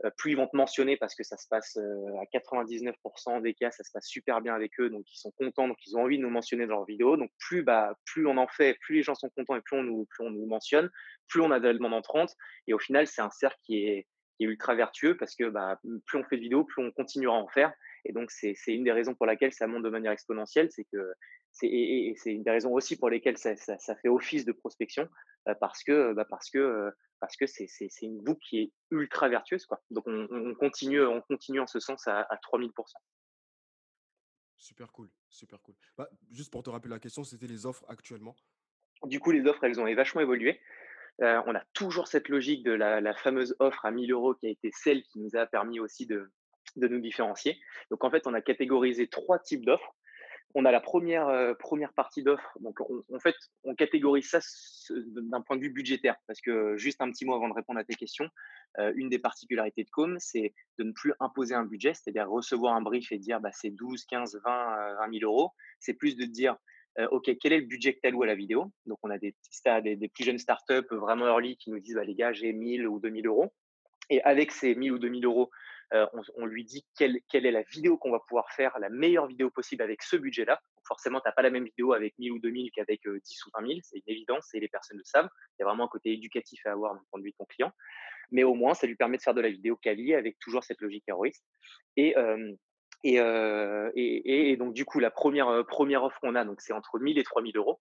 euh, 0.05 0.11
plus 0.17 0.33
ils 0.33 0.37
vont 0.37 0.49
te 0.49 0.57
mentionner 0.57 0.97
parce 0.97 1.15
que 1.15 1.23
ça 1.23 1.37
se 1.37 1.47
passe 1.49 1.77
euh, 1.77 2.19
à 2.21 2.25
99% 2.37 3.43
des 3.43 3.55
cas, 3.55 3.71
ça 3.71 3.85
se 3.85 3.93
passe 3.93 4.07
super 4.07 4.41
bien 4.41 4.55
avec 4.55 4.73
eux, 4.81 4.91
donc 4.91 5.05
ils 5.13 5.19
sont 5.19 5.31
contents, 5.33 5.69
donc 5.69 5.79
ils 5.87 5.97
ont 5.97 6.03
envie 6.03 6.19
de 6.19 6.23
nous 6.23 6.31
mentionner 6.31 6.67
dans 6.67 6.75
leurs 6.75 6.85
vidéos. 6.85 7.17
Donc 7.17 7.31
plus 7.39 7.63
bah 7.63 7.97
plus 8.05 8.27
on 8.27 8.37
en 8.37 8.49
fait, 8.49 8.77
plus 8.81 8.97
les 8.97 9.03
gens 9.03 9.15
sont 9.15 9.31
contents 9.37 9.57
et 9.57 9.61
plus 9.61 9.79
on 9.79 9.83
nous 9.83 10.07
plus 10.07 10.25
on 10.27 10.31
nous 10.31 10.47
mentionne, 10.47 10.91
plus 11.29 11.41
on 11.41 11.51
a 11.51 11.61
de 11.61 11.73
demandes 11.73 11.95
entrantes. 11.95 12.35
Et 12.67 12.75
au 12.75 12.79
final, 12.79 13.07
c'est 13.07 13.23
un 13.23 13.31
cercle 13.31 13.59
qui 13.65 13.87
est, 13.87 14.07
qui 14.37 14.45
est 14.45 14.47
ultra 14.47 14.75
vertueux 14.75 15.17
parce 15.17 15.37
que 15.37 15.49
bah, 15.49 15.79
plus 16.07 16.19
on 16.19 16.25
fait 16.25 16.37
de 16.37 16.43
vidéos, 16.43 16.65
plus 16.65 16.83
on 16.85 16.91
continuera 16.91 17.37
à 17.37 17.41
en 17.41 17.49
faire. 17.49 17.73
Et 18.05 18.13
donc, 18.13 18.31
c'est 18.31 18.55
une 18.69 18.85
des 18.85 18.93
raisons 18.93 19.15
pour 19.15 19.27
laquelle 19.27 19.53
ça 19.53 19.67
monte 19.67 19.83
de 19.83 19.89
manière 19.89 20.13
exponentielle. 20.13 20.69
C'est 20.71 20.85
que 20.93 21.13
et, 21.63 22.15
c'est 22.17 22.33
une 22.33 22.43
des 22.43 22.51
raisons 22.51 22.73
aussi 22.73 22.97
pour 22.97 23.11
lesquelles 23.11 23.39
ça, 23.39 23.55
fait 23.57 24.09
office 24.09 24.45
de 24.45 24.53
prospection 24.53 25.09
euh, 25.49 25.55
parce 25.61 25.83
que 25.83 26.13
bah 26.13 26.25
parce 26.29 26.51
que 26.51 26.59
euh, 26.59 26.91
parce 27.21 27.37
que 27.37 27.47
c'est 27.47 27.69
une 28.03 28.21
boucle 28.23 28.41
qui 28.49 28.59
est 28.59 28.73
ultra 28.91 29.29
vertueuse 29.29 29.67
quoi. 29.67 29.83
Donc 29.91 30.05
on, 30.07 30.55
continue 30.55 31.03
on 31.03 31.21
continue 31.23 31.61
en 31.61 31.67
ce 31.67 31.81
sens 31.81 32.07
à, 32.07 32.21
à 32.21 32.37
3000% 32.37 32.71
Super 34.65 34.93
cool, 34.93 35.11
super 35.29 35.61
cool. 35.61 35.75
Bah, 35.99 36.09
juste 36.31 36.51
pour 36.51 36.63
te 36.63 36.71
rappeler 36.71 36.91
la 36.91 36.99
question, 36.99 37.23
c'était 37.23 37.47
les 37.47 37.67
offres 37.67 37.85
actuellement? 37.87 38.35
Du 39.03 39.21
coup, 39.21 39.31
les 39.31 39.47
offres, 39.47 39.63
elles 39.63 39.79
ont 39.79 39.95
vachement 39.95 40.23
évolué. 40.23 40.59
Euh, 41.21 41.43
on 41.47 41.55
a 41.55 41.63
toujours 41.75 42.09
cette 42.09 42.31
logique 42.31 42.65
de 42.65 42.73
la, 42.73 43.03
la, 43.03 43.15
fameuse 43.15 43.55
offre 43.59 43.85
à 43.85 43.91
1000 43.91 44.11
euros 44.11 44.35
qui 44.35 44.47
a 44.47 44.51
été 44.51 44.71
celle 44.73 45.03
qui 45.03 45.21
nous 45.21 45.37
a 45.37 45.47
permis 45.47 45.81
aussi 45.81 46.07
de, 46.07 46.33
de 46.77 46.89
nous 46.89 47.01
différencier. 47.01 47.61
Donc 47.91 48.05
en 48.05 48.11
fait, 48.11 48.27
on 48.27 48.33
a 48.33 48.41
catégorisé 48.41 49.07
trois 49.07 49.39
types 49.39 49.67
d'offres 49.67 49.95
on 50.55 50.65
a 50.65 50.71
la 50.71 50.81
première, 50.81 51.29
euh, 51.29 51.55
première 51.55 51.93
partie 51.93 52.23
d'offre. 52.23 52.57
Donc, 52.61 52.81
en 52.81 53.19
fait, 53.19 53.35
on 53.65 53.75
catégorise 53.75 54.29
ça 54.29 54.39
d'un 54.91 55.41
point 55.41 55.57
de 55.57 55.63
vue 55.63 55.71
budgétaire. 55.71 56.17
Parce 56.27 56.41
que, 56.41 56.77
juste 56.77 57.01
un 57.01 57.11
petit 57.11 57.25
mot 57.25 57.35
avant 57.35 57.49
de 57.49 57.55
répondre 57.55 57.81
à 57.81 57.85
tes 57.85 57.95
questions, 57.95 58.29
euh, 58.79 58.93
une 58.95 59.09
des 59.09 59.19
particularités 59.19 59.83
de 59.83 59.91
Com, 59.91 60.17
c'est 60.21 60.55
de 60.79 60.85
ne 60.85 60.93
plus 60.93 61.13
imposer 61.19 61.55
un 61.55 61.65
budget, 61.65 61.95
c'est-à-dire 61.95 62.29
recevoir 62.29 62.75
un 62.75 62.83
brief 62.83 63.11
et 63.11 63.19
dire 63.19 63.41
bah, 63.41 63.51
c'est 63.53 63.71
12, 63.71 64.05
15, 64.05 64.41
20, 64.45 64.95
20 65.01 65.19
000 65.19 65.31
euros. 65.31 65.51
C'est 65.81 65.95
plus 65.95 66.17
de 66.17 66.25
dire 66.25 66.57
euh, 67.01 67.09
OK, 67.11 67.31
quel 67.41 67.53
est 67.53 67.61
le 67.61 67.67
budget 67.67 67.95
que 67.95 68.01
tu 68.01 68.07
alloues 68.07 68.23
à 68.23 68.27
la 68.27 68.37
vidéo? 68.37 68.73
Donc, 68.87 68.99
on 69.03 69.11
a 69.11 69.19
des, 69.19 69.35
des, 69.83 70.09
plus 70.09 70.25
jeunes 70.25 70.39
startups 70.39 70.87
vraiment 70.93 71.27
early 71.27 71.57
qui 71.57 71.71
nous 71.71 71.81
disent 71.81 71.97
bah, 71.97 72.05
les 72.05 72.15
gars, 72.15 72.33
j'ai 72.33 72.53
1000 72.53 72.87
ou 72.87 73.01
2000 73.01 73.27
euros. 73.27 73.53
Et 74.11 74.23
avec 74.23 74.53
ces 74.53 74.75
1000 74.75 74.93
ou 74.93 74.99
2000 74.99 75.25
euros, 75.25 75.51
euh, 75.93 76.07
on, 76.37 76.47
lui 76.47 76.65
dit 76.65 76.85
quelle, 76.97 77.21
est 77.33 77.51
la 77.51 77.63
vidéo 77.63 77.99
qu'on 77.99 78.11
va 78.11 78.21
pouvoir 78.21 78.51
faire, 78.53 78.79
la 78.79 78.89
meilleure 78.89 79.27
vidéo 79.27 79.51
possible 79.51 79.83
avec 79.83 80.03
ce 80.03 80.17
budget-là. 80.17 80.61
Forcément, 80.87 81.21
tu 81.21 81.29
n'as 81.29 81.33
pas 81.33 81.43
la 81.43 81.51
même 81.51 81.65
vidéo 81.65 81.93
avec 81.93 82.19
1000 82.19 82.33
ou 82.33 82.39
2000 82.39 82.71
qu'avec 82.73 83.03
10 83.03 83.09
euh, 83.09 83.19
ou 83.19 83.61
20 83.61 83.67
000, 83.67 83.81
c'est 83.83 83.99
une 83.99 84.03
évidence 84.07 84.55
et 84.55 84.61
les 84.61 84.69
personnes 84.69 84.99
le 84.99 85.05
savent. 85.05 85.29
Il 85.59 85.63
y 85.63 85.65
a 85.65 85.67
vraiment 85.67 85.85
un 85.85 85.89
côté 85.89 86.13
éducatif 86.13 86.65
à 86.67 86.73
avoir 86.73 86.95
d'un 86.95 87.03
point 87.11 87.21
de 87.21 87.25
vue 87.25 87.31
de 87.31 87.37
ton 87.37 87.45
client. 87.45 87.73
Mais 88.31 88.45
au 88.45 88.55
moins, 88.55 88.75
ça 88.75 88.87
lui 88.87 88.97
permet 88.97 89.19
de 89.19 89.23
faire 89.23 89.35
de 89.35 89.41
la 89.41 89.51
vidéo 89.51 89.77
quali 89.77 90.15
avec 90.15 90.39
toujours 90.39 90.65
cette 90.65 90.81
logique 90.81 91.05
héroïste. 91.07 91.45
Et, 91.97 92.15
euh, 92.17 92.55
et, 93.95 94.57
donc, 94.57 94.73
du 94.73 94.85
coup, 94.85 94.99
la 94.99 95.11
première, 95.11 95.65
première 95.67 96.05
offre 96.05 96.19
qu'on 96.21 96.35
a, 96.35 96.45
c'est 96.59 96.73
entre 96.73 96.99
1000 96.99 97.19
et 97.19 97.23
3000 97.23 97.57
euros. 97.57 97.81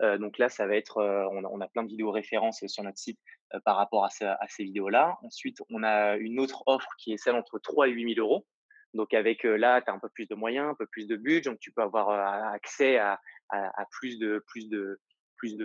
Donc 0.00 0.38
là, 0.38 0.48
ça 0.48 0.66
va 0.66 0.76
être, 0.76 0.98
on 1.32 1.60
a, 1.60 1.68
plein 1.68 1.82
de 1.82 1.88
vidéos 1.88 2.10
références 2.10 2.64
sur 2.66 2.82
notre 2.82 2.98
site 2.98 3.18
par 3.64 3.76
rapport 3.76 4.04
à, 4.04 4.10
ces 4.10 4.64
vidéos-là. 4.64 5.16
Ensuite, 5.22 5.58
on 5.70 5.82
a 5.82 6.16
une 6.16 6.38
autre 6.38 6.62
offre 6.66 6.88
qui 6.98 7.12
est 7.12 7.16
celle 7.16 7.34
entre 7.34 7.58
3 7.58 7.88
et 7.88 7.92
8 7.92 8.14
000 8.14 8.26
euros. 8.26 8.46
Donc 8.94 9.14
avec 9.14 9.44
là, 9.44 9.80
tu 9.82 9.90
as 9.90 9.94
un 9.94 9.98
peu 9.98 10.08
plus 10.08 10.26
de 10.26 10.34
moyens, 10.34 10.70
un 10.70 10.74
peu 10.74 10.86
plus 10.86 11.06
de 11.06 11.16
budget, 11.16 11.50
donc 11.50 11.58
tu 11.60 11.70
peux 11.72 11.82
avoir 11.82 12.10
accès 12.52 12.98
à, 12.98 13.20
plus, 13.90 14.18
de, 14.18 14.42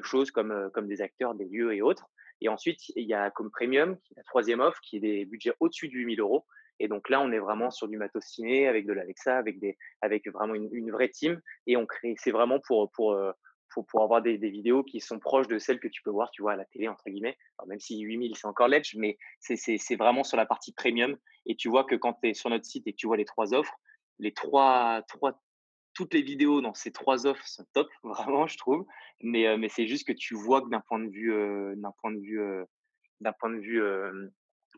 choses 0.04 0.32
comme, 0.32 0.70
des 0.88 1.02
acteurs, 1.02 1.36
des 1.36 1.46
lieux 1.46 1.74
et 1.74 1.82
autres. 1.82 2.08
Et 2.42 2.50
ensuite, 2.50 2.80
il 2.96 3.08
y 3.08 3.14
a 3.14 3.30
comme 3.32 3.52
premium, 3.52 3.98
la 4.16 4.24
troisième 4.24 4.60
offre, 4.62 4.80
qui 4.82 4.98
est 4.98 5.00
des 5.00 5.26
budgets 5.26 5.54
au-dessus 5.60 5.88
de 5.90 5.94
8 5.94 6.16
000 6.16 6.28
euros. 6.28 6.46
Et 6.80 6.88
donc 6.88 7.10
là, 7.10 7.22
on 7.22 7.32
est 7.32 7.40
vraiment 7.40 7.70
sur 7.70 7.88
du 7.88 7.98
matos 7.98 8.26
ciné 8.26 8.68
avec 8.68 8.88
de 8.88 8.94
l'Alexa, 8.94 9.38
avec 9.38 9.58
avec 10.02 10.28
vraiment 10.28 10.56
une, 10.56 10.92
vraie 10.92 11.10
team. 11.10 11.40
Et 11.68 11.78
on 11.78 11.86
crée, 11.86 12.16
c'est 12.18 12.32
vraiment 12.32 12.60
pour, 12.60 12.92
pour, 13.72 13.86
pour 13.86 14.04
avoir 14.04 14.22
des, 14.22 14.38
vidéos 14.38 14.84
qui 14.84 15.00
sont 15.00 15.20
proches 15.20 15.48
de 15.48 15.58
celles 15.58 15.80
que 15.80 15.88
tu 15.88 16.02
peux 16.02 16.10
voir, 16.10 16.32
tu 16.32 16.42
vois, 16.42 16.54
à 16.54 16.56
la 16.56 16.66
télé, 16.66 16.88
entre 16.88 17.10
guillemets. 17.10 17.38
Même 17.68 17.80
si 17.80 18.00
8000, 18.00 18.36
c'est 18.36 18.48
encore 18.48 18.68
l'edge, 18.68 18.96
mais 18.96 19.18
c'est 19.40 19.96
vraiment 19.96 20.24
sur 20.24 20.38
la 20.38 20.46
partie 20.46 20.74
premium. 20.74 21.18
Et 21.46 21.56
tu 21.56 21.70
vois 21.70 21.84
que 21.86 21.96
quand 21.96 22.14
tu 22.22 22.30
es 22.30 22.34
sur 22.34 22.50
notre 22.50 22.66
site 22.66 22.88
et 22.88 22.92
que 22.92 22.98
tu 22.98 23.08
vois 23.08 23.18
les 23.18 23.26
trois 23.26 23.54
offres, 23.54 23.76
les 24.20 24.34
trois, 24.34 25.02
trois, 25.08 25.42
toutes 25.94 26.14
les 26.14 26.22
vidéos 26.22 26.62
dans 26.62 26.74
ces 26.74 26.92
trois 26.92 27.26
offres 27.26 27.46
sont 27.48 27.66
top, 27.74 27.90
vraiment, 28.04 28.48
je 28.48 28.58
trouve. 28.58 28.86
Mais, 29.22 29.58
mais 29.58 29.70
c'est 29.70 29.88
juste 29.88 30.08
que 30.08 30.14
tu 30.14 30.36
vois 30.36 30.62
que 30.62 30.70
d'un 30.70 30.82
point 30.82 31.00
de 31.00 31.10
vue, 31.10 31.34
d'un 31.78 31.94
point 32.02 32.12
de 32.12 32.20
vue, 32.20 32.42
d'un 33.22 33.34
point 33.34 33.50
de 33.50 33.60
vue 33.60 33.82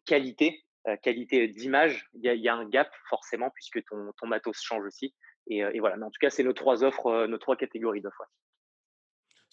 qualité, 0.06 0.64
qualité 1.02 1.48
d'image, 1.48 2.10
il 2.14 2.24
y, 2.24 2.50
a 2.50 2.56
un 2.56 2.68
gap 2.68 2.92
forcément 3.10 3.50
puisque 3.52 3.84
ton, 3.86 4.28
matos 4.28 4.62
change 4.62 4.86
aussi. 4.86 5.14
Et, 5.48 5.58
et, 5.60 5.80
voilà. 5.80 5.98
Mais 5.98 6.06
en 6.06 6.12
tout 6.12 6.20
cas, 6.20 6.30
c'est 6.30 6.44
nos 6.44 6.54
trois 6.54 6.84
offres, 6.84 7.26
nos 7.28 7.38
trois 7.38 7.56
catégories 7.56 8.02
d'offres. 8.02 8.24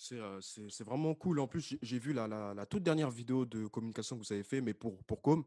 C'est 0.00 0.84
vraiment 0.84 1.14
cool. 1.14 1.40
En 1.40 1.46
plus, 1.46 1.76
j'ai 1.82 1.98
vu 1.98 2.14
la, 2.14 2.26
la, 2.26 2.54
la, 2.54 2.64
toute 2.64 2.82
dernière 2.82 3.10
vidéo 3.10 3.44
de 3.44 3.66
communication 3.66 4.16
que 4.18 4.24
vous 4.24 4.32
avez 4.32 4.42
fait, 4.42 4.62
mais 4.62 4.72
pour, 4.72 5.02
pour 5.04 5.20
Com. 5.20 5.44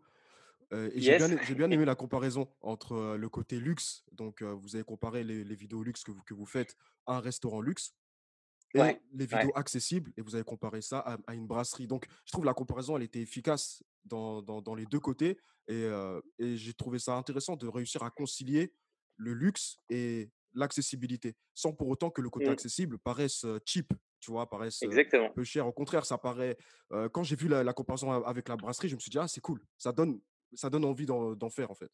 Euh, 0.71 0.91
et 0.93 1.01
j'ai 1.01 1.17
bien, 1.17 1.27
bien, 1.27 1.71
aimé 1.71 1.85
la 1.85 1.95
comparaison 1.95 2.47
entre 2.61 3.15
le 3.17 3.29
côté 3.29 3.59
luxe. 3.59 4.03
Donc, 4.11 4.43
vous 4.43 4.75
avez 4.75 4.83
comparé 4.83 5.23
les, 5.23 5.43
les, 5.43 5.55
vidéos 5.55 5.83
luxe 5.83 6.03
que 6.03 6.11
vous, 6.11 6.21
que 6.21 6.35
vous 6.35 6.45
faites 6.45 6.77
à 7.07 7.17
un 7.17 7.19
restaurant 7.19 7.61
luxe 7.61 7.95
et 8.75 8.99
les 9.11 9.25
vidéos 9.25 9.51
accessibles. 9.55 10.11
Et 10.17 10.21
vous 10.21 10.35
avez 10.35 10.43
comparé 10.43 10.81
ça 10.81 10.99
à, 10.99 11.17
à, 11.25 11.33
une 11.33 11.47
brasserie. 11.47 11.87
Donc, 11.87 12.05
je 12.25 12.31
trouve 12.31 12.45
la 12.45 12.53
comparaison, 12.53 12.95
elle 12.95 13.03
était 13.03 13.21
efficace 13.21 13.83
dans, 14.05 14.43
dans, 14.43 14.61
dans 14.61 14.75
les 14.75 14.85
deux 14.85 14.99
côtés. 14.99 15.39
Et, 15.67 15.89
et 16.37 16.57
j'ai 16.57 16.73
trouvé 16.73 16.99
ça 16.99 17.15
intéressant 17.15 17.55
de 17.55 17.67
réussir 17.67 18.03
à 18.03 18.11
concilier 18.11 18.71
le 19.17 19.33
luxe 19.33 19.79
et 19.89 20.31
l'accessibilité, 20.53 21.35
sans 21.55 21.73
pour 21.73 21.87
autant 21.87 22.11
que 22.11 22.21
le 22.21 22.29
côté 22.29 22.47
mmh. 22.47 22.53
accessible 22.53 22.99
paraisse 22.99 23.45
cheap, 23.65 23.91
tu 24.23 24.31
vois, 24.31 24.49
paraisse 24.49 24.81
Exactement. 24.81 25.27
un 25.27 25.33
peu 25.33 25.43
cher. 25.43 25.67
Au 25.67 25.73
contraire, 25.73 26.05
ça 26.05 26.17
paraît. 26.17 26.57
quand 27.11 27.23
j'ai 27.23 27.35
vu 27.35 27.47
la, 27.47 27.63
la, 27.63 27.73
comparaison 27.73 28.11
avec 28.23 28.47
la 28.47 28.55
brasserie, 28.55 28.89
je 28.89 28.95
me 28.95 28.99
suis 28.99 29.11
dit, 29.11 29.19
ah, 29.19 29.27
c'est 29.27 29.41
cool, 29.41 29.59
ça 29.77 29.91
donne, 29.91 30.19
ça 30.53 30.69
donne 30.69 30.85
envie 30.85 31.05
d'en 31.05 31.49
faire, 31.49 31.69
en 31.71 31.75
fait. 31.75 31.91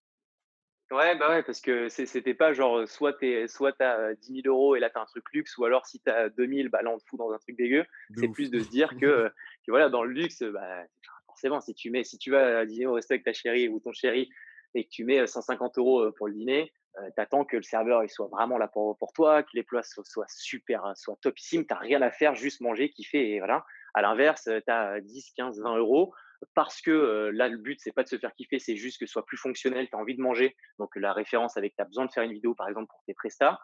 Ouais, 0.92 1.15
bah 1.15 1.30
ouais, 1.30 1.44
parce 1.44 1.62
que 1.62 1.88
c'était 1.88 2.34
pas 2.34 2.52
genre, 2.52 2.88
soit 2.88 3.13
tu 3.13 3.48
soit 3.48 3.80
as 3.80 4.15
10 4.15 4.42
000 4.42 4.48
euros 4.48 4.76
et 4.76 4.80
là 4.80 4.89
tu 4.89 4.98
as 4.98 5.02
un 5.02 5.06
truc 5.06 5.24
luxe, 5.34 5.56
ou 5.60 5.65
alors 5.65 5.86
si 5.86 6.00
tu 6.00 6.10
as 6.10 6.30
2000, 6.30 6.70
bah 6.70 6.82
là 6.82 6.89
on 6.89 6.98
te 6.98 7.04
fout 7.08 7.20
dans 7.20 7.32
un 7.32 7.38
truc 7.38 7.56
dégueu. 7.58 7.86
C'est 8.18 8.28
plus 8.28 8.50
de 8.50 8.60
se 8.60 8.70
dire 8.70 8.89
que, 9.00 9.30
que, 9.68 9.72
voilà, 9.72 9.89
dans 9.89 10.04
le 10.04 10.12
luxe, 10.12 10.42
bah, 10.42 10.84
forcément, 11.28 11.62
si 11.62 11.76
tu, 11.76 11.92
mets, 11.92 12.04
si 12.04 12.18
tu 12.18 12.32
vas 12.32 12.65
dîner 12.65 12.88
au 12.88 12.94
resto 12.94 13.13
avec 13.13 13.24
ta 13.24 13.34
chérie 13.34 13.68
ou 13.68 13.80
ton 13.80 13.92
chéri 13.92 14.30
et 14.74 14.84
que 14.84 14.89
tu 14.89 15.04
mets 15.04 15.28
150 15.28 15.78
euros 15.78 16.12
pour 16.13 16.28
le 16.28 16.34
dîner, 16.34 16.74
euh, 16.97 17.10
tu 17.15 17.21
attends 17.21 17.45
que 17.45 17.58
le 17.58 17.63
serveur 17.63 18.04
il 18.04 18.10
soit 18.10 18.28
vraiment 18.28 18.58
là 18.58 18.67
pour, 18.67 18.97
pour 18.97 19.13
toi, 19.13 19.43
que 19.43 19.49
les 19.54 19.63
plats 19.63 19.84
soient, 19.84 20.25
super, 20.28 20.91
soient 20.95 21.17
topissimes. 21.21 21.65
Tu 21.65 21.73
n'as 21.73 21.80
rien 21.80 22.02
à 22.02 22.12
faire, 22.12 22.36
juste 22.36 22.62
manger, 22.62 22.89
kiffer. 22.89 23.36
Et 23.36 23.39
voilà. 23.39 23.65
À 23.93 24.02
l'inverse, 24.02 24.43
tu 24.43 24.71
as 24.71 25.02
10, 25.02 25.34
15, 25.36 25.62
20 25.62 25.78
euros 25.78 26.13
parce 26.56 26.82
que 26.82 27.32
là, 27.34 27.49
le 27.49 27.58
but, 27.58 27.80
c'est 27.82 27.91
pas 27.91 28.04
de 28.04 28.08
se 28.08 28.17
faire 28.17 28.34
kiffer, 28.34 28.60
c'est 28.60 28.78
juste 28.78 28.97
que 28.97 29.06
ce 29.06 29.12
soit 29.12 29.25
plus 29.25 29.38
fonctionnel, 29.38 29.89
tu 29.89 29.95
as 29.95 29.99
envie 29.99 30.15
de 30.15 30.21
manger. 30.21 30.56
Donc, 30.78 30.95
la 30.95 31.12
référence 31.12 31.58
avec, 31.58 31.75
tu 31.75 31.82
as 31.82 31.86
besoin 31.86 32.06
de 32.06 32.12
faire 32.12 32.23
une 32.23 32.32
vidéo, 32.32 32.56
par 32.56 32.69
exemple, 32.69 32.88
pour 32.88 33.04
tes 33.06 33.13
prestats, 33.13 33.60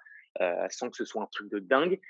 sans 0.69 0.89
que 0.89 0.97
ce 0.97 1.05
soit 1.05 1.23
un 1.23 1.27
truc 1.31 1.49
de 1.49 1.59
dingue. 1.59 2.01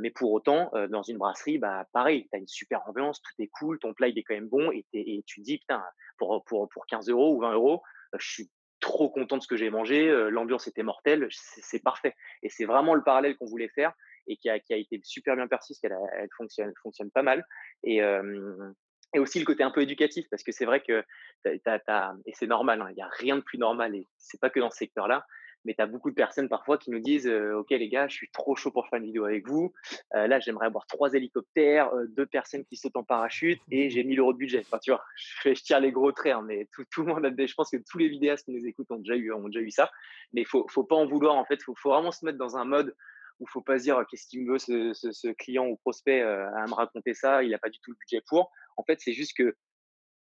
Mais 0.00 0.10
pour 0.10 0.32
autant, 0.32 0.72
dans 0.90 1.04
une 1.04 1.18
brasserie, 1.18 1.58
bah, 1.58 1.86
pareil, 1.92 2.26
tu 2.32 2.36
as 2.36 2.40
une 2.40 2.48
super 2.48 2.82
ambiance, 2.88 3.22
tout 3.22 3.40
est 3.40 3.46
cool, 3.46 3.78
ton 3.78 3.94
plat, 3.94 4.08
il 4.08 4.18
est 4.18 4.24
quand 4.24 4.34
même 4.34 4.48
bon, 4.48 4.72
et, 4.72 4.84
et 4.92 5.22
tu 5.24 5.40
te 5.40 5.44
dis, 5.44 5.58
putain, 5.58 5.84
pour, 6.16 6.42
pour, 6.46 6.68
pour 6.68 6.84
15 6.86 7.08
euros 7.10 7.36
ou 7.36 7.40
20 7.40 7.52
euros, 7.52 7.82
je 8.18 8.26
suis 8.26 8.50
trop 8.80 9.10
content 9.10 9.36
de 9.36 9.42
ce 9.42 9.48
que 9.48 9.56
j'ai 9.56 9.70
mangé, 9.70 10.08
l'ambiance 10.30 10.66
était 10.68 10.82
mortelle, 10.82 11.28
c'est 11.30 11.82
parfait. 11.82 12.14
Et 12.42 12.48
c'est 12.48 12.64
vraiment 12.64 12.94
le 12.94 13.02
parallèle 13.02 13.36
qu'on 13.36 13.46
voulait 13.46 13.68
faire 13.68 13.92
et 14.28 14.36
qui 14.36 14.50
a, 14.50 14.56
été 14.56 15.00
super 15.02 15.36
bien 15.36 15.48
perçu, 15.48 15.72
parce 15.72 15.80
qu'elle 15.80 15.96
elle 16.12 16.28
fonctionne, 16.36 16.72
fonctionne 16.82 17.10
pas 17.10 17.22
mal. 17.22 17.44
Et, 17.82 18.02
euh, 18.02 18.72
et 19.14 19.18
aussi 19.18 19.38
le 19.38 19.46
côté 19.46 19.62
un 19.62 19.70
peu 19.70 19.82
éducatif, 19.82 20.26
parce 20.30 20.42
que 20.42 20.52
c'est 20.52 20.66
vrai 20.66 20.82
que, 20.82 21.02
et 21.46 22.32
c'est 22.34 22.46
normal, 22.46 22.82
hein, 22.82 22.88
il 22.90 22.94
n'y 22.94 23.02
a 23.02 23.08
rien 23.08 23.36
de 23.36 23.42
plus 23.42 23.58
normal, 23.58 23.94
et 23.94 24.06
c'est 24.18 24.40
pas 24.40 24.50
que 24.50 24.60
dans 24.60 24.70
ce 24.70 24.78
secteur-là, 24.78 25.24
mais 25.64 25.74
tu 25.74 25.82
as 25.82 25.86
beaucoup 25.86 26.10
de 26.10 26.14
personnes 26.14 26.48
parfois 26.48 26.78
qui 26.78 26.90
nous 26.90 27.00
disent 27.00 27.28
Ok, 27.28 27.70
les 27.70 27.88
gars, 27.88 28.08
je 28.08 28.14
suis 28.14 28.30
trop 28.30 28.56
chaud 28.56 28.70
pour 28.70 28.88
faire 28.88 28.98
une 28.98 29.06
vidéo 29.06 29.24
avec 29.24 29.46
vous. 29.46 29.72
là, 30.12 30.40
j'aimerais 30.40 30.66
avoir 30.66 30.86
trois 30.86 31.12
hélicoptères, 31.12 31.90
deux 32.16 32.26
personnes 32.26 32.64
qui 32.64 32.76
sautent 32.76 32.96
en 32.96 33.04
parachute 33.04 33.60
et 33.70 33.90
j'ai 33.90 34.04
1000 34.04 34.20
euros 34.20 34.32
de 34.32 34.38
budget. 34.38 34.60
Enfin, 34.60 34.78
tu 34.78 34.90
vois, 34.90 35.02
je, 35.44 35.52
tire 35.52 35.80
les 35.80 35.92
gros 35.92 36.12
traits, 36.12 36.34
hein, 36.34 36.44
mais 36.46 36.68
tout, 36.72 36.84
tout, 36.90 37.02
le 37.02 37.12
monde 37.12 37.24
a 37.24 37.46
Je 37.46 37.54
pense 37.54 37.70
que 37.70 37.76
tous 37.88 37.98
les 37.98 38.08
vidéastes 38.08 38.46
qui 38.46 38.52
nous 38.52 38.66
écoutent 38.66 38.90
ont 38.90 38.98
déjà 38.98 39.16
eu, 39.16 39.32
ont 39.32 39.48
déjà 39.48 39.60
eu 39.60 39.70
ça. 39.70 39.90
Mais 40.32 40.42
il 40.42 40.46
faut, 40.46 40.66
faut 40.68 40.84
pas 40.84 40.96
en 40.96 41.06
vouloir, 41.06 41.36
en 41.36 41.44
fait. 41.44 41.56
Il 41.56 41.64
faut, 41.64 41.74
faut, 41.76 41.90
vraiment 41.90 42.12
se 42.12 42.24
mettre 42.24 42.38
dans 42.38 42.56
un 42.56 42.64
mode 42.64 42.94
où 43.40 43.44
il 43.44 43.50
faut 43.50 43.62
pas 43.62 43.78
se 43.78 43.84
dire 43.84 44.04
qu'est-ce 44.10 44.26
qu'il 44.26 44.42
me 44.42 44.52
veut 44.52 44.58
ce, 44.58 44.92
ce, 44.94 45.12
ce, 45.12 45.28
client 45.28 45.66
ou 45.66 45.76
prospect 45.76 46.22
à 46.22 46.64
me 46.66 46.74
raconter 46.74 47.14
ça, 47.14 47.42
il 47.42 47.50
n'a 47.50 47.58
pas 47.58 47.68
du 47.68 47.78
tout 47.80 47.92
le 47.92 47.96
budget 47.96 48.22
pour. 48.26 48.50
En 48.76 48.82
fait, 48.84 49.00
c'est 49.00 49.12
juste 49.12 49.36
que 49.36 49.56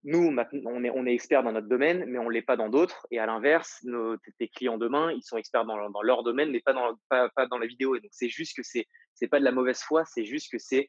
nous, 0.04 0.36
on 0.66 0.84
est, 0.84 0.90
on 0.90 1.06
est 1.06 1.14
expert 1.14 1.42
dans 1.42 1.52
notre 1.52 1.66
domaine, 1.66 2.04
mais 2.06 2.18
on 2.18 2.24
ne 2.24 2.30
l'est 2.30 2.42
pas 2.42 2.56
dans 2.56 2.68
d'autres. 2.68 3.06
Et 3.10 3.18
à 3.18 3.24
l'inverse, 3.24 3.80
nos, 3.84 4.16
tes 4.38 4.48
clients 4.48 4.76
demain, 4.76 5.10
ils 5.10 5.22
sont 5.22 5.38
experts 5.38 5.64
dans, 5.64 6.02
leur 6.02 6.22
domaine, 6.22 6.50
mais 6.50 6.60
pas 6.60 6.74
dans, 6.74 7.58
la 7.58 7.66
vidéo. 7.66 7.96
Et 7.96 8.00
donc, 8.00 8.10
c'est 8.12 8.28
juste 8.28 8.54
que 8.54 8.62
c'est 8.62 8.86
n'est 9.22 9.28
pas 9.28 9.38
de 9.38 9.44
la 9.44 9.52
mauvaise 9.52 9.80
foi, 9.80 10.04
c'est 10.04 10.24
juste 10.24 10.52
que 10.52 10.58
c'est 10.58 10.88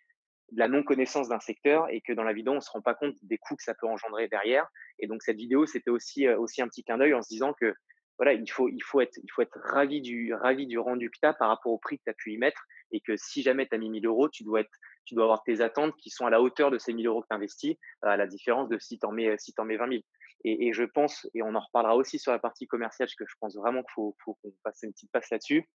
de 0.52 0.60
la 0.60 0.68
non-connaissance 0.68 1.30
d'un 1.30 1.40
secteur 1.40 1.88
et 1.90 2.02
que 2.02 2.12
dans 2.12 2.24
la 2.24 2.34
vidéo, 2.34 2.54
on 2.54 2.58
ne 2.58 2.62
se 2.62 2.70
rend 2.70 2.82
pas 2.82 2.94
compte 2.94 3.16
des 3.22 3.38
coûts 3.38 3.56
que 3.56 3.64
ça 3.64 3.74
peut 3.74 3.88
engendrer 3.88 4.28
derrière. 4.28 4.68
Et 5.00 5.08
donc, 5.08 5.24
cette 5.24 5.38
vidéo, 5.38 5.66
c'était 5.66 5.90
aussi, 5.90 6.28
euh, 6.28 6.38
un 6.60 6.68
petit 6.68 6.84
clin 6.84 6.98
d'œil 6.98 7.14
en 7.14 7.22
se 7.22 7.30
disant 7.30 7.54
que 7.54 7.74
voilà, 8.18 8.34
il 8.34 8.50
faut, 8.50 8.68
il 8.70 8.82
faut, 8.84 9.02
être, 9.02 9.18
il 9.24 9.30
faut 9.32 9.42
être 9.42 9.58
ravi, 9.64 10.02
du, 10.02 10.34
ravi 10.34 10.68
du 10.68 10.78
rendu 10.78 11.10
que 11.10 11.18
tu 11.22 11.28
as 11.28 11.34
par 11.34 11.50
rapport 11.50 11.72
au 11.72 11.78
prix 11.78 11.98
que 11.98 12.04
tu 12.04 12.10
as 12.10 12.14
pu 12.14 12.34
y 12.34 12.38
mettre 12.38 12.66
et 12.96 13.02
que 13.02 13.18
si 13.18 13.44
jamais 13.44 13.68
tu 13.68 13.76
as 13.76 13.78
mis 13.78 13.90
1000 13.90 14.06
euros, 14.06 14.30
tu 14.30 14.44
dois 14.44 14.62
être 14.62 14.72
tu 15.04 15.14
dois 15.14 15.26
avoir 15.26 15.44
tes 15.44 15.62
attentes 15.62 15.96
qui 15.98 16.10
sont 16.10 16.26
à 16.26 16.32
la 16.32 16.42
hauteur 16.42 16.72
de 16.72 16.80
ces 16.80 16.92
1000 16.92 17.06
euros 17.06 17.22
que 17.22 17.28
tu 17.30 17.36
investis, 17.36 17.76
à 18.02 18.18
la 18.18 18.26
différence 18.26 18.70
de 18.70 18.80
si 18.80 18.98
tu 18.98 19.06
en 19.06 19.12
mets, 19.12 19.38
si 19.38 19.54
mets 19.64 19.78
20 19.78 19.90
000. 19.90 20.02
Et, 20.48 20.74
je 20.74 20.84
pense, 20.84 21.28
et 21.34 21.42
on 21.42 21.56
en 21.56 21.60
reparlera 21.60 21.96
aussi 21.96 22.20
sur 22.20 22.32
la 22.32 22.40
partie 22.40 22.68
commerciale, 22.68 23.08
parce 23.08 23.16
que 23.16 23.26
je 23.28 23.36
pense 23.40 23.56
vraiment 23.56 23.82
qu'il 23.82 23.94
faut, 23.94 24.16
faut 24.24 24.34
qu'on 24.36 24.54
fasse 24.64 24.80
une 24.84 24.94
petite 24.94 25.12
passe 25.12 25.30
là-dessus, 25.32 25.68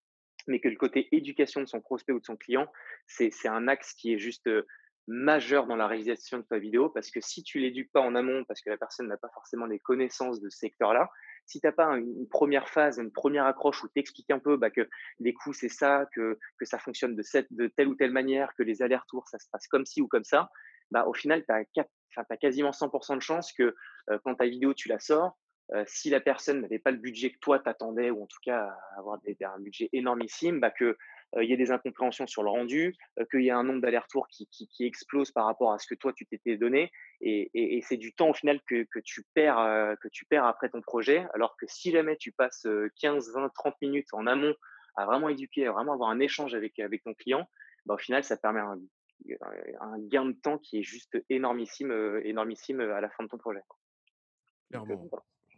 mais 0.47 0.59
que 0.59 0.69
le 0.69 0.75
côté 0.75 1.07
éducation 1.15 1.61
de 1.61 1.65
son 1.65 1.81
prospect 1.81 2.13
ou 2.13 2.19
de 2.19 2.25
son 2.25 2.37
client, 2.37 2.67
c'est 3.05 3.31
un 3.47 3.67
axe 3.67 3.93
qui 3.93 4.13
est 4.13 4.17
juste 4.17 4.49
majeur 5.07 5.67
dans 5.67 5.75
la 5.75 5.87
réalisation 5.87 6.37
de 6.37 6.43
ta 6.43 6.57
vidéo, 6.57 6.89
parce 6.89 7.11
que 7.11 7.19
si 7.21 7.43
tu 7.43 7.59
l'éduques 7.59 7.91
pas 7.91 8.01
en 8.01 8.15
amont, 8.15 8.43
parce 8.45 8.61
que 8.61 8.69
la 8.69 8.77
personne 8.77 9.07
n'a 9.07 9.17
pas 9.17 9.29
forcément 9.33 9.65
les 9.65 9.79
connaissances 9.79 10.39
de 10.39 10.49
ce 10.49 10.57
secteur-là, 10.59 11.09
si 11.45 11.59
tu 11.59 11.67
n'as 11.67 11.73
pas 11.73 11.87
une 11.97 12.27
première 12.27 12.69
phase, 12.69 12.97
une 12.97 13.11
première 13.11 13.45
accroche 13.45 13.83
où 13.83 13.87
tu 13.87 13.99
expliques 13.99 14.31
un 14.31 14.39
peu 14.39 14.57
bah, 14.57 14.69
que 14.69 14.87
les 15.19 15.33
coûts, 15.33 15.53
c'est 15.53 15.69
ça, 15.69 16.05
que, 16.13 16.39
que 16.57 16.65
ça 16.65 16.79
fonctionne 16.79 17.15
de, 17.15 17.23
cette, 17.23 17.51
de 17.51 17.67
telle 17.67 17.87
ou 17.87 17.95
telle 17.95 18.11
manière, 18.11 18.53
que 18.55 18.63
les 18.63 18.81
allers-retours, 18.81 19.27
ça 19.27 19.39
se 19.39 19.47
passe 19.51 19.67
comme 19.67 19.85
ci 19.85 20.01
ou 20.01 20.07
comme 20.07 20.23
ça, 20.23 20.49
bah, 20.91 21.05
au 21.07 21.13
final, 21.13 21.43
tu 21.45 21.51
as, 21.51 21.85
as, 22.29 22.37
quasiment 22.37 22.71
100% 22.71 23.15
de 23.15 23.21
chance 23.21 23.53
que 23.53 23.75
euh, 24.09 24.19
quand 24.23 24.35
ta 24.35 24.45
vidéo, 24.45 24.73
tu 24.73 24.89
la 24.89 24.99
sors, 24.99 25.37
euh, 25.73 25.83
si 25.87 26.09
la 26.09 26.19
personne 26.19 26.61
n'avait 26.61 26.79
pas 26.79 26.91
le 26.91 26.97
budget 26.97 27.31
que 27.31 27.39
toi 27.39 27.59
t'attendais, 27.59 28.11
ou 28.11 28.23
en 28.23 28.27
tout 28.27 28.39
cas 28.43 28.75
avoir 28.97 29.19
un 29.25 29.59
budget 29.59 29.89
énormissime, 29.93 30.59
bah, 30.59 30.71
que 30.71 30.97
il 31.39 31.49
y 31.49 31.53
a 31.53 31.55
des 31.55 31.71
incompréhensions 31.71 32.27
sur 32.27 32.43
le 32.43 32.49
rendu, 32.49 32.95
qu'il 33.31 33.43
y 33.43 33.49
a 33.49 33.57
un 33.57 33.63
nombre 33.63 33.81
d'allers-retours 33.81 34.27
qui, 34.27 34.47
qui, 34.47 34.67
qui, 34.67 34.85
explose 34.85 35.31
par 35.31 35.45
rapport 35.45 35.71
à 35.71 35.79
ce 35.79 35.87
que 35.87 35.95
toi 35.95 36.11
tu 36.13 36.25
t'étais 36.25 36.57
donné, 36.57 36.91
et, 37.21 37.49
et, 37.53 37.77
et 37.77 37.81
c'est 37.81 37.97
du 37.97 38.13
temps 38.13 38.29
au 38.29 38.33
final 38.33 38.59
que, 38.67 38.83
que 38.91 38.99
tu 38.99 39.23
perds, 39.33 39.95
que 40.01 40.07
tu 40.09 40.25
perds 40.25 40.45
après 40.45 40.69
ton 40.69 40.81
projet. 40.81 41.25
Alors 41.33 41.55
que 41.57 41.65
si 41.67 41.91
jamais 41.91 42.17
tu 42.17 42.31
passes 42.31 42.67
15, 42.99 43.33
20, 43.33 43.49
30 43.53 43.75
minutes 43.81 44.13
en 44.13 44.27
amont 44.27 44.53
à 44.95 45.05
vraiment 45.05 45.29
éduquer, 45.29 45.67
à 45.67 45.71
vraiment 45.71 45.93
avoir 45.93 46.09
un 46.09 46.19
échange 46.19 46.53
avec, 46.53 46.79
avec 46.79 47.03
ton 47.03 47.13
client, 47.13 47.47
bah, 47.85 47.93
au 47.93 47.97
final 47.97 48.23
ça 48.23 48.35
permet 48.35 48.59
un, 48.59 48.77
un, 49.79 49.99
gain 49.99 50.25
de 50.25 50.33
temps 50.33 50.57
qui 50.57 50.79
est 50.79 50.83
juste 50.83 51.17
énormissime, 51.29 51.91
énormissime 52.23 52.81
à 52.81 53.01
la 53.01 53.09
fin 53.09 53.23
de 53.23 53.29
ton 53.29 53.37
projet. 53.37 53.61
Clairement, 54.69 55.09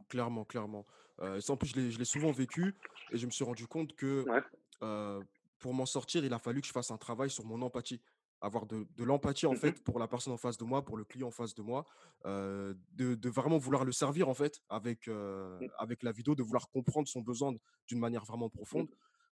clairement, 0.09 0.45
clairement. 0.45 0.85
Euh, 1.19 1.39
en 1.47 1.57
plus, 1.57 1.69
je 1.69 1.97
l'ai 1.97 2.05
souvent 2.05 2.31
vécu 2.31 2.75
et 3.11 3.17
je 3.17 3.25
me 3.25 3.31
suis 3.31 3.43
rendu 3.43 3.67
compte 3.67 3.95
que 3.95 4.27
ouais. 4.27 4.41
euh, 4.81 5.21
pour 5.63 5.73
m'en 5.73 5.87
sortir, 5.87 6.25
il 6.25 6.33
a 6.33 6.39
fallu 6.39 6.61
que 6.61 6.67
je 6.67 6.73
fasse 6.73 6.91
un 6.91 6.97
travail 6.97 7.31
sur 7.31 7.45
mon 7.45 7.61
empathie. 7.63 8.01
Avoir 8.41 8.65
de, 8.67 8.85
de 8.97 9.03
l'empathie, 9.05 9.45
en 9.47 9.55
Mmh 9.55 9.55
fait, 9.55 9.81
pour 9.85 9.97
la 9.99 10.09
personne 10.09 10.33
en 10.33 10.37
face 10.37 10.57
de 10.57 10.65
moi, 10.65 10.83
pour 10.83 10.97
le 10.97 11.05
client 11.05 11.29
en 11.29 11.31
face 11.31 11.55
de 11.55 11.61
moi, 11.63 11.85
euh, 12.25 12.73
de, 12.91 13.15
de, 13.15 13.29
vraiment 13.29 13.57
vouloir 13.57 13.85
le 13.85 13.93
servir, 13.93 14.27
en 14.27 14.33
fait, 14.33 14.61
avec, 14.69 15.07
euh, 15.07 15.61
Mmh. 15.61 15.69
avec 15.79 16.03
la 16.03 16.11
vidéo, 16.11 16.35
de 16.35 16.43
vouloir 16.43 16.69
comprendre 16.69 17.07
son 17.07 17.21
besoin 17.21 17.53
d'une 17.87 17.99
manière 17.99 18.25
vraiment 18.25 18.49
Mmh. 18.73 18.83
profonde. 18.83 18.89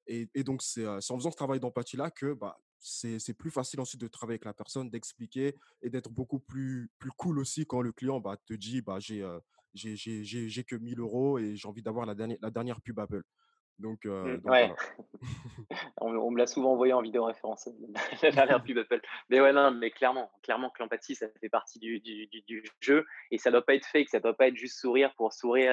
Et, 0.09 0.29
et 0.35 0.43
donc, 0.45 0.63
c'est 0.63 0.87
en 0.87 1.01
faisant 1.01 1.31
ce 1.31 1.37
travail 1.37 1.61
d'empathie-là 1.61 2.11
que 2.11 2.35
bah, 2.35 2.59
c'est 2.81 3.35
plus 3.35 3.51
facile 3.53 3.81
ensuite 3.81 4.01
de 4.01 4.09
travailler 4.09 4.35
avec 4.37 4.45
la 4.45 4.55
personne, 4.55 4.91
d'expliquer 4.91 5.55
et 5.83 5.91
d'être 5.91 6.11
beaucoup 6.11 6.41
plus, 6.41 6.91
plus 6.99 7.11
cool 7.13 7.39
aussi 7.39 7.67
quand 7.67 7.83
le 7.83 7.93
client 7.93 8.21
bah, 8.21 8.37
te 8.47 8.55
dit 8.55 8.83
bah, 8.83 8.99
euh, 9.11 9.41
j'ai 9.75 10.65
que 10.65 10.77
1000 10.77 11.01
euros 11.01 11.39
et 11.39 11.57
j'ai 11.57 11.69
envie 11.69 11.83
d'avoir 11.83 12.07
la 12.07 12.15
dernière, 12.17 12.39
la 12.41 12.51
dernière 12.51 12.81
pub 12.83 12.99
Apple. 13.01 13.23
Donc, 13.79 14.07
Mmh, 14.07 14.11
euh, 14.11 14.37
donc 14.39 14.51
ouais, 14.51 14.69
voilà. 14.69 14.77
on, 16.01 16.17
on 16.17 16.31
me 16.31 16.39
l'a 16.39 16.47
souvent 16.47 16.73
envoyé 16.73 16.93
en 16.93 17.03
vidéo 17.03 17.25
référence, 17.25 17.69
la 18.23 18.31
dernière 18.31 18.63
pub 18.65 18.79
Apple. 18.79 19.01
Mais 19.29 19.41
ouais, 19.41 19.53
non, 19.53 19.71
mais 19.71 19.91
clairement, 19.91 20.31
clairement 20.43 20.71
que 20.71 20.83
l'empathie, 20.83 21.15
ça 21.15 21.27
fait 21.41 21.49
partie 21.49 21.79
du, 21.79 22.01
du, 22.01 22.27
du, 22.29 22.43
du 22.43 22.65
jeu 22.81 23.05
et 23.31 23.39
ça 23.39 23.51
doit 23.51 23.65
pas 23.65 23.75
être 23.75 23.87
fake, 23.87 24.09
ça 24.09 24.21
doit 24.21 24.35
pas 24.37 24.49
être 24.49 24.57
juste 24.57 24.79
sourire 24.79 25.13
pour 25.17 25.33
sourire 25.33 25.73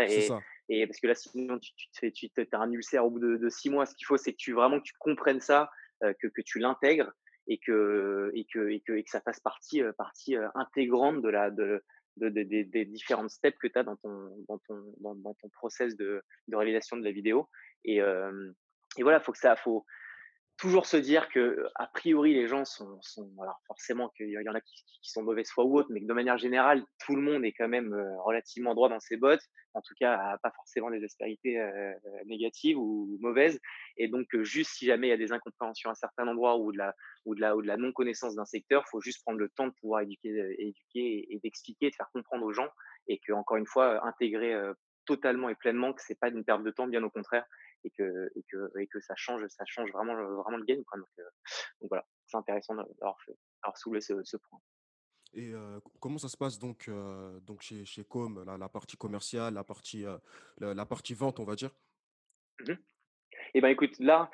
et, 0.69 0.87
parce 0.87 0.99
que 0.99 1.07
là, 1.07 1.15
sinon, 1.15 1.59
tu, 1.59 1.71
tu, 1.75 1.89
te 1.91 1.99
fais, 1.99 2.11
tu 2.11 2.31
as 2.53 2.59
un 2.59 2.71
ulcère 2.71 3.05
au 3.05 3.09
bout 3.09 3.19
de, 3.19 3.37
de 3.37 3.49
six 3.49 3.69
mois. 3.69 3.85
Ce 3.85 3.95
qu'il 3.95 4.05
faut, 4.05 4.17
c'est 4.17 4.31
que 4.31 4.37
tu 4.37 4.53
vraiment 4.53 4.79
que 4.79 4.85
tu 4.85 4.93
comprennes 4.97 5.41
ça, 5.41 5.69
que, 6.01 6.27
que 6.27 6.41
tu 6.41 6.59
l'intègres 6.59 7.11
et 7.47 7.57
que, 7.57 8.31
et, 8.33 8.45
que, 8.45 8.69
et, 8.69 8.79
que, 8.79 8.93
et 8.93 9.03
que 9.03 9.09
ça 9.09 9.19
fasse 9.19 9.41
partie, 9.41 9.81
partie 9.97 10.37
intégrante 10.55 11.21
de 11.21 11.27
la, 11.29 11.51
de, 11.51 11.83
de, 12.17 12.29
des 12.29 12.85
différentes 12.85 13.29
steps 13.29 13.57
que 13.57 13.67
tu 13.67 13.79
as 13.79 13.83
dans 13.83 13.95
ton, 13.97 14.45
dans 14.47 14.57
ton, 14.59 14.95
dans, 14.99 15.33
ton 15.33 15.49
process 15.49 15.95
de, 15.95 16.23
réalisation 16.51 16.97
de 16.97 17.03
la 17.03 17.11
vidéo. 17.11 17.49
Et, 17.85 17.97
et 17.97 19.03
voilà, 19.03 19.19
faut 19.19 19.31
que 19.31 19.37
ça, 19.37 19.55
faut, 19.55 19.85
toujours 20.57 20.85
se 20.85 20.97
dire 20.97 21.29
que 21.29 21.67
a 21.75 21.87
priori 21.87 22.33
les 22.33 22.47
gens 22.47 22.65
sont, 22.65 22.99
alors 23.41 23.59
forcément 23.67 24.09
qu'il 24.09 24.29
y 24.29 24.49
en 24.49 24.53
a 24.53 24.61
qui, 24.61 24.83
sont 25.01 25.23
mauvaise 25.23 25.49
foi 25.49 25.65
ou 25.65 25.77
autre, 25.77 25.89
mais 25.91 26.01
que 26.01 26.05
de 26.05 26.13
manière 26.13 26.37
générale 26.37 26.83
tout 27.05 27.15
le 27.15 27.21
monde 27.21 27.43
est 27.43 27.53
quand 27.53 27.67
même 27.67 27.93
relativement 28.23 28.73
droit 28.73 28.89
dans 28.89 28.99
ses 28.99 29.17
bottes, 29.17 29.43
en 29.73 29.81
tout 29.81 29.93
cas 29.99 30.37
pas 30.41 30.51
forcément 30.55 30.89
des 30.89 31.03
aspérités 31.03 31.61
négatives 32.25 32.77
ou, 32.77 33.17
mauvaises, 33.19 33.59
et 33.97 34.07
donc 34.07 34.27
juste 34.43 34.71
si 34.71 34.85
jamais 34.85 35.07
il 35.07 35.09
y 35.09 35.13
a 35.13 35.17
des 35.17 35.33
incompréhensions 35.33 35.89
à 35.89 35.95
certains 35.95 36.27
endroits 36.27 36.57
ou 36.57 36.71
de 36.71 36.77
la 36.77 36.95
ou 37.25 37.35
de 37.35 37.41
la 37.41 37.55
ou 37.55 37.61
de 37.61 37.67
la 37.67 37.77
non 37.77 37.91
connaissance 37.91 38.35
d'un 38.35 38.45
secteur, 38.45 38.87
faut 38.89 39.01
juste 39.01 39.21
prendre 39.23 39.39
le 39.39 39.49
temps 39.49 39.67
de 39.67 39.73
pouvoir 39.81 40.01
éduquer, 40.01 40.29
éduquer 40.59 41.27
et, 41.29 41.39
d'expliquer, 41.43 41.89
de 41.89 41.95
faire 41.95 42.09
comprendre 42.13 42.45
aux 42.45 42.53
gens, 42.53 42.69
et 43.07 43.19
que 43.19 43.33
encore 43.33 43.57
une 43.57 43.67
fois 43.67 44.05
intégrer 44.07 44.55
totalement 45.05 45.49
et 45.49 45.55
pleinement 45.55 45.93
que 45.93 46.01
c'est 46.01 46.19
pas 46.19 46.29
une 46.29 46.43
perte 46.43 46.63
de 46.63 46.71
temps, 46.71 46.87
bien 46.87 47.03
au 47.03 47.09
contraire, 47.09 47.45
et 47.83 47.89
que, 47.91 48.31
et 48.35 48.43
que, 48.43 48.79
et 48.79 48.87
que 48.87 48.99
ça 48.99 49.15
change, 49.15 49.45
ça 49.47 49.63
change 49.65 49.91
vraiment, 49.91 50.15
vraiment 50.15 50.57
le 50.57 50.65
game. 50.65 50.83
Quoi. 50.85 50.99
Donc, 50.99 51.09
euh, 51.19 51.29
donc 51.81 51.89
voilà, 51.89 52.05
c'est 52.27 52.37
intéressant 52.37 52.75
d'avoir, 52.75 53.17
soulevé 53.75 54.01
ce, 54.01 54.23
ce 54.23 54.37
point. 54.37 54.59
Et 55.33 55.51
euh, 55.53 55.79
comment 55.99 56.17
ça 56.17 56.29
se 56.29 56.37
passe 56.37 56.59
donc, 56.59 56.87
euh, 56.87 57.39
donc 57.39 57.61
chez, 57.61 57.85
chez 57.85 58.03
Com, 58.03 58.43
la, 58.45 58.57
la, 58.57 58.69
partie 58.69 58.97
commerciale, 58.97 59.55
la 59.55 59.63
partie, 59.63 60.05
la, 60.59 60.73
la, 60.73 60.85
partie 60.85 61.13
vente, 61.13 61.39
on 61.39 61.45
va 61.45 61.55
dire? 61.55 61.71
Mmh 62.59 62.73
Eh 63.55 63.61
ben 63.61 63.69
écoute, 63.69 63.97
là, 63.99 64.29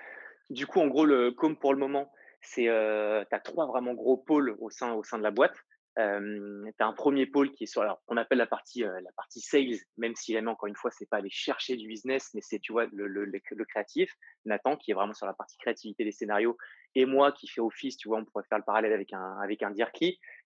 du 0.49 0.67
coup, 0.67 0.79
en 0.79 0.88
gros, 0.88 1.05
le 1.05 1.32
Com 1.32 1.58
pour 1.58 1.73
le 1.73 1.79
moment, 1.79 2.12
c'est, 2.41 2.63
tu 2.63 3.36
as 3.36 3.39
trois 3.39 3.65
vraiment 3.65 3.93
gros 3.93 4.17
pôles 4.17 4.58
au 4.60 4.69
sein, 4.69 4.93
au 4.93 5.03
sein 5.03 5.17
de 5.17 5.23
la 5.23 5.32
boîte 5.32 5.55
tu 5.99 6.83
as 6.83 6.88
un 6.88 6.93
premier 6.93 7.25
pôle 7.25 7.51
qui 7.51 7.65
est 7.65 7.67
sur, 7.67 7.81
alors, 7.81 8.01
qu'on 8.05 8.17
appelle 8.17 8.38
la 8.38 8.47
partie, 8.47 8.81
la 8.81 9.12
partie 9.15 9.41
sales, 9.41 9.79
même 9.97 10.15
si 10.15 10.33
jamais, 10.33 10.49
encore 10.49 10.67
une 10.67 10.75
fois, 10.75 10.91
c'est 10.91 11.09
pas 11.09 11.17
aller 11.17 11.29
chercher 11.29 11.75
du 11.75 11.88
business, 11.88 12.29
mais 12.33 12.41
c'est, 12.41 12.59
tu 12.59 12.71
vois, 12.71 12.85
le, 12.91 13.07
le, 13.07 13.65
créatif. 13.65 14.13
Nathan, 14.45 14.77
qui 14.77 14.91
est 14.91 14.93
vraiment 14.93 15.13
sur 15.13 15.25
la 15.25 15.33
partie 15.33 15.57
créativité 15.57 16.03
des 16.05 16.12
scénarios, 16.12 16.57
et 16.95 17.05
moi, 17.05 17.31
qui 17.31 17.47
fais 17.47 17.62
office, 17.62 17.97
tu 17.97 18.07
vois, 18.07 18.19
on 18.19 18.25
pourrait 18.25 18.45
faire 18.47 18.57
le 18.57 18.63
parallèle 18.63 18.93
avec 18.93 19.13
un, 19.13 19.38
avec 19.41 19.62
un. 19.62 19.73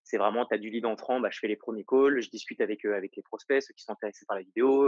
C'est 0.03 0.17
vraiment, 0.17 0.45
tu 0.45 0.55
as 0.55 0.57
du 0.57 0.69
lead 0.69 0.85
entrant, 0.85 1.19
bah, 1.19 1.29
je 1.31 1.39
fais 1.39 1.47
les 1.47 1.55
premiers 1.55 1.85
calls, 1.85 2.21
je 2.21 2.29
discute 2.29 2.59
avec, 2.59 2.83
avec 2.85 3.15
les 3.15 3.23
prospects, 3.23 3.61
ceux 3.61 3.73
qui 3.73 3.83
sont 3.83 3.93
intéressés 3.93 4.25
par 4.27 4.37
la 4.37 4.43
vidéo, 4.43 4.85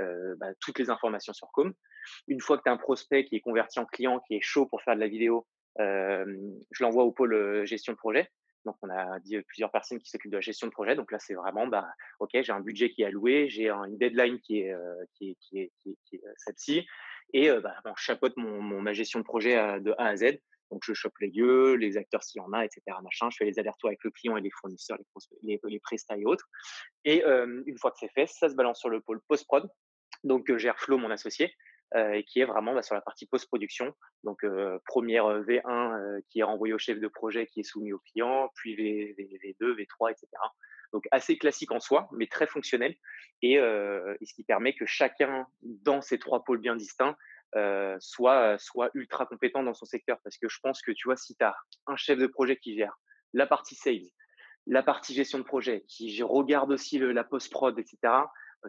euh, 0.00 0.34
bah, 0.36 0.48
toutes 0.60 0.78
les 0.78 0.90
informations 0.90 1.32
sur 1.32 1.50
Com. 1.52 1.72
Une 2.28 2.40
fois 2.40 2.58
que 2.58 2.62
tu 2.62 2.68
as 2.68 2.72
un 2.72 2.76
prospect 2.76 3.24
qui 3.24 3.36
est 3.36 3.40
converti 3.40 3.80
en 3.80 3.86
client, 3.86 4.20
qui 4.20 4.36
est 4.36 4.40
chaud 4.40 4.66
pour 4.66 4.82
faire 4.82 4.94
de 4.94 5.00
la 5.00 5.08
vidéo, 5.08 5.46
euh, 5.80 6.24
je 6.70 6.84
l'envoie 6.84 7.04
au 7.04 7.12
pôle 7.12 7.64
gestion 7.64 7.92
de 7.92 7.98
projet. 7.98 8.30
Donc, 8.64 8.76
on 8.82 8.90
a 8.90 9.18
dit 9.20 9.40
plusieurs 9.42 9.70
personnes 9.70 9.98
qui 9.98 10.08
s'occupent 10.08 10.30
de 10.30 10.36
la 10.36 10.42
gestion 10.42 10.66
de 10.66 10.72
projet. 10.72 10.94
Donc 10.94 11.10
là, 11.12 11.18
c'est 11.18 11.34
vraiment, 11.34 11.66
bah, 11.66 11.88
OK, 12.20 12.30
j'ai 12.32 12.52
un 12.52 12.60
budget 12.60 12.90
qui 12.90 13.02
est 13.02 13.06
alloué, 13.06 13.48
j'ai 13.48 13.70
une 13.70 13.98
deadline 13.98 14.38
qui 14.40 14.60
est, 14.60 14.74
qui 15.14 15.30
est, 15.30 15.36
qui 15.42 15.58
est, 16.16 16.22
celle-ci. 16.36 16.86
Et 17.32 17.50
bah, 17.60 17.74
bon, 17.84 17.92
je 17.96 18.02
chapeaute 18.02 18.36
mon, 18.36 18.80
ma 18.80 18.92
gestion 18.92 19.18
de 19.18 19.24
projet 19.24 19.80
de 19.80 19.94
A 19.98 20.06
à 20.06 20.16
Z. 20.16 20.38
Donc, 20.70 20.82
je 20.84 20.94
chope 20.94 21.18
les 21.20 21.28
lieux, 21.28 21.74
les 21.74 21.98
acteurs 21.98 22.22
s'il 22.22 22.40
y 22.40 22.44
en 22.44 22.52
a, 22.52 22.64
etc. 22.64 22.82
Machin. 23.02 23.28
Je 23.30 23.36
fais 23.36 23.44
les 23.44 23.58
allers-retours 23.58 23.88
avec 23.88 24.02
le 24.04 24.10
client 24.10 24.36
et 24.36 24.40
les 24.40 24.50
fournisseurs, 24.50 24.98
les, 25.42 25.60
les, 25.62 25.80
prestats 25.80 26.16
et 26.16 26.24
autres. 26.24 26.48
Et 27.04 27.22
une 27.24 27.78
fois 27.78 27.90
que 27.90 27.98
c'est 27.98 28.12
fait, 28.12 28.26
ça 28.26 28.48
se 28.48 28.54
balance 28.54 28.78
sur 28.78 28.88
le 28.88 29.00
pôle 29.00 29.20
post-prod. 29.28 29.68
Donc, 30.24 30.56
gère 30.56 30.78
Flo, 30.78 30.98
mon 30.98 31.10
associé, 31.10 31.46
euh, 31.46 31.48
et 31.94 32.24
qui 32.24 32.40
est 32.40 32.44
vraiment 32.44 32.74
bah, 32.74 32.82
sur 32.82 32.94
la 32.94 33.00
partie 33.00 33.26
post-production. 33.26 33.92
Donc, 34.24 34.44
euh, 34.44 34.78
première 34.86 35.26
euh, 35.26 35.42
V1 35.42 36.22
qui 36.28 36.40
est 36.40 36.42
renvoyée 36.42 36.74
au 36.74 36.78
chef 36.78 36.98
de 36.98 37.08
projet, 37.08 37.46
qui 37.46 37.60
est 37.60 37.64
soumis 37.64 37.92
au 37.92 37.98
client, 37.98 38.50
puis 38.54 38.74
v, 38.76 39.14
v, 39.18 39.56
2 39.60 39.74
V3, 39.74 40.12
etc. 40.12 40.28
Donc, 40.92 41.04
assez 41.10 41.38
classique 41.38 41.72
en 41.72 41.80
soi, 41.80 42.08
mais 42.12 42.26
très 42.26 42.46
fonctionnel, 42.46 42.94
et, 43.40 43.56
ce 43.56 44.34
qui 44.34 44.44
permet 44.44 44.74
que 44.74 44.84
chacun, 44.84 45.46
dans 45.62 46.02
ces 46.02 46.18
trois 46.18 46.44
pôles 46.44 46.60
bien 46.60 46.76
distincts, 46.76 47.16
soit, 47.98 48.58
soit 48.58 48.90
ultra 48.92 49.24
compétent 49.24 49.62
dans 49.62 49.72
son 49.72 49.86
secteur. 49.86 50.18
Parce 50.22 50.36
que 50.36 50.48
je 50.50 50.58
pense 50.62 50.82
que, 50.82 50.92
tu 50.92 51.08
vois, 51.08 51.16
si 51.16 51.34
tu 51.34 51.44
as 51.44 51.56
un 51.86 51.96
chef 51.96 52.18
de 52.18 52.26
projet 52.26 52.56
qui 52.56 52.76
gère 52.76 52.94
la 53.32 53.46
partie 53.46 53.74
sales, 53.74 54.10
la 54.66 54.82
partie 54.82 55.14
gestion 55.14 55.38
de 55.38 55.44
projet, 55.44 55.84
qui 55.88 56.22
regarde 56.22 56.70
aussi 56.70 56.98
la 56.98 57.24
post-prod, 57.24 57.78
etc., 57.78 57.98
euh, 58.04 58.24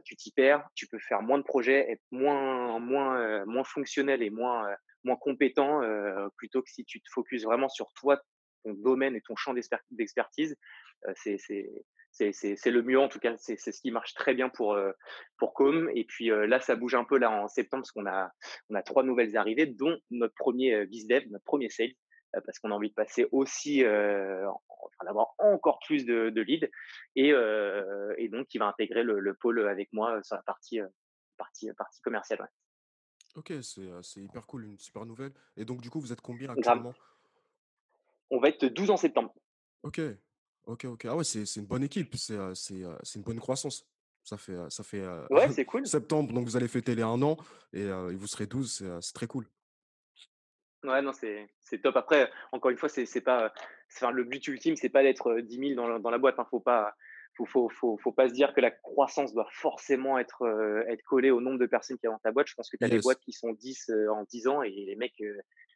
tu 0.05 0.15
t'y 0.15 0.31
perds, 0.31 0.67
tu 0.75 0.87
peux 0.87 0.99
faire 0.99 1.21
moins 1.21 1.37
de 1.37 1.43
projets, 1.43 1.91
être 1.91 2.01
moins, 2.11 2.79
moins, 2.79 3.19
euh, 3.19 3.45
moins 3.45 3.63
fonctionnel 3.63 4.21
et 4.23 4.29
moins, 4.29 4.69
euh, 4.69 4.75
moins 5.03 5.17
compétent, 5.17 5.81
plutôt 6.37 6.61
que 6.61 6.69
si 6.69 6.85
tu 6.85 7.01
te 7.01 7.09
focuses 7.13 7.43
vraiment 7.43 7.67
sur 7.67 7.91
toi, 7.93 8.21
ton 8.63 8.73
domaine 8.73 9.15
et 9.15 9.21
ton 9.21 9.35
champ 9.35 9.53
d'expertise. 9.91 10.55
c'est 11.15 11.37
c'est 12.11 12.71
le 12.71 12.83
mieux 12.83 12.99
en 12.99 13.09
tout 13.09 13.19
cas 13.19 13.35
c'est 13.37 13.57
ce 13.57 13.81
qui 13.81 13.91
marche 13.91 14.13
très 14.13 14.33
bien 14.33 14.47
pour 14.47 14.77
pour 15.37 15.53
Com 15.53 15.89
et 15.93 16.05
puis 16.05 16.27
là 16.29 16.61
ça 16.61 16.77
bouge 16.77 16.95
un 16.95 17.03
peu 17.03 17.17
là 17.17 17.31
en 17.31 17.49
septembre 17.49 17.81
parce 17.81 17.91
qu'on 17.91 18.05
a 18.05 18.31
on 18.69 18.75
a 18.75 18.81
trois 18.81 19.03
nouvelles 19.03 19.35
arrivées 19.35 19.65
dont 19.65 19.97
notre 20.09 20.35
premier 20.35 20.85
dev 20.85 21.23
notre 21.29 21.43
premier 21.43 21.69
sales 21.69 21.89
euh, 21.89 22.02
parce 22.41 22.59
qu'on 22.59 22.71
a 22.71 22.73
envie 22.73 22.89
de 22.89 22.93
passer 22.93 23.27
aussi, 23.31 23.83
euh, 23.83 24.47
enfin, 24.49 25.05
d'avoir 25.05 25.35
encore 25.37 25.79
plus 25.85 26.05
de, 26.05 26.29
de 26.29 26.41
leads. 26.41 26.67
Et, 27.15 27.31
euh, 27.31 28.13
et, 28.17 28.29
donc, 28.29 28.53
il 28.53 28.59
va 28.59 28.67
intégrer 28.67 29.03
le, 29.03 29.19
le, 29.19 29.33
pôle 29.33 29.67
avec 29.67 29.91
moi 29.93 30.21
sur 30.23 30.35
la 30.35 30.41
partie, 30.41 30.79
partie, 31.37 31.69
partie 31.77 32.01
commerciale. 32.01 32.41
Ouais. 32.41 32.47
Ok, 33.35 33.53
c'est 33.61 34.21
hyper 34.21 34.45
cool, 34.45 34.65
une 34.65 34.79
super 34.79 35.05
nouvelle. 35.05 35.31
Et 35.57 35.65
donc, 35.65 35.81
du 35.81 35.89
coup, 35.89 35.99
vous 35.99 36.13
êtes 36.13 36.21
combien 36.21 36.49
actuellement? 36.49 36.93
On 38.29 38.39
va 38.39 38.49
être 38.49 38.65
12 38.65 38.89
en 38.89 38.97
septembre. 38.97 39.33
Ok, 39.83 40.01
ok, 40.65 40.85
ok. 40.85 41.05
Ah 41.05 41.15
ouais, 41.15 41.23
c'est 41.23 41.55
une 41.55 41.65
bonne 41.65 41.83
équipe, 41.83 42.15
c'est 42.15 42.35
une 42.35 43.23
bonne 43.23 43.39
croissance. 43.39 43.87
Ça 44.23 44.37
fait, 44.37 44.55
ça 44.69 44.83
fait 44.83 45.05
ouais, 45.31 45.49
c'est 45.51 45.65
cool. 45.65 45.85
septembre, 45.85 46.31
donc 46.31 46.45
vous 46.45 46.55
allez 46.55 46.69
fêter 46.69 46.95
les 46.95 47.01
un 47.01 47.21
an 47.21 47.35
et, 47.73 47.81
et 47.81 48.15
vous 48.15 48.27
serez 48.27 48.47
12, 48.47 48.85
c'est 49.01 49.13
très 49.13 49.27
cool. 49.27 49.45
Ouais, 50.83 51.01
non, 51.01 51.11
c'est 51.13 51.47
top. 51.81 51.95
Après, 51.95 52.29
encore 52.51 52.71
une 52.71 52.77
fois, 52.77 52.89
c'est 52.89 53.21
pas, 53.21 53.53
enfin, 53.95 54.11
le 54.11 54.23
but 54.23 54.45
ultime, 54.47 54.75
c'est 54.75 54.89
pas 54.89 55.01
d'être 55.01 55.39
10 55.39 55.75
000 55.75 55.75
dans, 55.75 55.99
dans 55.99 56.09
la 56.09 56.17
boîte. 56.17 56.39
Hein. 56.39 56.47
Faut 56.49 56.59
pas, 56.59 56.93
faut, 57.37 57.45
faut, 57.45 57.69
faut, 57.69 57.97
faut, 57.97 58.11
pas 58.11 58.27
se 58.27 58.33
dire 58.33 58.53
que 58.53 58.61
la 58.61 58.71
croissance 58.71 59.33
doit 59.33 59.47
forcément 59.51 60.19
être, 60.19 60.45
être 60.89 61.03
collée 61.03 61.31
au 61.31 61.41
nombre 61.41 61.59
de 61.59 61.65
personnes 61.65 61.97
qui 61.97 62.05
y 62.05 62.09
dans 62.09 62.19
ta 62.19 62.31
boîte. 62.31 62.47
Je 62.47 62.55
pense 62.55 62.69
que 62.69 62.77
tu 62.77 62.83
as 62.83 62.89
des 62.89 62.99
boîtes 62.99 63.19
qui 63.19 63.31
sont 63.31 63.53
10 63.53 63.91
en 64.11 64.23
10 64.23 64.47
ans 64.47 64.61
et 64.61 64.71
les 64.71 64.95
mecs 64.95 65.21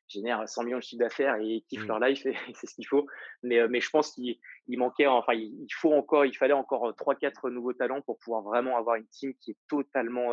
génèrent 0.10 0.48
100 0.48 0.64
millions 0.64 0.78
de 0.78 0.84
chiffre 0.84 1.00
d'affaires 1.00 1.36
et 1.36 1.64
kiffent 1.70 1.84
mmh. 1.84 1.88
leur 1.88 2.00
life 2.00 2.26
et, 2.26 2.36
c'est 2.54 2.68
ce 2.68 2.76
qu'il 2.76 2.88
faut. 2.88 3.08
Mais, 3.44 3.66
mais 3.70 3.80
je 3.80 3.90
pense 3.90 4.12
qu'il 4.12 4.38
manquait, 4.68 5.08
enfin, 5.08 5.34
il, 5.34 5.68
faut 5.74 5.94
encore, 5.94 6.26
il 6.26 6.36
fallait 6.36 6.54
encore 6.54 6.92
3-4 6.92 7.50
nouveaux 7.50 7.74
talents 7.74 8.02
pour 8.02 8.18
pouvoir 8.20 8.42
vraiment 8.42 8.78
avoir 8.78 8.98
une 8.98 9.08
team 9.08 9.34
qui 9.40 9.52
est 9.52 9.58
totalement, 9.70 10.32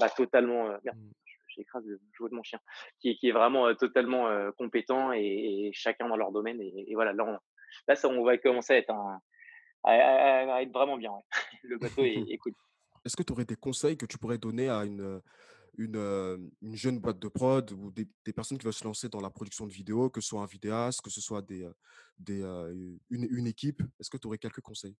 bah, 0.00 0.08
totalement, 0.10 0.76
j'écrase 1.58 1.84
le 1.86 2.00
jouet 2.12 2.30
de 2.30 2.34
mon 2.34 2.42
chien, 2.42 2.60
qui, 3.00 3.16
qui 3.16 3.28
est 3.28 3.32
vraiment 3.32 3.74
totalement 3.74 4.28
compétent 4.56 5.12
et, 5.12 5.70
chacun 5.72 6.08
dans 6.08 6.16
leur 6.16 6.32
domaine. 6.32 6.60
Et, 6.60 6.94
voilà, 6.94 7.12
là, 7.12 7.24
on, 7.24 7.38
là 7.86 7.96
ça, 7.96 8.08
on 8.08 8.24
va 8.24 8.38
commencer 8.38 8.74
à 8.74 8.76
être, 8.78 8.90
un, 8.90 9.20
à, 9.84 10.62
être 10.62 10.72
vraiment 10.72 10.96
bien. 10.96 11.12
Le 11.62 11.78
bateau 11.78 12.04
est, 12.04 12.38
cool. 12.38 12.52
Est-ce 13.04 13.16
que 13.16 13.22
tu 13.22 13.32
aurais 13.32 13.44
des 13.44 13.56
conseils 13.56 13.96
que 13.96 14.06
tu 14.06 14.18
pourrais 14.18 14.38
donner 14.38 14.68
à 14.68 14.84
une, 14.84 15.20
une, 15.76 16.50
une 16.62 16.76
jeune 16.76 16.98
boîte 16.98 17.18
de 17.18 17.28
prod 17.28 17.70
ou 17.72 17.90
des, 17.90 18.06
des, 18.24 18.32
personnes 18.32 18.58
qui 18.58 18.64
veulent 18.64 18.72
se 18.72 18.84
lancer 18.84 19.08
dans 19.08 19.20
la 19.20 19.30
production 19.30 19.66
de 19.66 19.72
vidéos, 19.72 20.10
que 20.10 20.20
ce 20.20 20.28
soit 20.28 20.42
un 20.42 20.46
vidéaste, 20.46 21.00
que 21.02 21.10
ce 21.10 21.20
soit 21.20 21.42
des, 21.42 21.68
des, 22.18 22.42
une, 23.10 23.28
une 23.30 23.46
équipe? 23.46 23.82
Est-ce 23.98 24.10
que 24.10 24.16
tu 24.16 24.26
aurais 24.26 24.38
quelques 24.38 24.60
conseils? 24.60 24.96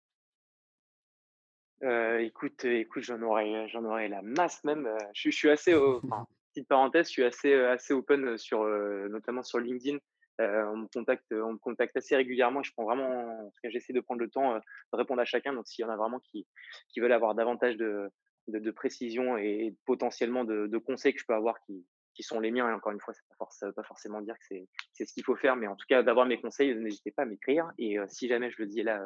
Euh, 1.84 2.18
écoute, 2.18 2.64
écoute, 2.64 3.02
j'en 3.02 3.22
aurais, 3.22 3.68
j'en 3.68 3.84
aurais 3.84 4.08
la 4.08 4.22
masse 4.22 4.64
même. 4.64 4.88
Je, 5.14 5.30
je 5.30 5.36
suis 5.36 5.50
assez, 5.50 5.74
enfin, 5.74 6.26
petite 6.58 6.68
parenthèse, 6.68 7.06
je 7.06 7.12
suis 7.12 7.24
assez, 7.24 7.54
assez 7.54 7.94
open 7.94 8.36
sur, 8.36 8.64
notamment 9.08 9.42
sur 9.42 9.58
LinkedIn. 9.58 9.98
on 10.38 10.76
me 10.76 10.86
contacte, 10.92 11.32
on 11.32 11.52
me 11.52 11.58
contacte 11.58 11.96
assez 11.96 12.16
régulièrement. 12.16 12.62
Je 12.62 12.72
prends 12.72 12.84
vraiment, 12.84 13.52
j'essaie 13.64 13.92
de 13.92 14.00
prendre 14.00 14.20
le 14.20 14.30
temps 14.30 14.56
de 14.56 14.96
répondre 14.96 15.20
à 15.20 15.24
chacun. 15.24 15.52
Donc, 15.52 15.66
s'il 15.66 15.84
y 15.84 15.88
en 15.88 15.90
a 15.90 15.96
vraiment 15.96 16.20
qui, 16.20 16.46
qui 16.88 17.00
veulent 17.00 17.12
avoir 17.12 17.34
davantage 17.34 17.76
de, 17.76 18.10
de, 18.48 18.70
précision 18.70 19.36
et 19.38 19.74
potentiellement 19.86 20.44
de, 20.44 20.78
conseils 20.78 21.14
que 21.14 21.20
je 21.20 21.26
peux 21.26 21.34
avoir 21.34 21.60
qui, 21.60 21.86
qui 22.14 22.22
sont 22.22 22.40
les 22.40 22.50
miens. 22.50 22.68
Et 22.68 22.72
encore 22.72 22.92
une 22.92 23.00
fois, 23.00 23.14
ça 23.14 23.66
ne 23.66 23.70
veut 23.70 23.74
pas 23.74 23.84
forcément 23.84 24.20
dire 24.20 24.34
que 24.34 24.44
c'est, 24.48 24.68
c'est 24.92 25.04
ce 25.04 25.12
qu'il 25.12 25.24
faut 25.24 25.36
faire, 25.36 25.56
mais 25.56 25.68
en 25.68 25.76
tout 25.76 25.86
cas, 25.88 26.02
d'avoir 26.02 26.26
mes 26.26 26.40
conseils, 26.40 26.74
n'hésitez 26.74 27.12
pas 27.12 27.22
à 27.22 27.26
m'écrire. 27.26 27.70
Et 27.78 27.96
si 28.08 28.28
jamais 28.28 28.50
je 28.50 28.56
le 28.62 28.66
dis 28.66 28.82
là 28.82 29.00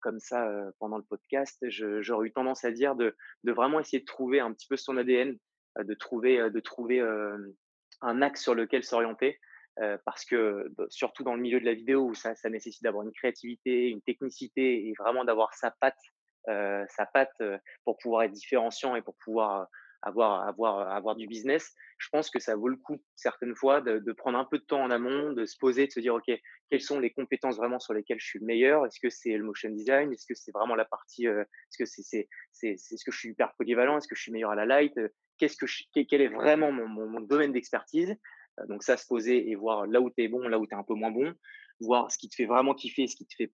comme 0.00 0.20
ça 0.20 0.50
pendant 0.78 0.98
le 0.98 1.04
podcast, 1.04 1.58
j'aurais 1.68 2.28
eu 2.28 2.32
tendance 2.32 2.64
à 2.64 2.70
dire 2.70 2.94
de, 2.94 3.16
de, 3.44 3.52
vraiment 3.52 3.80
essayer 3.80 4.00
de 4.00 4.04
trouver 4.04 4.40
un 4.40 4.52
petit 4.52 4.66
peu 4.68 4.76
son 4.76 4.96
ADN, 4.96 5.38
de 5.84 5.94
trouver, 5.94 6.50
de 6.50 6.60
trouver 6.60 7.00
un 8.00 8.22
axe 8.22 8.42
sur 8.42 8.54
lequel 8.54 8.84
s'orienter. 8.84 9.38
parce 10.04 10.24
que 10.24 10.68
bah, 10.76 10.86
surtout 10.88 11.22
dans 11.24 11.34
le 11.34 11.40
milieu 11.40 11.60
de 11.60 11.64
la 11.64 11.74
vidéo 11.74 12.04
où 12.04 12.14
ça, 12.14 12.34
ça 12.34 12.50
nécessite 12.50 12.82
d'avoir 12.82 13.04
une 13.04 13.12
créativité, 13.12 13.88
une 13.88 14.02
technicité 14.02 14.88
et 14.88 14.92
vraiment 14.98 15.24
d'avoir 15.24 15.54
sa 15.54 15.70
patte 15.70 16.00
sa 16.46 17.06
patte 17.12 17.42
pour 17.84 17.98
pouvoir 17.98 18.22
être 18.22 18.32
différenciant 18.32 18.96
et 18.96 19.02
pour 19.02 19.14
pouvoir 19.22 19.68
avoir, 20.02 20.46
avoir, 20.46 20.90
avoir 20.90 21.16
du 21.16 21.26
business, 21.26 21.74
je 21.98 22.08
pense 22.10 22.30
que 22.30 22.38
ça 22.38 22.54
vaut 22.56 22.68
le 22.68 22.76
coup 22.76 23.02
certaines 23.16 23.54
fois 23.54 23.80
de, 23.80 23.98
de, 23.98 24.12
prendre 24.12 24.38
un 24.38 24.44
peu 24.44 24.58
de 24.58 24.64
temps 24.64 24.82
en 24.82 24.90
amont, 24.90 25.32
de 25.32 25.44
se 25.44 25.56
poser, 25.58 25.86
de 25.86 25.92
se 25.92 26.00
dire, 26.00 26.14
OK, 26.14 26.30
quelles 26.70 26.80
sont 26.80 27.00
les 27.00 27.10
compétences 27.10 27.56
vraiment 27.56 27.80
sur 27.80 27.94
lesquelles 27.94 28.20
je 28.20 28.26
suis 28.26 28.38
le 28.38 28.46
meilleur? 28.46 28.86
Est-ce 28.86 29.00
que 29.00 29.10
c'est 29.10 29.36
le 29.36 29.44
motion 29.44 29.70
design? 29.70 30.12
Est-ce 30.12 30.26
que 30.26 30.34
c'est 30.34 30.52
vraiment 30.52 30.76
la 30.76 30.84
partie, 30.84 31.26
euh, 31.26 31.42
est-ce 31.42 31.78
que 31.78 31.84
c'est, 31.84 32.02
c'est, 32.02 32.28
c'est, 32.76 32.96
ce 32.96 33.04
que 33.04 33.10
je 33.10 33.18
suis 33.18 33.30
hyper 33.30 33.52
polyvalent? 33.54 33.98
Est-ce 33.98 34.08
que 34.08 34.14
je 34.14 34.22
suis 34.22 34.32
meilleur 34.32 34.50
à 34.50 34.54
la 34.54 34.66
light? 34.66 34.94
Qu'est-ce 35.38 35.56
que 35.56 35.66
je, 35.66 35.84
Quel 35.92 36.20
est 36.20 36.28
vraiment 36.28 36.72
mon, 36.72 36.86
mon, 36.88 37.20
domaine 37.20 37.52
d'expertise? 37.52 38.16
Euh, 38.60 38.66
Donc 38.66 38.82
ça, 38.82 38.96
se 38.96 39.06
poser 39.06 39.50
et 39.50 39.54
voir 39.56 39.86
là 39.86 40.00
où 40.00 40.10
tu 40.10 40.22
es 40.22 40.28
bon, 40.28 40.46
là 40.48 40.58
où 40.58 40.66
tu 40.66 40.74
es 40.74 40.78
un 40.78 40.84
peu 40.84 40.94
moins 40.94 41.10
bon, 41.10 41.34
voir 41.80 42.10
ce 42.10 42.18
qui 42.18 42.28
te 42.28 42.34
fait 42.34 42.46
vraiment 42.46 42.74
kiffer, 42.74 43.06
ce 43.06 43.16
qui 43.16 43.26
te 43.26 43.34
fait 43.34 43.52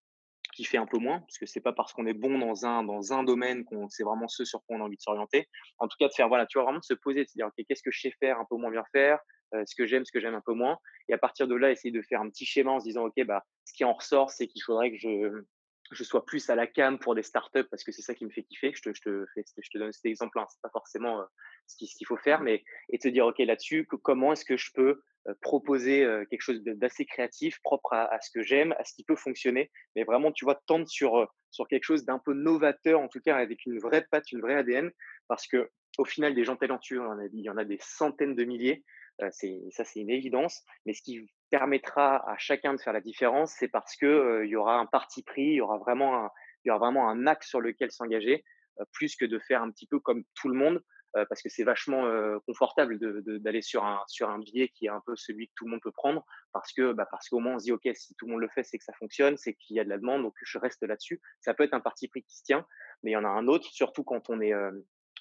fait 0.62 0.76
un 0.76 0.86
peu 0.86 0.98
moins, 0.98 1.18
parce 1.20 1.38
que 1.38 1.46
c'est 1.46 1.60
pas 1.60 1.72
parce 1.72 1.92
qu'on 1.92 2.06
est 2.06 2.14
bon 2.14 2.38
dans 2.38 2.64
un, 2.64 2.84
dans 2.84 3.12
un 3.12 3.24
domaine 3.24 3.64
qu'on 3.64 3.88
c'est 3.88 4.04
vraiment 4.04 4.28
ce 4.28 4.44
sur 4.44 4.62
quoi 4.64 4.76
on 4.76 4.80
a 4.80 4.84
envie 4.84 4.96
de 4.96 5.02
s'orienter. 5.02 5.48
En 5.78 5.88
tout 5.88 5.96
cas, 5.98 6.06
de 6.06 6.12
faire, 6.12 6.28
voilà, 6.28 6.46
tu 6.46 6.58
vois, 6.58 6.64
vraiment 6.64 6.78
de 6.78 6.84
se 6.84 6.94
poser, 6.94 7.24
de 7.24 7.28
se 7.28 7.34
dire, 7.34 7.46
OK, 7.46 7.64
qu'est-ce 7.66 7.82
que 7.82 7.90
je 7.90 8.00
sais 8.00 8.12
faire, 8.20 8.38
un 8.38 8.46
peu 8.48 8.56
moins 8.56 8.70
bien 8.70 8.84
faire, 8.92 9.18
euh, 9.54 9.64
ce 9.66 9.74
que 9.74 9.86
j'aime, 9.86 10.04
ce 10.04 10.12
que 10.12 10.20
j'aime 10.20 10.34
un 10.34 10.42
peu 10.44 10.54
moins. 10.54 10.78
Et 11.08 11.14
à 11.14 11.18
partir 11.18 11.48
de 11.48 11.56
là, 11.56 11.70
essayer 11.70 11.90
de 11.90 12.02
faire 12.02 12.20
un 12.20 12.30
petit 12.30 12.46
schéma 12.46 12.70
en 12.70 12.80
se 12.80 12.84
disant, 12.84 13.06
OK, 13.06 13.24
bah, 13.24 13.44
ce 13.64 13.72
qui 13.72 13.84
en 13.84 13.92
ressort, 13.92 14.30
c'est 14.30 14.46
qu'il 14.46 14.62
faudrait 14.62 14.92
que 14.92 14.98
je, 14.98 15.42
je 15.90 16.04
sois 16.04 16.24
plus 16.24 16.48
à 16.50 16.54
la 16.54 16.66
cam 16.66 16.98
pour 16.98 17.14
des 17.14 17.22
startups 17.22 17.64
parce 17.70 17.84
que 17.84 17.92
c'est 17.92 18.02
ça 18.02 18.14
qui 18.14 18.24
me 18.24 18.30
fait 18.30 18.42
kiffer. 18.42 18.72
Je 18.74 18.82
te, 18.82 18.94
je 18.94 19.02
te, 19.02 19.26
fais, 19.34 19.44
je 19.60 19.70
te 19.70 19.78
donne 19.78 19.92
cet 19.92 20.06
exemple, 20.06 20.38
hein. 20.38 20.46
c'est 20.48 20.62
pas 20.62 20.70
forcément 20.70 21.20
euh, 21.20 21.24
ce 21.66 21.76
qu'il 21.76 22.06
faut 22.06 22.16
faire, 22.16 22.40
mais 22.40 22.64
et 22.90 22.98
te 22.98 23.08
dire 23.08 23.26
ok 23.26 23.38
là-dessus, 23.38 23.86
comment 23.86 24.32
est-ce 24.32 24.44
que 24.44 24.56
je 24.56 24.70
peux 24.74 25.02
proposer 25.40 26.04
euh, 26.04 26.24
quelque 26.26 26.42
chose 26.42 26.62
d'assez 26.62 27.06
créatif, 27.06 27.58
propre 27.62 27.92
à, 27.92 28.20
ce 28.20 28.30
que 28.30 28.42
j'aime, 28.42 28.74
à 28.78 28.84
ce 28.84 28.94
qui 28.94 29.04
peut 29.04 29.16
fonctionner, 29.16 29.70
mais 29.96 30.04
vraiment 30.04 30.32
tu 30.32 30.44
vois 30.44 30.60
tendre 30.66 30.88
sur 30.88 31.28
sur 31.50 31.68
quelque 31.68 31.84
chose 31.84 32.04
d'un 32.04 32.18
peu 32.18 32.34
novateur 32.34 33.00
en 33.00 33.08
tout 33.08 33.20
cas 33.20 33.36
avec 33.36 33.64
une 33.66 33.78
vraie 33.78 34.06
patte, 34.10 34.32
une 34.32 34.40
vraie 34.40 34.54
ADN, 34.54 34.90
parce 35.28 35.46
que 35.46 35.70
au 35.98 36.04
final 36.04 36.34
des 36.34 36.44
gens 36.44 36.56
talentueux, 36.56 37.00
il 37.32 37.40
y 37.40 37.50
en 37.50 37.56
a 37.56 37.64
des 37.64 37.78
centaines 37.80 38.34
de 38.34 38.44
milliers. 38.44 38.84
ça 39.18 39.84
c'est 39.84 40.00
une 40.00 40.10
évidence, 40.10 40.62
mais 40.84 40.92
ce 40.92 41.02
qui 41.02 41.26
permettra 41.50 42.28
à 42.28 42.36
chacun 42.36 42.74
de 42.74 42.80
faire 42.80 42.92
la 42.92 43.00
différence, 43.00 43.54
c'est 43.58 43.68
parce 43.68 43.96
que 43.96 44.42
il 44.44 44.50
y 44.50 44.56
aura 44.56 44.78
un 44.78 44.86
parti 44.86 45.22
pris, 45.22 45.42
il 45.42 45.54
y 45.54 45.60
aura 45.60 45.78
vraiment 45.78 46.24
un, 46.24 46.30
il 46.64 46.68
y 46.68 46.70
aura 46.70 46.80
vraiment 46.80 47.08
un 47.08 47.26
axe 47.26 47.48
sur 47.48 47.60
lequel 47.60 47.92
s'engager, 47.92 48.44
plus 48.92 49.16
que 49.16 49.24
de 49.24 49.38
faire 49.38 49.62
un 49.62 49.70
petit 49.70 49.86
peu 49.86 50.00
comme 50.00 50.24
tout 50.34 50.48
le 50.48 50.54
monde, 50.54 50.82
parce 51.28 51.42
que 51.42 51.48
c'est 51.48 51.64
vachement 51.64 52.04
confortable 52.46 52.98
d'aller 53.40 53.62
sur 53.62 53.84
un 53.84 54.02
sur 54.08 54.28
un 54.28 54.38
biais 54.38 54.68
qui 54.68 54.86
est 54.86 54.90
un 54.90 55.00
peu 55.06 55.14
celui 55.16 55.48
que 55.48 55.52
tout 55.56 55.64
le 55.64 55.72
monde 55.72 55.80
peut 55.80 55.92
prendre, 55.92 56.24
parce 56.52 56.72
que 56.72 56.92
bah, 56.92 57.06
parce 57.10 57.28
qu'au 57.28 57.38
moins 57.38 57.54
on 57.54 57.58
se 57.58 57.64
dit 57.64 57.72
ok 57.72 57.88
si 57.94 58.14
tout 58.16 58.26
le 58.26 58.32
monde 58.32 58.40
le 58.40 58.48
fait 58.48 58.64
c'est 58.64 58.78
que 58.78 58.84
ça 58.84 58.92
fonctionne, 58.94 59.36
c'est 59.36 59.54
qu'il 59.54 59.76
y 59.76 59.80
a 59.80 59.84
de 59.84 59.88
la 59.88 59.98
demande 59.98 60.22
donc 60.22 60.34
je 60.42 60.58
reste 60.58 60.82
là-dessus. 60.82 61.20
Ça 61.40 61.54
peut 61.54 61.64
être 61.64 61.74
un 61.74 61.80
parti 61.80 62.08
pris 62.08 62.22
qui 62.22 62.36
se 62.36 62.42
tient, 62.42 62.66
mais 63.02 63.12
il 63.12 63.14
y 63.14 63.16
en 63.16 63.24
a 63.24 63.28
un 63.28 63.46
autre, 63.46 63.66
surtout 63.66 64.04
quand 64.04 64.28
on 64.30 64.40
est 64.40 64.54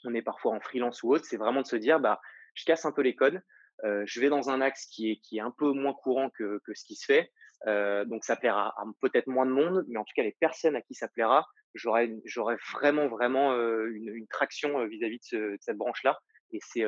on 0.06 0.14
est 0.14 0.22
parfois 0.22 0.54
en 0.54 0.60
freelance 0.60 1.04
ou 1.04 1.14
autre, 1.14 1.26
c'est 1.26 1.38
vraiment 1.38 1.62
de 1.62 1.68
se 1.68 1.76
dire 1.76 2.00
bah 2.00 2.20
je 2.56 2.66
casse 2.66 2.86
un 2.86 2.92
peu 2.92 3.02
les 3.02 3.16
codes, 3.16 3.42
euh, 3.84 4.04
je 4.06 4.20
vais 4.20 4.30
dans 4.30 4.50
un 4.50 4.62
axe 4.62 4.86
qui 4.86 5.12
est, 5.12 5.18
qui 5.18 5.38
est 5.38 5.42
un 5.42 5.52
peu 5.52 5.72
moins 5.72 5.94
courant 5.94 6.30
que, 6.30 6.62
que 6.66 6.74
ce 6.74 6.86
qui 6.86 6.96
se 6.96 7.06
fait. 7.06 7.32
Euh, 7.68 8.04
donc 8.06 8.26
ça 8.26 8.36
plaira 8.36 8.74
à, 8.78 8.84
peut-être 9.02 9.28
moins 9.28 9.46
de 9.46 9.52
monde, 9.52 9.86
mais 9.88 9.98
en 9.98 10.04
tout 10.04 10.14
cas 10.16 10.24
les 10.24 10.36
personnes 10.40 10.76
à 10.76 10.82
qui 10.82 10.96
ça 10.96 11.08
plaira, 11.08 11.46
j'aurai 11.76 12.10
vraiment 12.74 13.08
vraiment 13.08 13.54
euh, 13.54 13.90
une, 13.94 14.28
traction 14.28 14.86
vis-à-vis 14.86 15.20
de, 15.32 15.58
cette 15.62 15.78
branche-là. 15.78 16.20
Et 16.52 16.60
c'est 16.62 16.86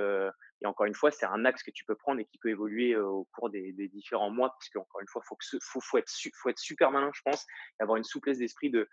et 0.62 0.68
encore 0.68 0.86
une 0.86 0.94
fois, 0.94 1.12
c'est 1.12 1.26
un 1.26 1.44
axe 1.44 1.64
que 1.64 1.72
tu 1.72 1.84
peux 1.86 1.96
prendre 1.96 2.20
et 2.20 2.26
qui 2.26 2.38
peut 2.38 2.50
évoluer 2.50 2.96
au 2.96 3.28
cours 3.36 3.50
des, 3.50 3.74
différents 3.74 4.30
mois, 4.30 4.50
parce 4.50 4.70
qu'encore 4.70 5.02
une 5.02 5.08
fois, 5.08 5.22
faut 5.28 5.36
que 5.36 5.58
faut, 5.60 5.98
être 5.98 6.60
super 6.60 6.92
malin, 6.92 7.12
je 7.14 7.22
pense, 7.26 7.46
et 7.80 7.84
avoir 7.84 7.98
une 7.98 8.04
souplesse 8.04 8.38
d'esprit 8.38 8.70
de 8.70 8.88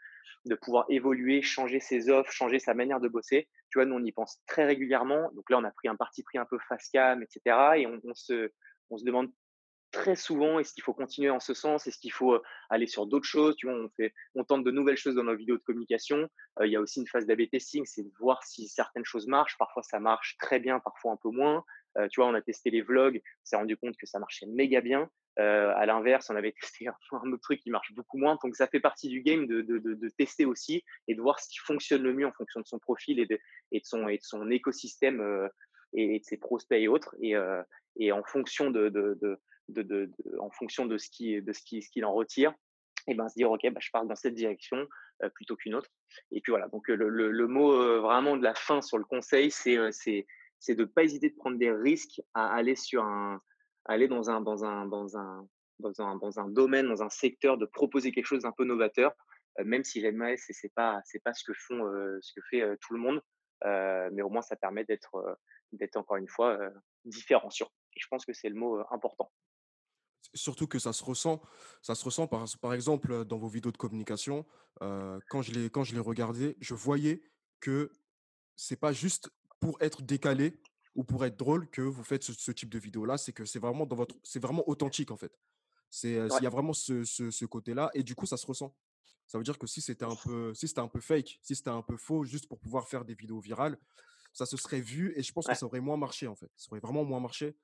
pouvoir 0.62 0.86
évoluer, 0.88 1.42
changer 1.42 1.78
ses 1.78 2.08
offres, 2.08 2.32
changer 2.32 2.58
sa 2.58 2.72
manière 2.74 3.00
de 3.00 3.08
bosser. 3.08 3.48
Tu 3.70 3.78
vois, 3.78 3.84
nous, 3.84 3.96
on 3.96 4.04
y 4.04 4.12
pense 4.12 4.40
très 4.46 4.64
régulièrement. 4.64 5.30
Donc 5.34 5.50
là, 5.50 5.58
on 5.58 5.64
a 5.64 5.70
pris 5.70 5.88
un 5.88 5.96
parti 5.96 6.22
pris 6.22 6.38
un 6.38 6.46
peu 6.46 6.58
face 6.68 6.88
cam, 6.90 7.22
etc. 7.22 7.56
Et 7.76 7.86
on 7.86 8.14
se 8.14 9.04
demande 9.04 9.30
très 9.92 10.16
souvent 10.16 10.58
est-ce 10.58 10.72
qu'il 10.72 10.82
faut 10.82 10.94
continuer 10.94 11.30
en 11.30 11.38
ce 11.38 11.54
sens 11.54 11.86
Est-ce 11.86 11.98
qu'il 11.98 12.12
faut 12.12 12.40
aller 12.70 12.86
sur 12.86 13.06
d'autres 13.06 13.26
choses 13.26 13.54
Tu 13.56 13.68
vois, 13.68 13.76
on, 13.76 13.88
fait, 13.90 14.12
on 14.34 14.42
tente 14.42 14.64
de 14.64 14.70
nouvelles 14.70 14.96
choses 14.96 15.14
dans 15.14 15.24
nos 15.24 15.36
vidéos 15.36 15.56
de 15.56 15.62
communication. 15.62 16.28
il 16.62 16.70
y 16.70 16.76
a 16.76 16.80
aussi 16.80 17.00
une 17.00 17.06
phase 17.06 17.26
d'AB 17.26 17.42
testing, 17.50 17.84
c'est 17.86 18.02
de 18.02 18.12
voir 18.18 18.42
si 18.42 18.66
certaines 18.66 19.04
choses 19.04 19.28
marchent. 19.28 19.56
Parfois, 19.58 19.82
ça 19.82 20.00
marche 20.00 20.36
très 20.38 20.58
bien, 20.58 20.80
parfois 20.80 21.12
un 21.12 21.18
peu 21.22 21.30
moins. 21.30 21.64
tu 22.10 22.20
vois, 22.20 22.28
on 22.28 22.34
a 22.34 22.42
testé 22.42 22.70
les 22.70 22.82
vlogs, 22.82 23.20
on 23.22 23.44
s'est 23.44 23.56
rendu 23.56 23.76
compte 23.76 23.96
que 23.96 24.06
ça 24.06 24.18
marchait 24.18 24.46
méga 24.46 24.80
bien. 24.80 25.08
À 25.36 25.86
l'inverse, 25.86 26.30
on 26.30 26.36
avait 26.36 26.52
testé 26.60 26.88
un, 26.88 27.32
autre 27.32 27.42
truc 27.42 27.60
qui 27.60 27.70
marche 27.70 27.92
beaucoup 27.94 28.18
moins. 28.18 28.38
Donc, 28.42 28.56
ça 28.56 28.66
fait 28.66 28.80
partie 28.80 29.08
du 29.08 29.20
game 29.20 29.46
de, 29.46 29.60
de, 29.60 29.78
de, 29.78 30.08
tester 30.16 30.46
aussi 30.46 30.84
et 31.06 31.14
de 31.14 31.20
voir 31.20 31.38
ce 31.38 31.48
qui 31.48 31.58
fonctionne 31.58 32.02
le 32.02 32.14
mieux 32.14 32.26
en 32.26 32.32
fonction 32.32 32.60
de 32.60 32.66
son 32.66 32.78
profil 32.78 33.20
et 33.20 33.26
de, 33.26 33.38
et 33.70 33.80
de, 33.80 33.84
son, 33.84 34.08
et 34.08 34.16
de 34.16 34.22
son 34.22 34.50
écosystème 34.50 35.48
et, 35.92 36.18
de 36.18 36.24
ses 36.24 36.38
prospects 36.38 36.80
et 36.80 36.88
autres. 36.88 37.14
Et, 37.20 37.34
et 37.96 38.12
en 38.12 38.22
fonction 38.24 38.70
de, 38.70 38.88
en 40.38 40.50
fonction 40.50 40.86
de 40.86 40.98
ce 40.98 41.08
ce 41.08 41.80
ce 41.80 41.90
qu'il 41.90 42.04
en 42.04 42.12
retire, 42.12 42.52
et 43.06 43.14
ben 43.14 43.28
se 43.28 43.34
dire 43.34 43.50
ok, 43.50 43.60
bah, 43.70 43.80
je 43.80 43.90
pars 43.90 44.06
dans 44.06 44.14
cette 44.14 44.34
direction 44.34 44.86
euh, 45.22 45.28
plutôt 45.30 45.56
qu'une 45.56 45.74
autre. 45.74 45.90
Et 46.30 46.40
puis 46.40 46.50
voilà. 46.50 46.68
Donc 46.68 46.88
le, 46.88 47.08
le, 47.08 47.46
mot 47.46 47.72
euh, 47.72 48.00
vraiment 48.00 48.36
de 48.36 48.42
la 48.42 48.54
fin 48.54 48.82
sur 48.82 48.98
le 48.98 49.04
conseil, 49.04 49.50
c'est 49.50 49.78
c'est 49.92 50.26
c'est 50.62 50.76
de 50.76 50.84
pas 50.84 51.02
hésiter 51.02 51.28
de 51.30 51.34
prendre 51.34 51.58
des 51.58 51.72
risques 51.72 52.22
à 52.34 52.54
aller 52.54 52.76
dans 54.06 54.30
un, 54.30 54.40
domaine, 56.50 56.86
dans 56.86 57.02
un 57.02 57.08
secteur, 57.10 57.58
de 57.58 57.66
proposer 57.66 58.12
quelque 58.12 58.26
chose 58.26 58.42
d'un 58.42 58.52
peu 58.52 58.64
novateur, 58.64 59.12
euh, 59.58 59.64
même 59.64 59.84
si 59.84 60.00
l'MAS, 60.00 60.36
c'est 60.36 60.52
c'est 60.52 60.72
pas, 60.72 61.02
ce 61.04 61.18
que 61.18 61.52
euh, 61.72 62.18
ce 62.20 62.40
fait 62.48 62.62
euh, 62.62 62.76
tout 62.80 62.94
le 62.94 63.00
monde, 63.00 63.20
mais 63.64 64.22
au 64.22 64.30
moins 64.30 64.42
ça 64.42 64.56
permet 64.56 64.84
d'être, 64.84 65.38
d'être 65.72 65.96
encore 65.96 66.16
une 66.16 66.28
fois 66.28 66.58
différenciant. 67.04 67.68
Et 67.94 68.00
je 68.00 68.06
pense 68.08 68.24
que 68.24 68.32
c'est 68.32 68.48
le 68.48 68.54
mot 68.54 68.78
important. 68.90 69.30
Surtout 70.34 70.66
que 70.66 70.78
ça 70.78 70.92
se 70.92 71.04
ressent, 71.04 71.42
ça 71.82 71.94
se 71.94 72.04
ressent 72.04 72.26
par, 72.26 72.44
par 72.60 72.74
exemple 72.74 73.24
dans 73.24 73.38
vos 73.38 73.48
vidéos 73.48 73.72
de 73.72 73.76
communication. 73.76 74.46
quand 74.80 75.42
je 75.42 75.52
les, 75.52 75.70
quand 75.70 75.84
je 75.84 75.94
les 75.94 76.00
regardais, 76.00 76.56
je 76.60 76.74
voyais 76.74 77.22
que 77.60 77.90
c'est 78.56 78.76
pas 78.76 78.92
juste 78.92 79.30
pour 79.60 79.80
être 79.80 80.02
décalé 80.02 80.60
ou 80.94 81.04
pour 81.04 81.24
être 81.24 81.36
drôle 81.36 81.68
que 81.70 81.80
vous 81.80 82.04
faites 82.04 82.22
ce, 82.22 82.52
type 82.52 82.68
de 82.68 82.78
vidéo 82.78 83.04
là, 83.04 83.16
c'est 83.16 83.32
que 83.32 83.44
c'est 83.44 83.58
vraiment 83.58 83.86
dans 83.86 83.96
votre, 83.96 84.16
c'est 84.22 84.40
vraiment 84.40 84.68
authentique 84.68 85.10
en 85.10 85.16
fait. 85.16 85.38
C'est, 85.88 86.12
il 86.12 86.42
y 86.42 86.46
a 86.46 86.50
vraiment 86.50 86.72
ce, 86.72 87.04
ce, 87.04 87.44
côté-là 87.44 87.90
et 87.94 88.02
du 88.02 88.14
coup 88.14 88.26
ça 88.26 88.36
se 88.36 88.46
ressent. 88.46 88.74
Ça 89.26 89.38
veut 89.38 89.44
dire 89.44 89.58
que 89.58 89.66
si 89.66 89.80
c'était 89.80 90.04
un 90.04 90.16
peu, 90.16 90.52
si 90.54 90.68
c'était 90.68 90.80
un 90.80 90.88
peu 90.88 91.00
fake, 91.00 91.38
si 91.42 91.54
c'était 91.54 91.70
un 91.70 91.82
peu 91.82 91.96
faux, 91.96 92.24
juste 92.24 92.48
pour 92.48 92.58
pouvoir 92.58 92.88
faire 92.88 93.04
des 93.04 93.14
vidéos 93.14 93.40
virales, 93.40 93.78
ça 94.32 94.46
se 94.46 94.56
serait 94.56 94.80
vu 94.80 95.12
et 95.16 95.22
je 95.22 95.32
pense 95.32 95.46
que 95.46 95.54
ça 95.54 95.66
aurait 95.66 95.80
moins 95.80 95.96
marché 95.96 96.26
en 96.26 96.34
fait. 96.34 96.50
Ça 96.56 96.68
aurait 96.70 96.80
vraiment 96.80 97.04
moins 97.04 97.20
marché. 97.20 97.56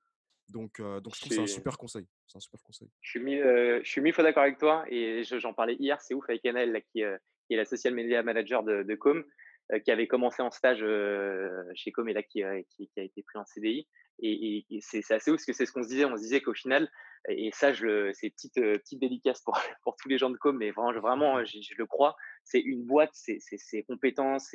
Donc, 0.49 0.81
donc 0.81 1.15
je 1.15 1.21
trouve 1.21 1.29
que 1.29 1.35
c'est 1.35 1.41
un 1.41 1.47
super 1.47 1.77
conseil. 1.77 2.07
C'est 2.27 2.37
un 2.39 2.41
super 2.41 2.63
conseil. 2.63 2.89
Je 3.01 3.11
suis 3.11 3.21
je 3.21 3.83
suis 3.85 4.01
mille 4.01 4.15
fois 4.15 4.25
d'accord 4.25 4.45
avec 4.45 4.59
toi 4.59 4.85
et 4.89 5.23
j'en 5.25 5.53
parlais 5.53 5.75
hier. 5.75 6.01
C'est 6.01 6.15
ouf 6.15 6.25
avec 6.29 6.45
Enel 6.47 6.73
là, 6.73 6.81
qui, 6.81 7.03
qui, 7.47 7.55
est 7.55 7.57
la 7.57 7.65
social 7.65 7.95
media 7.95 8.23
manager 8.23 8.63
de, 8.63 8.83
de 8.83 8.95
Com. 8.95 9.25
Qui 9.85 9.91
avait 9.91 10.07
commencé 10.07 10.41
en 10.41 10.51
stage 10.51 10.83
chez 11.75 11.93
Com 11.93 12.09
et 12.09 12.15
là 12.15 12.23
qui, 12.23 12.43
qui, 12.71 12.89
qui, 12.89 13.01
a 13.01 13.03
été 13.03 13.23
pris 13.23 13.39
en 13.39 13.45
CDI. 13.45 13.87
Et, 14.21 14.65
et, 14.71 14.81
c'est 14.81 15.13
assez 15.13 15.31
ouf 15.31 15.37
parce 15.37 15.45
que 15.45 15.53
c'est 15.53 15.67
ce 15.67 15.73
qu'on 15.73 15.83
se 15.83 15.89
disait. 15.89 16.07
On 16.07 16.17
se 16.17 16.23
disait 16.23 16.41
qu'au 16.41 16.55
final, 16.55 16.91
et 17.29 17.51
ça, 17.53 17.73
c'est 17.75 18.31
petite, 18.31 18.55
petite 18.55 19.01
dédicace 19.01 19.43
pour, 19.43 19.55
pour 19.83 19.97
tous 19.97 20.09
les 20.09 20.19
gens 20.19 20.31
de 20.31 20.37
Com, 20.37 20.57
mais 20.57 20.71
vraiment, 20.71 21.01
vraiment 21.01 21.45
je, 21.45 21.59
je 21.61 21.75
le 21.77 21.87
crois, 21.87 22.17
c'est 22.49 22.61
une 22.61 22.85
boîte, 22.85 23.11
c'est 23.13 23.39
ses 23.41 23.83
compétences, 23.85 24.49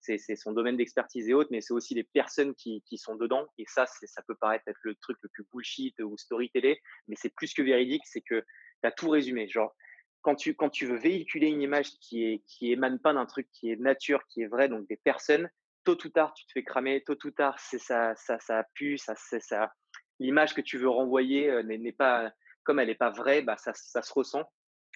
c'est 0.00 0.36
son 0.36 0.52
domaine 0.52 0.76
d'expertise 0.76 1.28
et 1.28 1.34
autres, 1.34 1.50
mais 1.52 1.60
c'est 1.60 1.72
aussi 1.72 1.94
les 1.94 2.04
personnes 2.04 2.54
qui, 2.54 2.82
qui, 2.86 2.98
sont 2.98 3.16
dedans. 3.16 3.46
Et 3.58 3.64
ça, 3.66 3.86
ça 3.86 4.22
peut 4.26 4.34
paraître 4.34 4.66
être 4.66 4.80
le 4.82 4.94
truc 4.96 5.18
le 5.22 5.28
plus 5.28 5.44
bullshit 5.52 5.98
ou 6.00 6.16
story 6.18 6.50
télé, 6.50 6.80
mais 7.06 7.16
c'est 7.16 7.32
plus 7.34 7.54
que 7.54 7.62
véridique, 7.62 8.02
c'est 8.06 8.22
que 8.22 8.40
tu 8.40 8.88
as 8.88 8.90
tout 8.90 9.08
résumé. 9.08 9.48
Genre, 9.48 9.74
quand 10.22 10.34
tu, 10.34 10.54
quand 10.54 10.70
tu 10.70 10.86
veux 10.86 10.98
véhiculer 10.98 11.46
une 11.46 11.62
image 11.62 11.90
qui 12.00 12.24
est 12.24 12.42
qui 12.46 12.72
émane 12.72 12.98
pas 12.98 13.14
d'un 13.14 13.26
truc 13.26 13.48
qui 13.52 13.70
est 13.70 13.76
nature, 13.76 14.26
qui 14.28 14.42
est 14.42 14.48
vrai, 14.48 14.68
donc 14.68 14.88
des 14.88 14.96
personnes, 14.96 15.48
tôt 15.84 15.96
ou 16.04 16.08
tard 16.08 16.34
tu 16.34 16.44
te 16.46 16.52
fais 16.52 16.64
cramer, 16.64 17.02
tôt 17.04 17.16
ou 17.24 17.30
tard 17.30 17.58
c'est 17.58 17.78
ça 17.78 18.14
ça 18.16 18.38
ça 18.40 18.64
pue, 18.74 18.98
ça 18.98 19.14
ça 19.16 19.72
l'image 20.18 20.54
que 20.54 20.60
tu 20.60 20.76
veux 20.76 20.88
renvoyer 20.88 21.48
euh, 21.48 21.62
n'est 21.62 21.92
pas 21.92 22.32
comme 22.64 22.80
elle 22.80 22.88
n'est 22.88 22.94
pas 22.94 23.10
vraie, 23.10 23.40
bah 23.40 23.56
ça, 23.56 23.72
ça 23.74 24.02
se 24.02 24.12
ressent. 24.12 24.44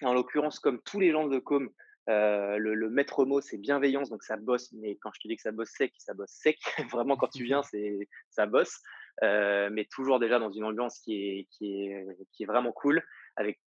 En 0.03 0.13
l'occurrence, 0.13 0.59
comme 0.59 0.79
tous 0.83 0.99
les 0.99 1.11
gens 1.11 1.27
de 1.27 1.39
com, 1.39 1.71
euh, 2.09 2.57
le, 2.57 2.75
le, 2.75 2.89
maître 2.89 3.25
mot 3.25 3.39
c'est 3.39 3.57
bienveillance, 3.57 4.09
donc 4.09 4.23
ça 4.23 4.37
bosse. 4.37 4.71
Mais 4.73 4.97
quand 4.97 5.11
je 5.13 5.21
te 5.21 5.27
dis 5.27 5.35
que 5.35 5.41
ça 5.41 5.51
bosse 5.51 5.69
sec, 5.69 5.93
ça 5.97 6.13
bosse 6.13 6.31
sec. 6.31 6.57
Vraiment, 6.91 7.15
quand 7.15 7.29
tu 7.29 7.43
viens, 7.43 7.63
c'est 7.71 8.07
ça 8.29 8.45
bosse. 8.45 8.81
Euh, 9.23 9.69
mais 9.71 9.85
toujours 9.85 10.19
déjà 10.19 10.39
dans 10.39 10.51
une 10.51 10.63
ambiance 10.63 10.99
qui 10.99 11.15
est 11.15 11.47
qui 11.51 11.85
est 11.85 12.05
qui 12.31 12.43
est 12.43 12.47
vraiment 12.47 12.71
cool, 12.71 13.03
avec 13.35 13.59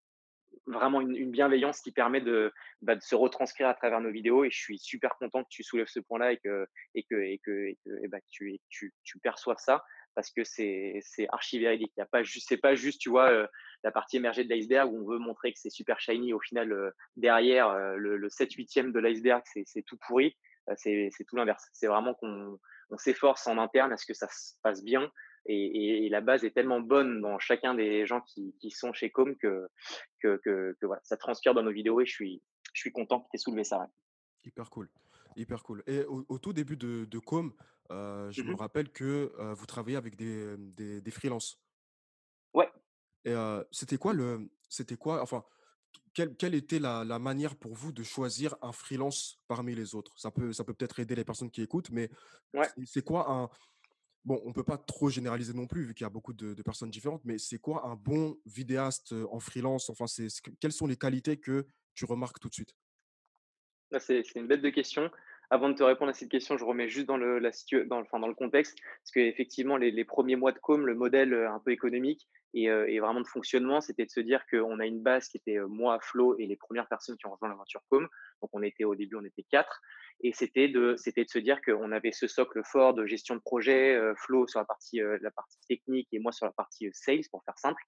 vraiment 0.65 1.01
une, 1.01 1.15
une 1.15 1.31
bienveillance 1.31 1.81
qui 1.81 1.91
permet 1.91 2.21
de, 2.21 2.51
bah, 2.81 2.95
de 2.95 3.01
se 3.01 3.15
retranscrire 3.15 3.67
à 3.67 3.73
travers 3.73 4.01
nos 4.01 4.11
vidéos. 4.11 4.43
Et 4.43 4.49
je 4.49 4.57
suis 4.57 4.79
super 4.79 5.15
content 5.17 5.43
que 5.43 5.49
tu 5.49 5.63
soulèves 5.63 5.87
ce 5.87 5.99
point-là 5.99 6.31
et 6.31 6.37
que, 6.37 6.65
et 6.95 7.03
que, 7.03 7.15
et 7.15 7.39
que, 7.39 7.51
et 7.51 7.77
que, 7.85 8.03
et 8.03 8.07
bah, 8.07 8.19
tu, 8.29 8.57
tu, 8.69 8.93
tu 9.03 9.19
perçoives 9.19 9.59
ça 9.59 9.83
parce 10.15 10.31
que 10.31 10.43
c'est 10.43 11.03
archi 11.29 11.59
véridique. 11.59 11.91
Il 11.97 11.99
y 11.99 12.03
a 12.03 12.07
pas 12.07 12.23
juste, 12.23 12.47
c'est 12.47 12.57
pas 12.57 12.73
juste, 12.73 13.01
tu 13.01 13.09
vois, 13.09 13.29
euh, 13.31 13.47
la 13.85 13.91
partie 13.91 14.17
émergée 14.17 14.43
de 14.43 14.49
l'iceberg 14.49 14.91
où 14.91 14.97
on 14.97 15.05
veut 15.07 15.19
montrer 15.19 15.53
que 15.53 15.59
c'est 15.59 15.69
super 15.69 15.99
shiny. 15.99 16.33
Au 16.33 16.39
final, 16.39 16.71
euh, 16.73 16.89
derrière, 17.17 17.69
euh, 17.69 17.95
le, 17.95 18.17
le 18.17 18.27
7-8e 18.29 18.91
de 18.91 18.99
l'iceberg, 18.99 19.43
c'est 19.45 19.83
tout 19.83 19.97
pourri. 20.07 20.35
Euh, 20.69 20.73
c'est 20.77 21.11
tout 21.27 21.35
l'inverse. 21.35 21.63
C'est 21.71 21.85
vraiment 21.87 22.15
qu'on 22.15 22.59
on 22.89 22.97
s'efforce 22.97 23.45
en 23.47 23.57
interne 23.59 23.93
à 23.93 23.97
ce 23.97 24.05
que 24.07 24.15
ça 24.15 24.27
se 24.31 24.53
passe 24.63 24.83
bien. 24.83 25.11
Et, 25.45 25.55
et- 25.55 26.05
et 26.05 26.09
la 26.09 26.21
base 26.21 26.43
est 26.43 26.49
tellement 26.51 26.79
bonne 26.81 27.21
dans 27.21 27.37
chacun 27.37 27.75
des 27.75 28.07
gens 28.07 28.21
qui, 28.21 28.55
qui 28.59 28.71
sont 28.71 28.91
chez 28.91 29.11
Com 29.11 29.35
que, 29.37 29.67
que, 30.19 30.37
que, 30.43 30.75
que 30.81 30.85
voilà, 30.87 31.01
ça 31.03 31.15
transpire 31.17 31.53
dans 31.53 31.61
nos 31.61 31.71
vidéos 31.71 32.01
et 32.01 32.05
je 32.07 32.11
suis, 32.11 32.41
je 32.73 32.81
suis 32.81 32.91
content 32.91 33.19
que 33.19 33.27
tu 33.29 33.35
aies 33.35 33.37
soulevé 33.37 33.63
ça. 33.63 33.79
ouais. 33.81 33.87
Hyper 34.45 34.69
cool, 34.71 34.89
hyper 35.35 35.61
cool. 35.61 35.83
Et 35.85 36.03
au, 36.05 36.25
au 36.29 36.39
tout 36.39 36.53
début 36.53 36.77
de, 36.77 37.05
de 37.05 37.19
Com, 37.19 37.53
je 37.91 38.41
me 38.41 38.49
Mhm. 38.49 38.55
rappelle 38.55 38.89
que 38.91 39.31
vous 39.53 39.65
travaillez 39.67 39.97
avec 39.97 40.15
des, 40.15 40.55
des, 40.57 41.01
des 41.01 41.11
freelances. 41.11 41.59
Et 43.25 43.33
c'était 43.71 43.97
quoi 43.97 44.13
le 44.13 44.49
c'était 44.69 44.97
quoi 44.97 45.21
enfin, 45.21 45.43
quelle 46.13 46.35
quelle 46.37 46.55
était 46.55 46.79
la 46.79 47.03
la 47.03 47.19
manière 47.19 47.55
pour 47.55 47.73
vous 47.73 47.91
de 47.91 48.03
choisir 48.03 48.55
un 48.61 48.71
freelance 48.71 49.39
parmi 49.47 49.75
les 49.75 49.95
autres? 49.95 50.17
Ça 50.19 50.31
peut 50.31 50.53
ça 50.53 50.63
peut 50.63 50.73
peut-être 50.73 50.99
aider 50.99 51.15
les 51.15 51.25
personnes 51.25 51.51
qui 51.51 51.61
écoutent, 51.61 51.89
mais 51.91 52.09
ouais. 52.53 52.69
c'est 52.85 53.03
quoi 53.03 53.31
un 53.31 53.49
bon, 54.25 54.41
on 54.45 54.53
peut 54.53 54.63
pas 54.63 54.77
trop 54.77 55.09
généraliser 55.09 55.53
non 55.53 55.67
plus 55.67 55.83
vu 55.85 55.93
qu'il 55.93 56.05
y 56.05 56.07
a 56.07 56.09
beaucoup 56.09 56.33
de 56.33 56.53
de 56.53 56.63
personnes 56.63 56.91
différentes, 56.91 57.25
mais 57.25 57.37
c'est 57.37 57.59
quoi 57.59 57.85
un 57.87 57.95
bon 57.95 58.37
vidéaste, 58.45 59.13
en 59.31 59.39
freelance? 59.39 59.89
Enfin, 59.89 60.07
c'est 60.07 60.27
quelles 60.59 60.71
sont 60.73 60.87
les 60.87 60.97
qualités 60.97 61.37
que 61.37 61.67
tu 61.95 62.05
remarques 62.05 62.39
tout 62.39 62.49
de 62.49 62.53
suite? 62.53 62.75
C'est 63.99 64.35
une 64.35 64.47
bête 64.47 64.61
de 64.61 64.69
question. 64.69 65.11
Avant 65.49 65.69
de 65.69 65.75
te 65.75 65.83
répondre 65.83 66.09
à 66.09 66.13
cette 66.13 66.29
question, 66.29 66.57
je 66.57 66.65
remets 66.65 66.89
juste 66.89 67.05
dans 67.07 67.17
le, 67.17 68.33
contexte, 68.33 68.77
parce 68.79 69.11
qu'effectivement, 69.13 69.77
les, 69.77 70.05
premiers 70.05 70.35
mois 70.35 70.51
de 70.51 70.59
com, 70.59 70.85
le 70.85 70.95
modèle 70.95 71.33
euh, 71.33 71.51
un 71.51 71.59
peu 71.59 71.71
économique 71.71 72.27
et, 72.53 72.69
euh, 72.69 72.87
et 72.87 72.99
vraiment 72.99 73.21
de 73.21 73.27
fonctionnement, 73.27 73.81
c'était 73.81 74.05
de 74.05 74.11
se 74.11 74.19
dire 74.19 74.45
qu'on 74.49 74.79
a 74.79 74.85
une 74.85 75.01
base 75.01 75.27
qui 75.27 75.37
était 75.37 75.57
euh, 75.57 75.67
moi, 75.67 75.99
Flo 76.01 76.37
et 76.37 76.45
les 76.45 76.55
premières 76.55 76.87
personnes 76.87 77.17
qui 77.17 77.27
ont 77.27 77.31
rejoint 77.31 77.49
l'aventure 77.49 77.81
com. 77.89 78.07
Donc, 78.41 78.49
on 78.53 78.63
était 78.63 78.83
au 78.83 78.95
début, 78.95 79.15
on 79.15 79.25
était 79.25 79.45
quatre. 79.49 79.81
Et 80.21 80.33
c'était 80.33 80.69
de, 80.69 80.95
c'était 80.97 81.25
de 81.25 81.29
se 81.29 81.39
dire 81.39 81.61
qu'on 81.61 81.91
avait 81.91 82.11
ce 82.11 82.27
socle 82.27 82.61
fort 82.63 82.93
de 82.93 83.05
gestion 83.05 83.35
de 83.35 83.41
projet, 83.41 83.99
Flo 84.15 84.47
sur 84.47 84.59
la 84.59 84.65
partie, 84.65 85.01
la 85.21 85.31
partie 85.31 85.59
technique 85.67 86.07
et 86.13 86.19
moi 86.19 86.31
sur 86.31 86.45
la 86.45 86.53
partie 86.53 86.89
sales, 86.93 87.25
pour 87.29 87.43
faire 87.43 87.57
simple. 87.59 87.83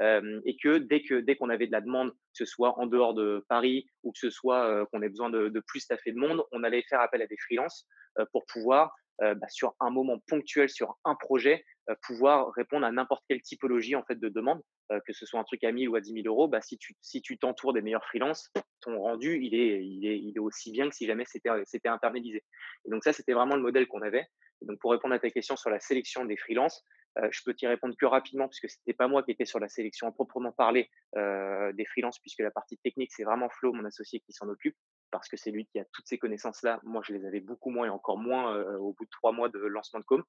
Et 0.00 0.56
que 0.62 0.78
dès 0.78 1.02
que 1.02 1.20
dès 1.20 1.36
qu'on 1.36 1.50
avait 1.50 1.66
de 1.66 1.72
la 1.72 1.80
demande, 1.80 2.10
que 2.10 2.16
ce 2.32 2.44
soit 2.44 2.78
en 2.78 2.86
dehors 2.86 3.14
de 3.14 3.44
Paris 3.48 3.86
ou 4.02 4.12
que 4.12 4.18
ce 4.18 4.30
soit 4.30 4.86
qu'on 4.86 5.02
ait 5.02 5.08
besoin 5.08 5.30
de, 5.30 5.48
de 5.48 5.60
plus 5.60 5.86
de 5.88 6.18
monde, 6.18 6.42
on 6.52 6.64
allait 6.64 6.82
faire 6.88 7.00
appel 7.00 7.22
à 7.22 7.26
des 7.26 7.36
freelances 7.36 7.86
pour 8.32 8.44
pouvoir, 8.46 8.94
bah, 9.18 9.48
sur 9.48 9.74
un 9.80 9.90
moment 9.90 10.18
ponctuel, 10.26 10.68
sur 10.68 10.96
un 11.04 11.14
projet, 11.14 11.64
pouvoir 12.02 12.50
répondre 12.52 12.86
à 12.86 12.92
n'importe 12.92 13.24
quelle 13.28 13.42
typologie 13.42 13.96
en 13.96 14.04
fait 14.04 14.18
de 14.18 14.28
demande, 14.28 14.62
que 15.06 15.12
ce 15.12 15.26
soit 15.26 15.40
un 15.40 15.44
truc 15.44 15.62
à 15.64 15.72
1000 15.72 15.88
ou 15.88 15.96
à 15.96 16.00
10 16.00 16.12
000 16.14 16.26
euros. 16.26 16.48
Bah, 16.48 16.60
si 16.60 16.78
tu 16.78 16.94
si 17.00 17.20
tu 17.20 17.38
t'entoures 17.38 17.72
des 17.72 17.82
meilleurs 17.82 18.04
freelances, 18.04 18.50
ton 18.80 18.98
rendu 18.98 19.38
il 19.42 19.54
est 19.54 19.84
il 19.84 20.06
est 20.06 20.18
il 20.18 20.36
est 20.36 20.40
aussi 20.40 20.72
bien 20.72 20.88
que 20.88 20.94
si 20.94 21.06
jamais 21.06 21.24
c'était 21.26 21.50
c'était 21.64 21.88
internalisé. 21.88 22.44
Et 22.86 22.90
donc 22.90 23.04
ça 23.04 23.12
c'était 23.12 23.32
vraiment 23.32 23.56
le 23.56 23.62
modèle 23.62 23.86
qu'on 23.86 24.02
avait. 24.02 24.26
Et 24.62 24.66
donc 24.66 24.78
pour 24.80 24.92
répondre 24.92 25.14
à 25.14 25.18
ta 25.18 25.30
question 25.30 25.56
sur 25.56 25.70
la 25.70 25.80
sélection 25.80 26.24
des 26.24 26.36
freelances, 26.36 26.84
je 27.30 27.40
peux 27.44 27.54
t'y 27.54 27.66
répondre 27.66 27.94
que 27.98 28.06
rapidement 28.06 28.48
puisque 28.48 28.68
c'était 28.68 28.92
pas 28.92 29.08
moi 29.08 29.22
qui 29.22 29.32
étais 29.32 29.44
sur 29.44 29.58
la 29.58 29.68
sélection 29.68 30.06
à 30.06 30.12
proprement 30.12 30.52
parler 30.52 30.90
des 31.14 31.84
freelances 31.86 32.18
puisque 32.18 32.40
la 32.40 32.50
partie 32.50 32.78
technique 32.78 33.12
c'est 33.12 33.24
vraiment 33.24 33.48
Flo, 33.50 33.72
mon 33.72 33.84
associé, 33.84 34.20
qui 34.20 34.32
s'en 34.32 34.48
occupe 34.48 34.76
parce 35.10 35.28
que 35.28 35.36
c'est 35.36 35.50
lui 35.50 35.66
qui 35.66 35.78
a 35.78 35.84
toutes 35.92 36.06
ces 36.06 36.18
connaissances-là. 36.18 36.80
Moi, 36.84 37.02
je 37.04 37.12
les 37.12 37.26
avais 37.26 37.40
beaucoup 37.40 37.70
moins 37.70 37.86
et 37.86 37.90
encore 37.90 38.16
moins 38.16 38.64
au 38.76 38.92
bout 38.92 39.04
de 39.04 39.10
trois 39.10 39.32
mois 39.32 39.48
de 39.48 39.58
lancement 39.58 40.00
de 40.00 40.04
com. 40.04 40.22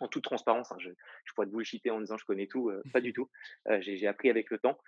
En 0.00 0.08
toute 0.08 0.24
transparence, 0.24 0.72
hein, 0.72 0.76
je, 0.80 0.90
je 1.24 1.32
pourrais 1.34 1.46
te 1.46 1.52
bullshiter 1.52 1.90
en 1.90 2.00
disant 2.00 2.16
je 2.16 2.24
connais 2.24 2.46
tout, 2.46 2.72
pas 2.92 3.00
du 3.00 3.12
tout. 3.12 3.30
J'ai 3.80 4.06
appris 4.06 4.30
avec 4.30 4.50
le 4.50 4.58
temps. 4.58 4.78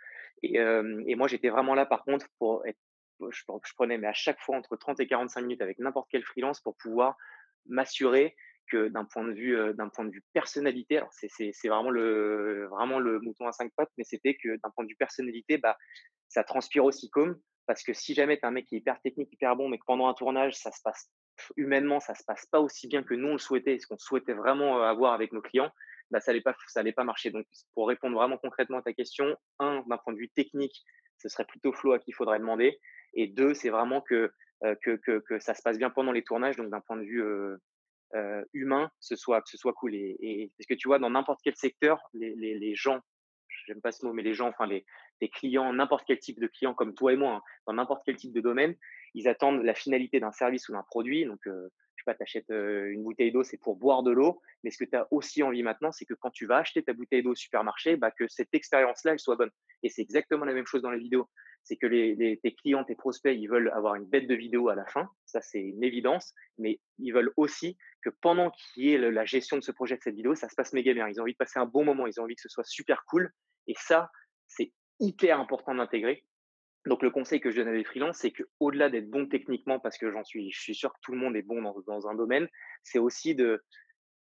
Et, 0.43 0.57
et 0.57 1.15
moi, 1.15 1.29
j'étais 1.29 1.51
vraiment 1.51 1.75
là, 1.75 1.87
par 1.87 2.05
contre, 2.05 2.27
pour 2.39 2.67
être, 2.67 2.79
je, 3.31 3.43
je 3.65 3.75
prenais 3.75 3.99
mais 3.99 4.09
à 4.09 4.13
chaque 4.13 4.41
fois 4.41 4.57
entre 4.57 4.77
30 4.77 5.01
et 5.01 5.07
45 5.07 5.41
minutes 5.43 5.63
avec 5.63 5.79
n'importe 5.79 6.09
quel 6.11 6.23
freelance 6.25 6.61
pour 6.61 6.77
pouvoir 6.77 7.17
m'assurer 7.67 8.37
que 8.71 8.89
d'un 8.89 9.05
point 9.05 9.25
de 9.25 9.33
vue 9.33 9.75
d'un 9.75 9.89
point 9.89 10.05
de 10.05 10.11
vue 10.11 10.23
personnalité, 10.33 10.99
alors 10.99 11.13
c'est 11.13 11.69
vraiment 11.69 11.91
le 11.91 12.67
vraiment 12.71 12.99
le 12.99 13.21
mouton 13.21 13.47
à 13.47 13.53
cinq 13.53 13.73
pattes, 13.77 13.91
mais 13.99 14.05
c'était 14.05 14.35
que 14.35 14.57
d'un 14.63 14.71
point 14.75 14.85
de 14.85 14.89
vue 14.89 14.97
personnalité, 14.97 15.59
bah 15.59 15.77
ça 16.29 16.45
transpire 16.45 16.85
aussi 16.85 17.11
comme 17.11 17.39
parce 17.67 17.83
que 17.83 17.93
si 17.93 18.15
jamais 18.15 18.37
tu 18.37 18.43
es 18.43 18.47
un 18.47 18.53
mec 18.53 18.67
qui 18.67 18.77
est 18.77 18.79
hyper 18.79 19.01
technique, 19.01 19.33
hyper 19.33 19.57
bon, 19.57 19.69
mais 19.69 19.79
que 19.79 19.85
pendant 19.87 20.07
un 20.07 20.15
tournage, 20.15 20.55
ça 20.55 20.71
se 20.71 20.81
passe 20.83 21.11
humainement, 21.57 22.01
ça 22.01 22.15
se 22.15 22.25
passe 22.25 22.47
pas 22.47 22.61
aussi 22.61 22.87
bien 22.87 23.03
que 23.03 23.15
nous 23.15 23.29
on 23.29 23.33
le 23.33 23.39
souhaitait, 23.39 23.79
ce 23.79 23.87
qu'on 23.87 23.99
souhaitait 23.99 24.33
vraiment 24.33 24.83
avoir 24.83 25.13
avec 25.13 25.33
nos 25.33 25.43
clients, 25.43 25.71
bah 26.11 26.21
ça 26.21 26.31
allait 26.31 26.41
pas 26.41 26.55
ça 26.69 26.83
pas 26.95 27.05
marcher. 27.05 27.31
Donc 27.31 27.47
pour 27.75 27.89
répondre 27.89 28.17
vraiment 28.17 28.39
concrètement 28.39 28.79
à 28.79 28.83
ta 28.83 28.93
question, 28.93 29.37
un 29.59 29.83
d'un 29.89 29.99
point 29.99 30.13
de 30.13 30.19
vue 30.19 30.31
technique, 30.31 30.85
ce 31.19 31.29
serait 31.29 31.45
plutôt 31.45 31.73
Flo 31.73 31.93
à 31.93 31.99
qui 31.99 32.11
il 32.11 32.15
faudrait 32.15 32.39
demander, 32.39 32.79
et 33.15 33.27
deux, 33.27 33.55
c'est 33.55 33.71
vraiment 33.71 34.01
que 34.01 34.33
que, 34.83 34.97
que, 34.97 35.39
ça 35.39 35.53
se 35.53 35.61
passe 35.63 35.77
bien 35.77 35.91
pendant 35.91 36.13
les 36.13 36.25
tournages, 36.25 36.57
donc 36.57 36.71
d'un 36.71 36.81
point 36.81 36.97
de 36.97 37.03
vue 37.03 37.23
euh, 38.15 38.45
humain, 38.53 38.91
ce 39.01 39.17
soit, 39.17 39.43
que 39.43 39.49
ce 39.49 39.57
soit 39.57 39.73
cool. 39.73 39.95
Et, 39.95 40.17
et 40.21 40.53
parce 40.57 40.67
que 40.67 40.75
tu 40.75 40.89
vois, 40.89 40.99
dans 40.99 41.11
n'importe 41.11 41.41
quel 41.43 41.57
secteur, 41.57 42.01
les, 42.15 42.35
les, 42.37 42.59
les 42.59 42.75
gens, 42.75 43.01
j'aime 43.67 43.81
pas 43.81 43.93
ce 43.93 44.05
mot, 44.07 44.13
mais 44.13 44.23
les 44.23 44.35
gens, 44.35 44.49
enfin 44.49 44.67
les, 44.67 44.85
les 45.21 45.29
clients, 45.29 45.73
n'importe 45.73 46.05
quel 46.07 46.19
type 46.19 46.41
de 46.41 46.47
client 46.47 46.75
comme 46.75 46.95
toi 46.95 47.13
et 47.13 47.17
moi, 47.17 47.35
hein, 47.35 47.43
dans 47.67 47.73
n'importe 47.73 48.03
quel 48.05 48.17
type 48.17 48.33
de 48.33 48.41
domaine, 48.41 48.77
ils 49.15 49.29
attendent 49.29 49.63
la 49.63 49.75
finalité 49.75 50.21
d'un 50.21 50.33
service 50.33 50.69
ou 50.69 50.73
d'un 50.73 50.83
produit. 50.83 51.25
Donc, 51.25 51.47
euh, 51.47 51.69
pas, 52.07 52.15
tu 52.15 52.23
achètes 52.23 52.49
une 52.49 53.03
bouteille 53.03 53.33
d'eau, 53.33 53.43
c'est 53.43 53.59
pour 53.59 53.77
boire 53.77 54.03
de 54.03 54.11
l'eau. 54.11 54.41
Mais 54.65 54.71
ce 54.71 54.79
que 54.79 54.89
tu 54.89 54.97
as 54.97 55.07
aussi 55.11 55.43
envie 55.43 55.63
maintenant, 55.63 55.93
c'est 55.93 56.07
que 56.07 56.15
quand 56.15 56.31
tu 56.31 56.47
vas 56.47 56.59
acheter 56.59 56.83
ta 56.83 56.93
bouteille 56.93 57.23
d'eau 57.23 57.33
au 57.33 57.35
supermarché, 57.35 57.97
bah, 57.97 58.11
que 58.11 58.27
cette 58.29 58.55
expérience-là, 58.55 59.13
elle 59.13 59.19
soit 59.19 59.37
bonne. 59.37 59.51
Et 59.83 59.91
c'est 59.91 60.03
exactement 60.03 60.45
la 60.45 60.55
même 60.55 60.67
chose 60.67 60.83
dans 60.83 60.91
la 60.91 60.99
vidéo. 60.99 61.29
C'est 61.65 61.77
que 61.77 61.87
les, 61.87 62.15
les, 62.15 62.39
tes 62.39 62.55
clients, 62.55 62.85
tes 62.85 62.95
prospects, 62.95 63.37
ils 63.37 63.49
veulent 63.49 63.71
avoir 63.75 63.97
une 63.97 64.05
bête 64.05 64.29
de 64.29 64.35
vidéo 64.35 64.69
à 64.69 64.75
la 64.75 64.87
fin. 64.87 65.11
Ça, 65.27 65.43
c'est 65.43 65.61
une 65.61 65.83
évidence. 65.83 66.33
Mais 66.59 66.81
ils 66.99 67.13
veulent 67.13 67.33
aussi 67.37 67.77
que 68.03 68.11
pendant 68.21 68.51
qu'il 68.51 68.85
y 68.85 68.95
ait 68.95 68.99
la 68.99 69.25
gestion 69.25 69.57
de 69.57 69.63
ce 69.63 69.73
projet, 69.73 69.97
de 69.97 70.03
cette 70.03 70.15
vidéo, 70.15 70.35
ça 70.35 70.49
se 70.49 70.55
passe 70.55 70.73
méga 70.73 70.95
bien. 70.95 71.09
Ils 71.09 71.21
ont 71.21 71.25
envie 71.25 71.33
de 71.33 71.37
passer 71.37 71.59
un 71.59 71.67
bon 71.67 71.85
moment. 71.85 72.07
Ils 72.07 72.21
ont 72.21 72.25
envie 72.25 72.37
que 72.37 72.43
ce 72.43 72.49
soit 72.49 72.65
super 72.65 73.05
cool. 73.07 73.33
Et 73.67 73.75
ça, 73.77 74.11
c'est 74.47 74.73
hyper 75.01 75.41
important 75.41 75.75
d'intégrer. 75.75 76.25
Donc, 76.87 77.03
le 77.03 77.11
conseil 77.11 77.41
que 77.41 77.51
je 77.51 77.57
donne 77.57 77.69
à 77.69 77.73
des 77.73 77.85
freelances, 77.85 78.19
c'est 78.19 78.33
qu'au-delà 78.33 78.89
d'être 78.89 79.11
bon 79.11 79.27
techniquement, 79.27 79.81
parce 79.81 79.99
que 79.99 80.11
j'en 80.11 80.23
suis, 80.23 80.53
je 80.53 80.61
suis 80.61 80.75
sûr 80.75 80.93
que 80.93 80.99
tout 81.03 81.13
le 81.13 81.19
monde 81.19 81.37
est 81.37 81.43
bon 81.43 81.61
dans, 81.87 82.09
un 82.09 82.15
domaine, 82.15 82.49
c'est 82.85 83.01
aussi 83.01 83.35
de, 83.35 83.63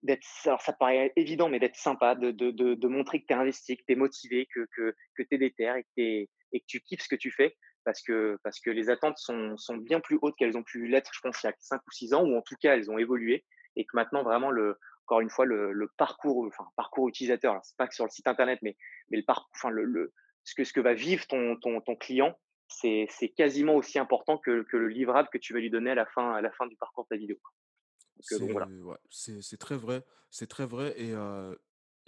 d'être, 0.03 0.27
alors 0.47 0.63
ça 0.63 0.73
paraît 0.73 1.13
évident, 1.17 1.51
mais 1.51 1.59
d'être 1.59 1.77
sympa, 1.77 2.15
de, 2.15 2.31
de, 2.31 2.51
de, 2.51 2.89
montrer 2.89 3.21
que 3.21 3.27
tu 3.27 3.35
es 3.35 3.37
investi, 3.37 3.77
que 3.77 3.83
tu 3.87 3.93
es 3.93 3.97
motivé, 3.97 4.49
que, 4.55 4.67
que, 4.75 4.95
que 5.17 5.23
tu 5.23 5.35
es 5.35 5.39
déter 5.39 5.83
et 5.99 6.27
que, 6.61 6.67
tu 6.67 6.81
kiffes 6.81 7.03
ce 7.03 7.09
que 7.09 7.17
tu 7.17 7.31
fais. 7.31 7.57
Parce 7.85 8.03
que, 8.03 8.37
parce 8.43 8.59
que 8.59 8.71
les 8.71 8.91
attentes 8.91 9.19
sont, 9.19 9.57
sont 9.57 9.77
bien 9.77 10.01
plus 10.01 10.19
hautes 10.21 10.35
qu'elles 10.37 10.57
ont 10.57 10.65
pu 10.65 10.89
l'être, 10.89 11.13
je 11.15 11.21
pense, 11.21 11.41
il 11.45 11.47
y 11.47 11.51
a 11.51 11.55
5 11.61 11.81
ou 11.87 11.93
6 11.93 12.15
ans, 12.15 12.25
ou 12.25 12.37
en 12.37 12.43
tout 12.43 12.57
cas, 12.61 12.75
elles 12.75 12.91
ont 12.91 12.99
évolué. 12.99 13.45
Et 13.77 13.85
que 13.85 13.95
maintenant, 13.95 14.25
vraiment, 14.25 14.51
le, 14.51 14.77
encore 15.05 15.21
une 15.21 15.31
fois, 15.31 15.45
le, 15.45 15.89
parcours, 15.97 16.47
enfin, 16.47 16.65
parcours 16.75 17.09
utilisateur, 17.09 17.53
alors 17.53 17.65
c'est 17.65 17.77
pas 17.77 17.87
que 17.87 17.95
sur 17.95 18.05
le 18.05 18.11
site 18.11 18.27
internet, 18.27 18.59
mais, 18.63 18.77
mais 19.11 19.19
le 19.19 19.25
enfin, 19.55 19.71
le, 19.71 19.85
le, 19.85 20.13
ce, 20.43 20.55
que, 20.57 20.65
ce 20.65 20.73
que 20.73 20.81
va 20.81 20.95
vivre 20.95 21.27
ton, 21.29 21.57
ton, 21.57 21.81
ton 21.81 21.95
client, 21.95 22.37
c'est, 22.69 23.09
quasiment 23.37 23.75
aussi 23.75 23.99
important 23.99 24.39
que, 24.39 24.67
le 24.71 24.89
livrable 24.89 25.29
que 25.33 25.39
tu 25.39 25.53
vas 25.53 25.61
lui 25.61 25.71
donner 25.71 25.91
à 25.91 25.95
la 25.95 26.07
fin, 26.07 26.41
du 26.69 26.77
parcours 26.77 27.05
de 27.05 27.09
ta 27.09 27.17
vidéo. 27.17 27.37
Euh, 28.33 28.95
C'est 29.11 29.59
très 29.59 29.77
vrai, 29.77 30.03
c'est 30.31 30.47
très 30.47 30.67
vrai 30.67 30.95
et 30.97 31.12
heu 31.12 31.59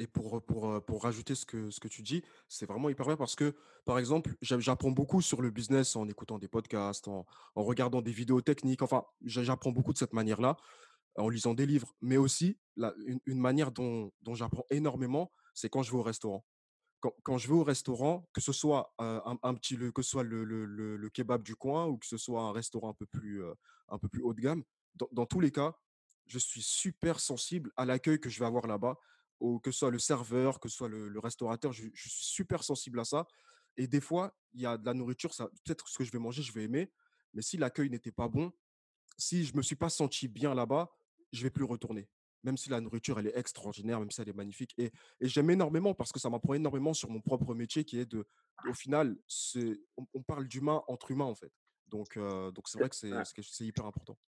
et 0.00 0.06
pour, 0.06 1.02
rajouter 1.02 1.34
ce 1.34 1.44
que 1.44 1.88
tu 1.88 2.02
dis, 2.02 2.22
c'est 2.48 2.66
vraiment 2.66 2.88
hyper 2.88 3.04
vrai 3.04 3.16
parce 3.16 3.34
que, 3.34 3.56
par 3.84 3.98
exemple, 3.98 4.30
j'a 4.42 4.58
j'apprends 4.60 4.92
beaucoup 4.92 5.20
sur 5.20 5.42
le 5.42 5.50
business 5.50 5.96
en 5.96 6.06
écoutant 6.06 6.38
des 6.38 6.46
podcasts, 6.46 7.08
en 7.08 7.26
regardant 7.56 8.00
des 8.00 8.12
vidéos 8.12 8.40
techniques, 8.40 8.82
enfin, 8.82 9.04
j'a 9.24 9.42
j'apprends 9.42 9.72
beaucoup 9.72 9.92
de 9.92 9.98
cette 9.98 10.12
manière-là, 10.12 10.56
en 11.16 11.28
lisant 11.28 11.54
des 11.54 11.66
livres, 11.66 11.94
mais 12.00 12.16
aussi 12.16 12.58
une 13.26 13.40
manière 13.40 13.72
dont 13.72 14.12
j'apprends 14.34 14.66
énormément, 14.70 15.32
c'est 15.52 15.68
quand 15.68 15.82
je 15.82 15.90
vais 15.90 15.98
au 15.98 16.02
restaurant. 16.02 16.44
Quand 17.00 17.38
je 17.38 17.46
vais 17.46 17.54
au 17.54 17.62
restaurant, 17.62 18.28
que 18.32 18.40
ce 18.40 18.52
soit, 18.52 18.94
heu, 19.00 19.20
un 19.42 19.54
petit 19.54 19.76
le 19.76 19.92
que 19.92 20.02
ce 20.02 20.10
soit 20.10 20.24
le 20.24 21.08
kebab 21.10 21.42
du 21.44 21.54
coin 21.54 21.86
ou 21.86 21.96
que 21.98 22.06
ce 22.06 22.16
soit 22.16 22.42
un 22.42 22.52
restaurant 22.52 22.90
un 22.90 22.94
peu 22.94 23.06
plus, 23.06 23.40
heu, 23.42 23.54
un 23.88 23.98
peu 23.98 24.08
plus 24.08 24.22
haut 24.22 24.34
de 24.34 24.40
gamme, 24.40 24.64
dans 25.12 25.26
tous 25.26 25.38
les 25.40 25.52
cas, 25.52 25.74
je 26.26 26.38
suis 26.38 26.62
super 26.62 27.20
sensible 27.20 27.70
à 27.76 27.84
l'accueil 27.84 28.20
que 28.20 28.28
je 28.28 28.40
vais 28.40 28.46
avoir 28.46 28.66
là-bas, 28.66 28.96
que 29.62 29.70
ce 29.70 29.78
soit 29.78 29.90
le 29.90 29.98
serveur, 30.00 30.58
que 30.60 30.68
ce 30.68 30.76
soit 30.76 30.88
le 30.88 31.08
le 31.08 31.20
restaurateur, 31.20 31.72
je 31.72 31.84
je 31.94 32.08
suis 32.08 32.24
super 32.24 32.64
sensible 32.64 32.98
à 33.00 33.04
ça 33.04 33.26
et 33.76 33.86
des 33.86 34.00
fois, 34.00 34.36
il 34.52 34.60
y 34.62 34.66
a 34.66 34.76
de 34.76 34.84
la 34.84 34.94
nourriture, 34.94 35.34
ça 35.34 35.48
peut-être 35.64 35.88
ce 35.88 35.98
que 35.98 36.04
je 36.04 36.10
vais 36.10 36.18
manger, 36.18 36.42
je 36.42 36.52
vais 36.52 36.64
aimer, 36.64 36.92
mais 37.32 37.42
si 37.42 37.56
l'accueil 37.58 37.90
n'était 37.90 38.10
pas 38.12 38.28
bon, 38.28 38.52
si 39.18 39.44
je 39.44 39.56
me 39.56 39.62
suis 39.62 39.76
pas 39.76 39.90
senti 39.90 40.28
bien 40.28 40.54
là-bas, 40.54 40.90
je 41.32 41.42
vais 41.44 41.50
plus 41.50 41.64
retourner. 41.64 42.10
Même 42.44 42.56
si 42.56 42.70
la 42.70 42.80
nourriture, 42.80 43.18
elle 43.18 43.26
est 43.28 43.36
extraordinaire, 43.38 44.00
même 44.00 44.10
si 44.10 44.20
elle 44.20 44.28
est 44.28 44.32
magnifique 44.32 44.74
et 44.78 44.90
et 45.20 45.28
j'aime 45.28 45.50
énormément 45.50 45.94
parce 45.94 46.12
que 46.12 46.20
ça 46.20 46.30
m'apprend 46.30 46.54
énormément 46.54 46.94
sur 46.94 47.10
mon 47.10 47.20
propre 47.20 47.54
métier 47.54 47.84
qui 47.84 47.98
est 47.98 48.06
de 48.06 48.26
au 48.64 48.74
final, 48.74 49.16
on 49.96 50.06
on 50.14 50.22
parle 50.22 50.46
d'humain 50.48 50.82
entre 50.88 51.10
humains, 51.10 51.24
en 51.24 51.34
fait. 51.34 51.52
Donc 51.86 52.16
heu, 52.16 52.52
donc 52.52 52.68
c'est 52.68 52.78
vrai 52.78 52.88
que 52.90 52.96
c'est 52.96 53.64
hyper 53.66 53.86
important. 53.86 54.18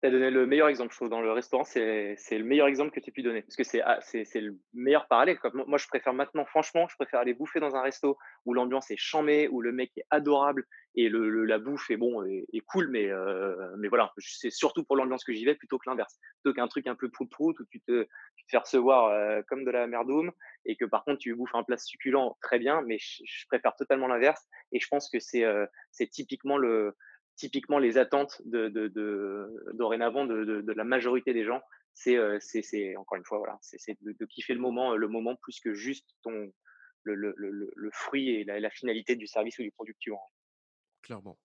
Tu 0.00 0.06
as 0.06 0.12
donné 0.12 0.30
le 0.30 0.46
meilleur 0.46 0.68
exemple, 0.68 0.92
je 0.92 0.96
trouve, 0.96 1.08
dans 1.08 1.20
le 1.20 1.32
restaurant, 1.32 1.64
c'est 1.64 2.14
le 2.30 2.44
meilleur 2.44 2.68
exemple 2.68 2.92
que 2.92 3.00
tu 3.00 3.08
aies 3.08 3.12
pu 3.12 3.22
donner. 3.22 3.42
Parce 3.42 3.56
que 3.56 3.64
c'est 3.64 3.80
ah, 3.80 3.98
le 4.14 4.56
meilleur 4.72 5.08
parallèle. 5.08 5.38
Moi 5.66 5.76
je 5.76 5.88
préfère 5.88 6.12
maintenant, 6.14 6.44
franchement, 6.44 6.86
je 6.88 6.94
préfère 6.94 7.18
aller 7.18 7.34
bouffer 7.34 7.58
dans 7.58 7.74
un 7.74 7.82
resto 7.82 8.16
où 8.44 8.54
l'ambiance 8.54 8.92
est 8.92 8.96
chambée, 8.96 9.48
où 9.48 9.60
le 9.60 9.72
mec 9.72 9.90
est 9.96 10.04
adorable 10.10 10.66
et 10.94 11.08
le 11.08 11.44
la 11.44 11.58
bouffe 11.58 11.90
est 11.90 11.96
bon 11.96 12.24
est 12.24 12.60
cool, 12.66 12.88
mais 12.90 13.06
heu, 13.06 13.56
mais 13.78 13.88
voilà, 13.88 14.12
c'est 14.18 14.50
surtout 14.50 14.84
pour 14.84 14.96
l'ambiance 14.96 15.24
que 15.24 15.32
j'y 15.32 15.44
vais 15.44 15.56
plutôt 15.56 15.78
que 15.78 15.90
l'inverse. 15.90 16.16
Plutôt 16.44 16.54
qu'un 16.54 16.68
truc 16.68 16.86
un 16.86 16.94
peu 16.94 17.10
prout-prout 17.10 17.58
où 17.58 17.64
tu 17.68 17.80
te 17.80 18.06
fais 18.48 18.58
recevoir, 18.58 19.10
heu, 19.12 19.42
comme 19.48 19.64
de 19.64 19.70
la 19.72 19.88
merdoum 19.88 20.30
et 20.64 20.76
que 20.76 20.84
par 20.84 21.04
contre 21.04 21.18
tu 21.18 21.34
bouffes 21.34 21.54
un 21.54 21.64
plat 21.64 21.76
succulent, 21.76 22.36
très 22.40 22.60
bien, 22.60 22.82
mais 22.86 22.98
je 23.00 23.46
préfère 23.48 23.74
totalement 23.74 24.06
l'inverse 24.06 24.46
et 24.70 24.78
je 24.78 24.86
pense 24.88 25.10
que 25.10 25.18
c'est, 25.18 25.44
c'est 25.90 26.06
typiquement 26.08 26.56
le 26.56 26.94
typiquement 27.38 27.78
les 27.78 27.96
attentes 27.96 28.42
de, 28.44 28.68
de, 28.68 28.88
de 28.88 29.72
dorénavant 29.74 30.26
de, 30.26 30.64
la 30.76 30.84
majorité 30.84 31.32
des 31.32 31.44
gens, 31.44 31.62
c'est 31.94 32.16
euh, 32.16 32.38
c'est 32.40 32.96
encore 32.96 33.16
une 33.16 33.24
fois 33.24 33.38
voilà, 33.38 33.58
c'est 33.62 33.96
de, 34.02 34.26
kiffer 34.26 34.54
le 34.54 34.60
moment, 34.60 34.96
le 34.96 35.08
moment 35.08 35.36
plus 35.36 35.60
que 35.60 35.72
juste 35.72 36.06
ton 36.22 36.52
le, 37.04 37.14
le, 37.14 37.34
le, 37.38 37.70
le 37.74 37.90
fruit 37.92 38.28
et 38.30 38.44
la, 38.44 38.60
la, 38.60 38.70
finalité 38.70 39.16
du 39.16 39.26
service 39.26 39.58
ou 39.58 39.62
du 39.62 39.70
produit 39.70 39.94
que 39.94 39.98
tu 40.00 40.10
vends. 40.10 40.30
Clairement. 41.00 41.38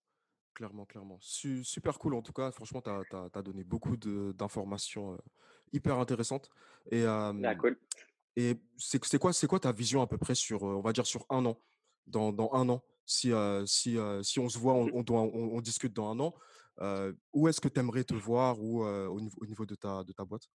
Clairement, 0.56 0.86
clairement. 0.86 1.18
Su 1.22 1.64
super 1.64 1.98
cool 1.98 2.14
en 2.14 2.22
tout 2.22 2.34
cas, 2.34 2.52
franchement, 2.52 2.82
tu 2.82 2.90
as 2.90 3.42
donné 3.42 3.64
beaucoup 3.64 3.98
d'informations, 3.98 5.14
heu, 5.14 5.18
hyper 5.72 5.98
intéressantes 5.98 6.50
et 6.92 7.06
Ah, 7.06 7.34
cool. 7.60 7.78
et 8.36 8.56
c'est 8.78 9.18
quoi 9.18 9.34
c'est 9.34 9.48
quoi 9.48 9.60
ta 9.60 9.72
vision 9.72 10.02
à 10.02 10.08
peu 10.08 10.18
près 10.18 10.36
sur, 10.36 10.68
heu, 10.68 10.76
on 10.76 10.82
va 10.82 10.92
dire 10.92 11.06
sur 11.06 11.26
un 11.30 11.46
an? 11.46 11.60
Dans 12.06 12.32
dans 12.34 12.52
un 12.54 12.68
an, 12.70 12.84
si, 13.06 13.32
heu, 13.32 13.66
si, 13.68 13.98
heu, 13.98 14.24
si 14.24 14.40
on 14.40 14.50
se 14.50 14.58
voit, 14.60 14.74
on 14.74 14.88
Mmh 14.88 14.94
on 14.94 15.04
doit 15.04 15.22
on 15.22 15.56
on 15.58 15.62
discute 15.62 15.94
dans 15.94 16.10
un 16.12 16.20
an, 16.20 16.34
heu, 16.82 17.18
où 17.34 17.48
est-ce 17.48 17.62
que 17.62 17.68
tu 17.70 17.80
aimerais 17.80 18.04
te 18.06 18.14
voir 18.16 18.62
ou, 18.62 18.84
au 18.86 19.20
niveau 19.22 19.38
au 19.42 19.46
niveau 19.46 19.66
de 19.66 19.76
ta 19.76 20.04
de 20.04 20.14
ta 20.14 20.26
boîte? 20.26 20.50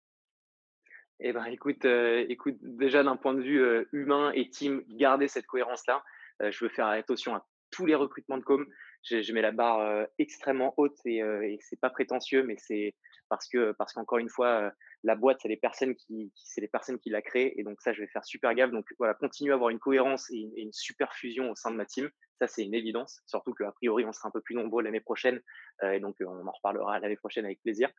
Eh 1.20 1.32
ben, 1.34 1.46
écoute, 1.46 1.86
écoute, 1.86 2.58
déjà 2.62 3.04
d'un 3.04 3.16
point 3.16 3.34
de 3.34 3.41
vue, 3.41 3.88
humain 3.93 4.32
et 4.34 4.50
team, 4.50 4.84
garder 4.89 5.28
cette 5.28 5.46
cohérence-là. 5.48 6.04
Je 6.41 6.64
veux 6.66 6.70
faire 6.70 6.88
attention 6.88 7.36
à 7.36 7.46
tous 7.72 7.86
les 7.86 7.96
recrutements 7.96 8.38
de 8.38 8.43
com. 8.43 8.66
Je 9.04 9.22
je 9.22 9.34
mets 9.34 9.41
la 9.41 9.52
barre, 9.52 10.08
extrêmement 10.20 10.74
haute 10.78 10.98
et 11.06 11.20
et 11.20 11.58
c'est 11.62 11.80
pas 11.80 11.89
prétentieux, 11.89 12.43
mais 12.43 12.56
c'est 12.58 12.93
parce 13.30 13.47
que 13.47 13.73
parce 13.73 13.93
qu'encore 13.93 14.19
une 14.19 14.30
fois, 14.30 14.71
la 15.03 15.15
boîte, 15.15 15.39
c'est 15.41 15.49
les 15.49 15.57
personnes 15.57 15.95
qui 15.95 17.09
la 17.09 17.21
créent 17.21 17.53
et 17.57 17.63
donc 17.63 17.82
ça, 17.82 17.93
je 17.93 18.01
vais 18.01 18.07
faire 18.07 18.26
super 18.26 18.53
gaffe. 18.53 18.71
Donc 18.71 18.86
voilà, 18.97 19.13
continuer 19.13 19.51
à 19.51 19.55
avoir 19.55 19.69
une 19.69 19.80
cohérence 19.80 20.30
et 20.32 20.49
une 20.57 20.73
super 20.73 21.13
fusion 21.13 21.51
au 21.51 21.55
sein 21.55 21.71
de 21.71 21.76
ma 21.76 21.86
team. 21.86 22.09
Ça, 22.39 22.47
c'est 22.47 22.63
une 22.65 22.73
évidence, 22.73 23.21
surtout 23.28 23.53
qu'a 23.53 23.71
priori, 23.71 24.03
on 24.03 24.11
sera 24.11 24.28
un 24.28 24.32
peu 24.32 24.41
plus 24.41 24.55
nombreux 24.55 24.84
l'année 24.84 24.99
prochaine, 24.99 25.41
et 25.84 26.01
donc, 26.01 26.17
on 26.19 26.45
en 26.45 26.51
reparlera 26.51 26.99
l'année 26.99 27.15
prochaine 27.15 27.45
avec 27.45 27.61
plaisir. 27.61 27.89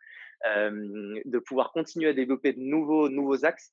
De 0.45 1.39
pouvoir 1.39 1.73
continuer 1.73 2.11
à 2.11 2.13
développer 2.13 2.53
de 2.53 2.61
nouveaux, 2.61 3.09
nouveaux 3.09 3.47
axes. 3.47 3.73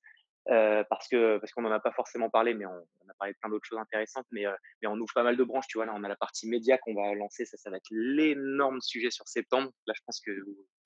Euh, 0.50 0.84
parce 0.90 1.08
que 1.08 1.38
parce 1.38 1.54
qu'on 1.54 1.62
n'en 1.62 1.72
a 1.72 1.80
pas 1.80 1.94
forcément 1.94 2.30
parlé, 2.30 2.54
mais 2.54 2.66
on, 2.66 2.72
on 2.72 3.10
a 3.10 3.14
parlé 3.18 3.34
de 3.34 3.38
plein 3.40 3.50
d'autres 3.50 3.66
choses 3.66 3.80
intéressantes. 3.80 4.26
Mais, 4.32 4.46
euh, 4.46 4.54
mais 4.82 4.88
on 4.88 4.96
ouvre 4.96 5.14
pas 5.14 5.24
mal 5.24 5.38
de 5.38 5.44
branches, 5.44 5.68
tu 5.68 5.78
vois. 5.78 5.86
Là, 5.86 5.94
on 5.96 6.04
a 6.04 6.10
la 6.10 6.16
partie 6.16 6.50
média 6.50 6.78
qu'on 6.78 6.94
va 6.94 7.14
lancer. 7.14 7.46
Ça, 7.46 7.58
ça 7.58 7.70
va 7.70 7.78
être 7.78 7.90
l'énorme 7.92 8.82
sujet 8.82 9.12
sur 9.12 9.28
septembre. 9.28 9.72
Là, 9.88 9.94
je 9.96 10.02
pense 10.06 10.20
que 10.20 10.32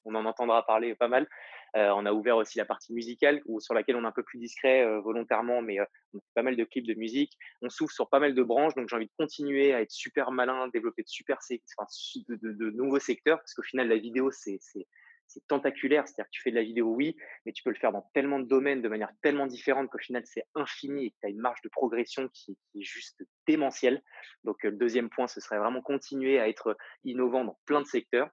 on 0.08 0.16
en 0.16 0.26
entendra 0.26 0.66
parler 0.66 0.95
pas 0.95 1.08
mal. 1.08 1.28
Euh, 1.76 1.91
on 1.95 2.05
a 2.05 2.14
ouvert 2.14 2.38
aussi 2.38 2.58
la 2.58 2.66
partie 2.66 2.93
musicale, 2.93 3.41
où, 3.45 3.60
sur 3.60 3.74
laquelle 3.74 3.97
on 3.97 4.03
est 4.03 4.08
un 4.08 4.12
peu 4.12 4.24
plus 4.24 4.39
discret 4.39 4.84
euh, 4.86 4.99
volontairement, 5.01 5.62
mais 5.62 5.80
euh, 5.80 5.86
on 6.14 6.20
fait 6.20 6.34
pas 6.34 6.43
mal 6.43 6.55
de 6.55 6.64
clips 6.64 6.88
de 6.88 6.93
musique. 6.93 7.34
On 7.62 7.70
s'ouvre 7.70 7.91
sur 7.91 8.10
pas 8.10 8.20
mal 8.20 8.34
de 8.34 8.43
branches, 8.43 8.74
donc 8.76 8.88
j'ai 8.89 8.95
envie 8.95 9.08
de 9.08 9.14
continuer 9.18 9.74
à 9.74 9.82
être 9.82 9.91
super 9.91 10.32
malin, 10.32 10.70
développer 10.70 11.03
de 11.03 11.10
super 11.10 11.38
enfin, 11.39 11.86
de, 12.30 12.36
de, 12.36 12.51
de, 12.53 12.72
nouveaux 12.72 12.99
secteurs, 12.99 13.38
parce 13.39 13.53
qu'au 13.53 13.64
final, 13.64 13.89
la 13.89 13.97
vidéo, 13.97 14.32
c'est 14.32 14.60
c'est 15.28 15.46
tentaculaire, 15.48 16.08
c'est-à-dire 16.08 16.26
que 16.26 16.32
tu 16.32 16.42
fais 16.42 16.52
de 16.52 16.56
la 16.56 16.64
vidéo, 16.64 16.88
oui, 16.88 17.16
mais 17.46 17.52
tu 17.52 17.64
peux 17.64 17.70
le 17.70 17.76
faire 17.76 17.92
dans 17.92 18.10
tellement 18.14 18.40
de 18.40 18.46
domaines, 18.46 18.82
de 18.82 18.90
manière 18.90 19.12
tellement 19.22 19.48
différente 19.48 19.90
qu'au 19.90 19.98
final, 19.98 20.24
c'est 20.26 20.46
infini 20.56 21.06
et 21.06 21.12
que 21.12 21.16
tu 21.22 21.28
as 21.28 21.30
une 21.30 21.40
marge 21.40 21.62
de 21.62 21.70
progression 21.70 22.30
qui, 22.30 22.58
est 22.76 22.82
juste 22.82 23.24
démentielle. 23.46 24.02
Donc, 24.44 24.66
euh, 24.66 24.70
le 24.70 24.78
deuxième 24.78 25.10
point, 25.10 25.28
ce 25.28 25.40
serait 25.42 25.58
vraiment 25.58 25.82
continuer 25.82 26.40
à 26.40 26.48
être 26.48 26.78
innovant 27.04 27.44
dans 27.44 27.58
plein 27.66 27.82
de 27.82 27.88
secteurs. 27.88 28.30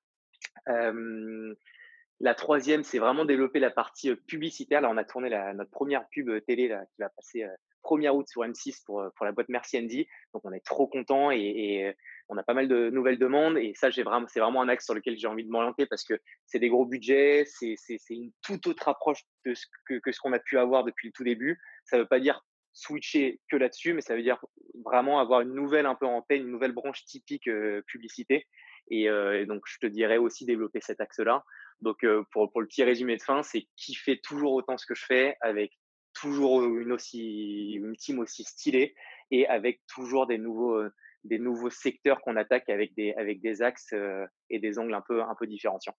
La 2.20 2.34
troisième, 2.34 2.84
c'est 2.84 3.00
vraiment 3.00 3.24
développer 3.24 3.58
la 3.58 3.70
partie 3.70 4.14
publicitaire. 4.14 4.80
Là, 4.80 4.88
on 4.88 4.96
a 4.96 5.04
tourné 5.04 5.30
notre 5.54 5.70
première 5.70 6.08
pub 6.08 6.28
euh, 6.28 6.40
télé 6.40 6.68
qui 6.68 7.02
va 7.02 7.08
passer 7.10 7.42
euh, 7.42 7.54
1er 7.82 8.10
août 8.10 8.26
sur 8.28 8.42
M6 8.42 8.82
pour, 8.86 9.04
pour 9.16 9.26
la 9.26 9.32
boîte 9.32 9.48
Merci 9.48 9.78
Andy. 9.78 10.06
Donc, 10.32 10.42
on 10.44 10.52
est 10.52 10.64
trop 10.64 10.86
content 10.86 11.30
et 11.32 11.94
on 12.34 12.38
a 12.38 12.42
pas 12.42 12.54
mal 12.54 12.68
de 12.68 12.90
nouvelles 12.90 13.18
demandes. 13.18 13.56
Et 13.58 13.72
ça, 13.74 13.90
j'ai 13.90 14.02
vraiment, 14.02 14.26
c'est 14.28 14.40
vraiment 14.40 14.62
un 14.62 14.68
axe 14.68 14.84
sur 14.84 14.94
lequel 14.94 15.16
j'ai 15.16 15.26
envie 15.26 15.44
de 15.44 15.50
m'orienter 15.50 15.86
parce 15.86 16.04
que 16.04 16.14
c'est 16.46 16.58
des 16.58 16.68
gros 16.68 16.86
budgets, 16.86 17.44
c'est, 17.46 17.74
c'est, 17.76 17.98
une 18.10 18.32
toute 18.42 18.66
autre 18.66 18.88
approche 18.88 19.22
de 19.46 19.54
ce 19.54 19.66
que, 19.86 19.98
que 19.98 20.12
ce 20.12 20.20
qu'on 20.20 20.32
a 20.32 20.38
pu 20.38 20.58
avoir 20.58 20.84
depuis 20.84 21.08
le 21.08 21.12
tout 21.12 21.24
début. 21.24 21.58
Ça 21.84 21.98
veut 21.98 22.06
pas 22.06 22.20
dire 22.20 22.40
switcher 22.72 23.40
que 23.48 23.56
là-dessus, 23.56 23.94
mais 23.94 24.00
ça 24.00 24.16
veut 24.16 24.22
dire 24.22 24.44
vraiment 24.84 25.20
avoir 25.20 25.40
une 25.40 25.54
nouvelle 25.54 25.86
un 25.86 25.94
peu 25.94 26.06
en 26.06 26.22
tête, 26.22 26.40
une 26.40 26.50
nouvelle 26.50 26.72
branche 26.72 27.04
typique 27.04 27.46
euh, 27.48 27.82
publicité. 27.86 28.46
Et, 28.90 29.08
euh, 29.08 29.40
et, 29.40 29.46
donc, 29.46 29.62
je 29.66 29.78
te 29.78 29.86
dirais 29.86 30.18
aussi 30.18 30.44
développer 30.44 30.80
cet 30.80 31.00
axe-là. 31.00 31.44
Donc, 31.80 32.04
euh, 32.04 32.24
pour, 32.32 32.50
pour, 32.50 32.60
le 32.60 32.66
petit 32.66 32.82
résumé 32.82 33.16
de 33.16 33.22
fin, 33.22 33.42
c'est 33.42 33.66
kiffer 33.76 34.20
toujours 34.20 34.52
autant 34.52 34.76
ce 34.76 34.86
que 34.86 34.94
je 34.94 35.04
fais 35.04 35.36
avec 35.40 35.72
toujours 36.12 36.64
une, 36.64 36.92
aussi, 36.92 37.72
une 37.72 37.96
team 37.96 38.18
aussi 38.18 38.44
stylée 38.44 38.94
et 39.30 39.46
avec 39.46 39.80
toujours 39.86 40.26
des 40.26 40.38
nouveaux, 40.38 40.80
des 41.24 41.38
nouveaux 41.38 41.70
secteurs 41.70 42.20
qu'on 42.22 42.36
attaque 42.36 42.68
avec 42.68 42.94
des, 42.94 43.12
avec 43.14 43.40
des 43.42 43.62
axes 43.62 43.92
euh, 43.92 44.26
et 44.50 44.58
des 44.60 44.78
angles 44.78 44.94
un 44.94 45.02
peu, 45.06 45.22
un 45.22 45.34
peu 45.38 45.46
différenciants. 45.46 45.96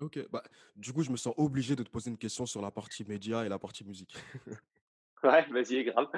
Ok, 0.00 0.18
bah, 0.30 0.42
du 0.76 0.92
coup, 0.94 1.02
je 1.02 1.10
me 1.10 1.16
sens 1.18 1.34
obligé 1.36 1.76
de 1.76 1.82
te 1.82 1.90
poser 1.90 2.10
une 2.10 2.16
question 2.16 2.46
sur 2.46 2.62
la 2.62 2.70
partie 2.70 3.04
média 3.04 3.44
et 3.44 3.50
la 3.50 3.58
partie 3.58 3.84
musique. 3.84 4.14
Ouais, 5.22 5.46
vas-y, 5.50 5.84
grave. 5.84 6.08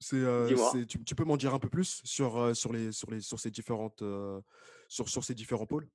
C'est, 0.00 0.16
c'est 0.56 0.86
tu 0.86 1.02
tu 1.04 1.14
peux 1.14 1.24
m'en 1.24 1.36
dire 1.36 1.54
un 1.54 1.58
peu 1.60 1.68
plus 1.68 2.00
sur, 2.04 2.36
heu, 2.40 2.54
sur 2.54 2.72
les 2.72 2.90
sur 2.92 3.10
les 3.10 3.20
sur 3.20 3.38
ces 3.38 3.50
différentes, 3.52 4.02
heu, 4.02 4.42
sur 4.88 5.08
sur 5.08 5.22
ces 5.24 5.34
différents 5.34 5.66
pôles? 5.66 5.88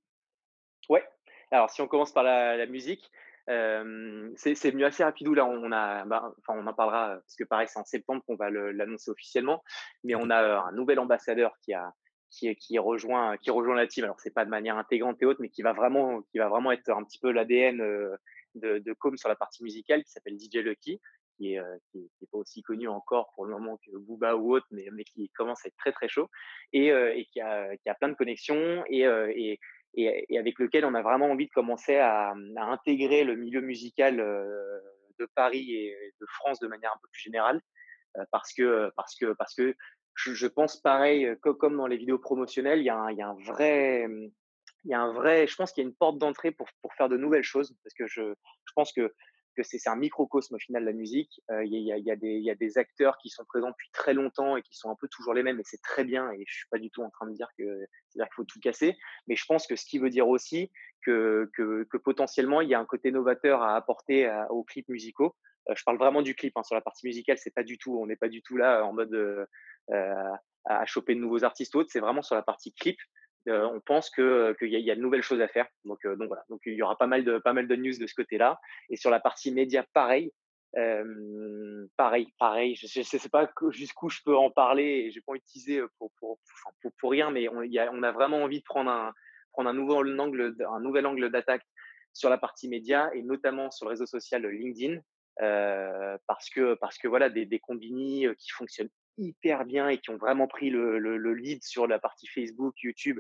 Ouais. 0.90 1.04
Alors, 1.52 1.70
si 1.70 1.82
on 1.82 1.88
commence 1.88 2.12
par 2.14 2.24
la, 2.24 2.58
la 2.58 2.66
musique, 2.66 3.10
euh, 3.50 4.32
c'est 4.36 4.72
venu 4.72 4.86
assez 4.86 5.04
rapidou. 5.04 5.34
Là, 5.34 5.46
on 5.46 5.72
a, 5.72 6.06
bah, 6.06 6.34
enfin, 6.40 6.60
on 6.60 6.68
en 6.68 6.74
parlera 6.74 7.16
parce 7.16 7.36
que 7.36 7.44
pareil, 7.44 7.68
c'est 7.70 7.80
en 7.80 7.86
septembre 7.86 8.24
qu'on 8.26 8.36
va 8.36 8.50
l'annoncer 8.50 9.12
officiellement. 9.12 9.64
Mais 10.04 10.16
OK. 10.16 10.22
on 10.26 10.30
a 10.30 10.44
euh, 10.44 10.60
un 10.60 10.72
nouvel 10.74 11.00
ambassadeur 11.00 11.58
qui 11.62 11.74
a 11.74 11.94
qui, 12.30 12.54
qui 12.58 12.78
rejoint 12.78 13.38
qui 13.38 13.52
rejoint 13.52 13.76
la 13.76 13.88
team. 13.88 14.04
Alors, 14.04 14.20
c'est 14.20 14.34
pas 14.34 14.46
de 14.46 14.50
manière 14.50 14.78
intégrante 14.78 15.22
et 15.22 15.26
autres, 15.26 15.42
mais 15.42 15.50
qui 15.50 15.62
va 15.62 15.74
vraiment 15.74 16.22
qui 16.24 16.40
va 16.40 16.50
vraiment 16.50 16.72
être 16.72 16.90
un 16.90 17.04
petit 17.04 17.20
peu 17.20 17.32
l'ADN 17.32 17.82
euh, 17.82 18.16
de, 18.56 18.80
de 18.80 18.94
Com 18.94 19.18
sur 19.18 19.30
la 19.30 19.36
partie 19.36 19.64
musicale, 19.64 20.04
qui 20.04 20.12
s'appelle 20.12 20.38
DJ 20.38 20.58
Lucky. 20.58 21.00
Qui 21.38 21.54
est, 21.54 21.60
euh, 21.60 21.78
qui, 21.92 22.00
est, 22.00 22.10
qui 22.18 22.24
est, 22.24 22.28
pas 22.32 22.40
aussi 22.40 22.64
connu 22.64 22.88
encore 22.88 23.32
pour 23.36 23.46
le 23.46 23.52
moment 23.54 23.78
que 23.78 23.96
Booba 23.96 24.36
ou 24.36 24.56
autre, 24.56 24.66
mais, 24.72 24.88
mais 24.92 25.04
qui 25.04 25.30
commence 25.30 25.64
à 25.64 25.68
être 25.68 25.78
très 25.78 25.92
très 25.92 26.08
chaud 26.08 26.32
et, 26.74 26.92
euh, 26.92 27.14
et 27.16 27.26
qui, 27.26 27.40
a, 27.42 27.78
qui 27.78 27.90
a 27.90 27.94
plein 27.94 28.10
de 28.10 28.16
connexions 28.16 28.84
et, 28.90 29.06
euh, 29.06 29.32
et, 29.36 29.60
et, 29.98 30.38
avec 30.38 30.60
lequel 30.60 30.86
on 30.86 30.94
a 30.94 31.02
vraiment 31.02 31.32
envie 31.32 31.48
de 31.48 31.52
commencer 31.52 31.98
à, 31.98 32.34
intégrer 32.58 33.24
le 33.24 33.36
milieu 33.36 33.62
musical 33.62 34.20
euh, 34.20 34.80
de 35.20 35.28
Paris 35.36 35.72
et 35.72 36.14
de 36.22 36.26
France 36.28 36.60
de 36.60 36.68
manière 36.68 36.92
un 36.92 37.00
peu 37.02 37.08
plus 37.12 37.22
générale, 37.22 37.62
euh, 38.18 38.24
parce 38.32 38.54
que 38.54 38.92
parce 38.96 39.16
que 39.16 39.34
parce 39.34 39.56
que 39.56 39.76
je, 40.16 40.48
pense 40.48 40.78
pareil 40.78 41.36
que, 41.44 41.50
comme 41.50 41.78
dans 41.78 41.88
les 41.88 41.98
vidéos 41.98 42.20
promotionnelles, 42.20 42.80
il 42.80 42.86
y 42.86 42.90
a 42.90 42.98
un, 42.98 43.12
il 43.12 43.18
y 43.18 43.22
a 43.22 43.28
un 43.28 43.38
vrai 43.46 44.08
il 44.84 44.92
y 44.92 44.94
a 44.94 45.02
un 45.02 45.12
vrai, 45.12 45.48
je 45.48 45.56
pense 45.56 45.74
qu'il 45.74 45.84
y 45.84 45.86
a 45.86 45.90
une 45.90 45.96
porte 45.96 46.18
d'entrée 46.18 46.52
pour, 46.52 46.68
pour 46.82 46.94
faire 46.94 47.10
de 47.10 47.18
nouvelles 47.18 47.44
choses, 47.44 47.76
parce 47.84 47.94
que 47.94 48.08
je, 48.08 48.22
je 48.22 48.74
pense 48.74 48.94
que 48.94 49.14
que 49.58 49.64
c'est 49.64 49.90
un 49.90 49.96
microcosme 49.96 50.56
au 50.56 50.60
final 50.60 50.86
la 50.86 50.94
musique. 50.94 51.42
Euh, 51.52 51.66
il 51.66 51.74
y, 51.74 51.92
a, 51.92 51.98
y, 51.98 52.12
a 52.12 52.56
des, 52.56 52.78
acteurs 52.78 53.18
qui 53.18 53.30
sont 53.30 53.44
présents 53.46 53.72
depuis 53.72 53.90
très 53.92 54.14
longtemps 54.14 54.56
et 54.56 54.62
qui 54.62 54.76
sont 54.76 54.90
un 54.90 54.96
peu 54.96 55.08
toujours 55.08 55.34
les 55.34 55.44
mêmes 55.44 55.60
et 55.60 55.64
c'est 55.66 55.82
très 55.82 56.04
bien. 56.04 56.32
Et 56.32 56.44
je 56.48 56.54
suis 56.54 56.68
pas 56.70 56.78
du 56.78 56.90
tout 56.92 57.02
en 57.02 57.10
train 57.10 57.28
de 57.28 57.34
dire 57.34 57.50
que 57.58 57.64
c'est-à-dire 58.10 58.30
qu'il 58.30 58.36
faut 58.36 58.44
tout 58.46 58.60
casser, 58.60 58.96
mais 59.28 59.36
je 59.36 59.46
pense 59.46 59.68
que 59.68 59.76
ce 59.76 59.86
qui 59.86 60.00
veut 60.00 60.10
dire 60.10 60.28
aussi 60.28 60.72
que, 61.04 61.50
que, 61.54 61.86
que 61.90 61.98
potentiellement 61.98 62.62
il 62.62 62.70
y 62.70 62.76
a 62.76 62.80
un 62.80 62.86
côté 62.86 63.12
novateur 63.12 63.62
à 63.62 63.76
apporter 63.76 64.32
aux 64.50 64.64
clips 64.64 64.90
musicaux. 64.90 65.36
Euh, 65.70 65.74
je 65.76 65.84
parle 65.84 65.98
vraiment 65.98 66.22
du 66.22 66.36
clip 66.36 66.54
hein, 66.56 66.64
sur 66.64 66.76
la 66.76 66.82
partie 66.82 67.08
musicale, 67.08 67.38
c'est 67.38 67.54
pas 67.54 67.64
du 67.64 67.78
tout, 67.78 68.00
on 68.00 68.06
n'est 68.06 68.16
pas 68.16 68.30
du 68.30 68.42
tout 68.42 68.58
là 68.58 68.86
en 68.86 68.94
mode 68.94 69.14
euh, 69.14 69.46
à 70.66 70.86
choper 70.86 71.16
de 71.16 71.20
nouveaux 71.20 71.44
artistes 71.44 71.74
ou 71.76 71.80
autres. 71.80 71.90
C'est 71.92 72.00
vraiment 72.00 72.22
sur 72.22 72.36
la 72.36 72.44
partie 72.44 72.74
clip 72.74 72.98
euh, 73.48 73.68
on 73.68 73.80
pense 73.80 74.10
que 74.10 74.56
qu'il 74.60 74.70
y, 74.70 74.92
a 74.92 74.96
de 74.96 75.02
nouvelles 75.02 75.24
choses 75.24 75.42
à 75.42 75.48
faire. 75.48 75.68
Donc, 75.86 76.06
euh, 76.06 76.16
donc 76.16 76.28
voilà. 76.28 76.44
Donc 76.50 76.62
il 76.66 76.74
y 76.74 76.82
aura 76.82 76.98
pas 76.98 77.08
mal 77.08 77.24
de 77.24 77.38
pas 77.38 77.54
mal 77.54 77.68
de 77.68 77.76
news 77.76 77.98
de 77.98 78.08
ce 78.08 78.14
côté-là. 78.14 78.60
Et 78.90 78.98
sur 78.98 79.10
la 79.10 79.20
partie 79.20 79.52
média, 79.52 79.86
pareil. 79.94 80.32
Euh, 80.78 81.88
pareil, 81.96 82.28
pareil. 82.38 82.76
Je 82.76 83.00
ne 83.00 83.04
sais 83.04 83.30
pas 83.30 83.50
jusqu'où 83.70 84.10
je 84.10 84.20
peux 84.26 84.36
en 84.36 84.52
parler. 84.52 84.84
Et 84.84 85.12
j'ai 85.12 85.22
pas 85.22 85.34
utilisé 85.34 85.82
pour 85.98 86.12
pour, 86.20 86.40
pour, 87.00 87.12
rien, 87.12 87.32
mais 87.32 87.48
on, 87.50 88.04
a, 88.04 88.12
vraiment 88.12 88.44
envie 88.44 88.60
de 88.60 88.66
prendre 88.66 88.92
un 88.92 89.14
prendre 89.54 89.70
un 89.70 89.74
nouvel 89.74 90.20
angle 90.20 90.56
un 90.70 90.80
nouvel 90.80 91.06
angle 91.06 91.32
d'attaque 91.32 91.66
sur 92.14 92.30
la 92.30 92.38
partie 92.38 92.68
média 92.68 93.10
et 93.14 93.22
notamment 93.22 93.72
sur 93.72 93.86
le 93.86 93.92
réseau 93.92 94.06
social 94.06 94.46
LinkedIn 94.46 95.00
euh, 95.42 96.18
parce 96.26 96.50
que 96.50 96.74
parce 96.76 96.98
que 96.98 97.08
voilà 97.08 97.30
des, 97.30 97.46
des 97.46 97.60
combini 97.60 98.26
qui 98.38 98.50
fonctionnent 98.50 98.90
hyper 99.18 99.66
bien 99.66 99.90
et 99.90 99.98
qui 99.98 100.10
ont 100.10 100.18
vraiment 100.18 100.48
pris 100.48 100.70
le, 100.70 101.00
le, 101.00 101.34
lead 101.34 101.64
sur 101.64 101.88
la 101.88 102.00
partie 102.00 102.28
Facebook, 102.28 102.76
YouTube, 102.82 103.20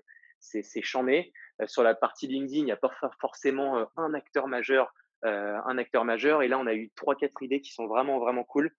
c'est 0.50 0.82
chambé. 0.82 1.34
sur 1.66 1.84
la 1.84 1.95
partie 1.95 2.28
LinkedIn, 2.28 2.60
il 2.60 2.66
n'y 2.66 2.72
a 2.72 2.78
pas 2.78 2.91
forcément 3.20 3.88
un 3.98 4.14
acteur 4.14 4.48
majeur, 4.48 4.93
un 5.24 5.78
acteur 5.78 6.06
majeur. 6.06 6.43
Et 6.43 6.48
là, 6.48 6.60
on 6.60 6.68
a 6.68 6.74
eu 6.74 6.91
trois, 6.95 7.16
quatre 7.16 7.41
idées 7.43 7.62
qui 7.62 7.72
sont 7.74 7.88
vraiment 7.88 8.20
vraiment 8.20 8.43
cool 8.43 8.72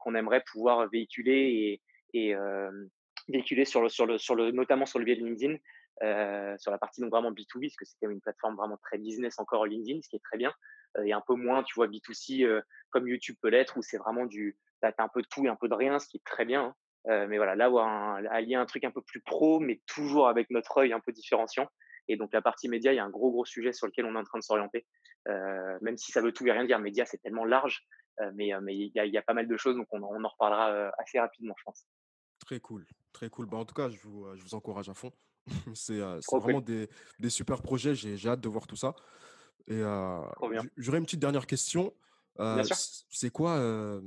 qu'on 0.00 0.14
aimerait 0.14 0.42
pouvoir 0.50 0.88
véhiculer 0.88 1.80
et, 2.14 2.34
sur 3.64 3.82
le, 3.82 3.88
sur 3.88 4.20
sur 4.20 4.34
le, 4.34 4.50
notamment 4.50 4.86
sur 4.86 4.98
le 4.98 5.04
biais 5.04 5.16
de 5.16 5.24
LinkedIn, 5.24 5.56
euh, 6.02 6.56
sur 6.58 6.70
la 6.70 6.78
partie 6.78 7.00
donc 7.00 7.10
vraiment 7.10 7.32
B2B, 7.32 7.68
parce 7.68 7.76
que 7.76 7.84
c'est 7.84 7.96
quand 8.00 8.06
même 8.06 8.16
une 8.16 8.20
plateforme 8.20 8.54
vraiment 8.56 8.76
très 8.76 8.98
business 8.98 9.38
encore 9.38 9.66
LinkedIn, 9.66 10.00
ce 10.02 10.08
qui 10.08 10.16
est 10.16 10.22
très 10.22 10.38
bien, 10.38 10.52
euh, 10.96 11.02
et 11.02 11.12
un 11.12 11.22
peu 11.26 11.34
moins, 11.34 11.64
tu 11.64 11.74
vois, 11.74 11.88
B2C 11.88 12.44
euh, 12.44 12.60
comme 12.90 13.08
YouTube 13.08 13.36
peut 13.40 13.48
l'être, 13.48 13.76
où 13.76 13.82
c'est 13.82 13.98
vraiment 13.98 14.24
du, 14.24 14.56
t'as 14.80 14.92
un 14.98 15.08
peu 15.08 15.22
de 15.22 15.26
tout 15.28 15.44
et 15.44 15.48
un 15.48 15.56
peu 15.56 15.68
de 15.68 15.74
rien, 15.74 15.98
ce 15.98 16.06
qui 16.06 16.18
est 16.18 16.24
très 16.24 16.44
bien. 16.44 16.62
Hein. 16.62 16.74
Mais 17.06 17.36
voilà, 17.36 17.54
là, 17.56 17.66
avoir 17.66 17.86
un, 17.86 18.24
allier 18.26 18.54
un 18.54 18.66
truc 18.66 18.84
un 18.84 18.90
peu 18.90 19.02
plus 19.02 19.20
pro, 19.20 19.60
mais 19.60 19.80
toujours 19.86 20.28
avec 20.28 20.50
notre 20.50 20.78
œil 20.78 20.92
un 20.92 21.00
peu 21.00 21.12
différenciant. 21.12 21.68
Et 22.08 22.16
donc 22.16 22.32
la 22.32 22.42
partie 22.42 22.68
média, 22.68 22.92
il 22.92 22.96
y 22.96 22.98
a 22.98 23.04
un 23.04 23.10
gros 23.10 23.30
gros 23.30 23.44
sujet 23.44 23.72
sur 23.72 23.86
lequel 23.86 24.04
on 24.06 24.14
est 24.14 24.18
en 24.18 24.24
train 24.24 24.38
de 24.38 24.44
s'orienter. 24.44 24.86
même 25.26 25.96
si 25.96 26.12
ça 26.12 26.20
veut 26.20 26.32
tout 26.32 26.46
et 26.46 26.52
rien 26.52 26.64
dire, 26.64 26.78
média 26.78 27.04
c'est 27.06 27.18
tellement 27.18 27.44
large, 27.44 27.86
mais 28.34 28.50
mais 28.62 28.76
il 28.76 28.92
y 28.94 28.98
a, 28.98 29.06
y 29.06 29.16
a, 29.16 29.22
pas 29.22 29.34
mal 29.34 29.46
de 29.46 29.56
choses, 29.56 29.76
donc 29.76 29.86
on, 29.90 30.02
on 30.02 30.24
en 30.24 30.28
reparlera 30.28 30.90
assez 30.98 31.18
rapidement, 31.18 31.54
je 31.58 31.64
pense. 31.64 31.86
Très 32.40 32.60
cool, 32.60 32.86
très 33.12 33.30
cool. 33.30 33.46
Bah, 33.46 33.58
en 33.58 33.64
tout 33.64 33.74
cas, 33.74 33.88
je 33.88 33.98
vous, 34.02 34.26
je 34.36 34.42
vous 34.42 34.54
encourage 34.54 34.88
à 34.88 34.94
fond. 34.94 35.12
c'est 35.74 36.00
vraiment 36.32 36.60
des, 36.60 36.88
des, 37.18 37.30
super 37.30 37.62
projets. 37.62 37.94
J'ai 37.94 38.28
hâte 38.28 38.40
de 38.40 38.48
voir 38.48 38.66
tout 38.66 38.76
ça. 38.76 38.94
Et 39.66 39.80
j'aurais 40.76 40.98
une 40.98 41.04
petite 41.04 41.20
dernière 41.20 41.46
question. 41.46 41.92
c'est 43.10 43.30
quoi, 43.30 44.00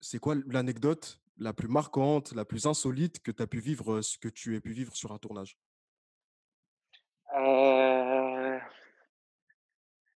c'est 0.00 0.18
quoi 0.18 0.34
l'anecdote 0.46 1.20
la 1.38 1.52
plus 1.52 1.68
marquante, 1.68 2.32
la 2.34 2.44
plus 2.44 2.66
insolite 2.66 3.22
que 3.22 3.30
tu 3.30 3.42
as 3.42 3.46
pu 3.46 3.58
vivre, 3.58 4.00
ce 4.00 4.18
que 4.18 4.28
tu 4.28 4.56
as 4.56 4.60
pu 4.60 4.70
vivre 4.70 4.94
sur 4.96 5.12
un 5.12 5.18
tournage? 5.18 5.58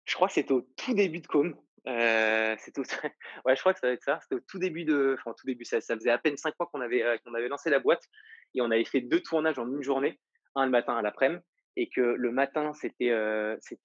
Je 0.10 0.16
crois 0.16 0.28
que 0.28 0.34
c'était 0.34 0.54
au 0.54 0.62
tout 0.62 0.94
début 0.94 1.20
de 1.20 1.28
Com. 1.28 1.56
Ouais, 1.86 3.56
je 3.56 3.60
crois 3.60 3.74
que 3.74 3.80
ça 3.80 3.88
va 3.88 3.94
être 3.94 4.04
ça. 4.04 4.20
C'était 4.22 4.36
au 4.36 4.46
tout 4.48 4.60
début 4.60 4.84
de, 4.84 5.16
enfin, 5.18 5.34
tout 5.38 5.46
début, 5.46 5.66
ça, 5.66 5.80
faisait 5.80 6.10
à 6.10 6.18
peine 6.18 6.38
cinq 6.38 6.54
mois 6.60 6.70
qu'on 6.72 6.82
avait, 6.82 7.02
avait 7.02 7.48
lancé 7.48 7.70
la 7.70 7.80
boîte 7.80 8.04
et 8.54 8.62
on 8.62 8.70
avait 8.72 8.86
fait 8.86 9.02
deux 9.02 9.22
tournages 9.22 9.60
en 9.60 9.68
une 9.68 9.82
journée, 9.82 10.20
un 10.56 10.66
le 10.66 10.72
matin, 10.72 10.94
un 10.94 11.02
l'après-midi, 11.02 11.42
et 11.78 11.90
que 11.90 12.02
le 12.02 12.32
matin, 12.32 12.74
c'était, 12.74 13.10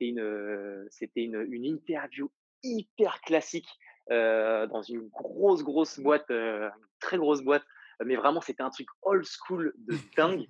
une, 0.00 0.88
une, 1.16 1.46
une, 1.50 1.64
interview 1.64 2.30
hyper 2.62 3.20
classique 3.20 3.68
dans 4.10 4.82
une 4.82 5.08
grosse, 5.08 5.62
grosse 5.62 5.98
boîte, 5.98 6.30
une 6.30 6.70
très 7.00 7.18
grosse 7.18 7.42
boîte, 7.42 7.64
mais 8.04 8.16
vraiment, 8.16 8.40
c'était 8.40 8.62
un 8.62 8.70
truc 8.70 8.88
old 9.02 9.24
school 9.24 9.72
de 9.76 9.96
dingue. 10.16 10.46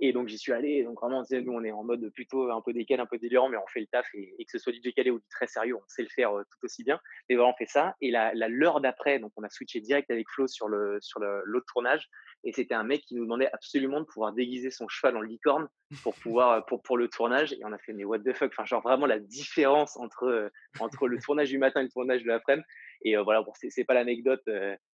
Et 0.00 0.12
donc, 0.12 0.28
j'y 0.28 0.38
suis 0.38 0.52
allé. 0.52 0.82
Donc, 0.82 1.00
vraiment, 1.00 1.22
nous, 1.30 1.52
on 1.52 1.62
est 1.62 1.70
en 1.70 1.84
mode 1.84 2.10
plutôt 2.10 2.50
un 2.50 2.60
peu 2.60 2.72
décalé, 2.72 3.00
un 3.00 3.06
peu 3.06 3.18
délirant, 3.18 3.48
mais 3.48 3.56
on 3.56 3.66
fait 3.68 3.80
le 3.80 3.86
taf. 3.86 4.06
Et, 4.14 4.44
que 4.44 4.50
ce 4.50 4.58
soit 4.58 4.72
du 4.72 4.80
décalé 4.80 5.10
ou 5.10 5.18
du 5.18 5.28
très 5.30 5.46
sérieux, 5.46 5.76
on 5.76 5.82
sait 5.86 6.02
le 6.02 6.08
faire 6.08 6.36
euh, 6.36 6.42
tout 6.42 6.64
aussi 6.64 6.82
bien. 6.82 6.98
Et 7.28 7.36
voilà, 7.36 7.50
on 7.50 7.56
fait 7.56 7.70
ça. 7.70 7.94
Et 8.00 8.10
la, 8.10 8.32
l'heure 8.48 8.80
d'après, 8.80 9.18
donc, 9.18 9.32
on 9.36 9.44
a 9.44 9.50
switché 9.50 9.80
direct 9.80 10.10
avec 10.10 10.28
Flo 10.28 10.48
sur, 10.48 10.68
le, 10.68 10.98
sur 11.00 11.20
l'autre 11.20 11.66
tournage. 11.72 12.08
Et 12.42 12.52
c'était 12.52 12.74
un 12.74 12.84
mec 12.84 13.02
qui 13.02 13.14
nous 13.14 13.24
demandait 13.24 13.50
absolument 13.52 14.00
de 14.00 14.04
pouvoir 14.04 14.32
déguiser 14.32 14.70
son 14.70 14.86
cheval 14.88 15.16
en 15.16 15.22
licorne 15.22 15.68
pour 16.02 16.14
pouvoir 16.14 16.50
euh, 16.50 16.60
pour, 16.60 16.82
pour 16.82 16.98
le 16.98 17.08
tournage. 17.08 17.52
Et 17.54 17.64
on 17.64 17.72
a 17.72 17.78
fait 17.78 17.94
mais 17.94 18.04
what 18.04 18.18
the 18.18 18.34
fuck? 18.34 18.52
Enfin, 18.52 18.66
genre 18.66 18.82
vraiment 18.82 19.06
la 19.06 19.18
différence 19.18 19.96
entre 19.96 20.24
euh, 20.24 20.50
entre 20.78 21.08
le 21.08 21.18
tournage 21.18 21.48
du 21.48 21.58
matin 21.58 21.80
et 21.80 21.84
le 21.84 21.88
tournage 21.88 22.22
de 22.22 22.28
l'après-midi. 22.28 22.66
Et 23.04 23.16
voilà, 23.16 23.42
bon, 23.42 23.52
c'est, 23.54 23.84
pas 23.84 23.94
l'anecdote 23.94 24.42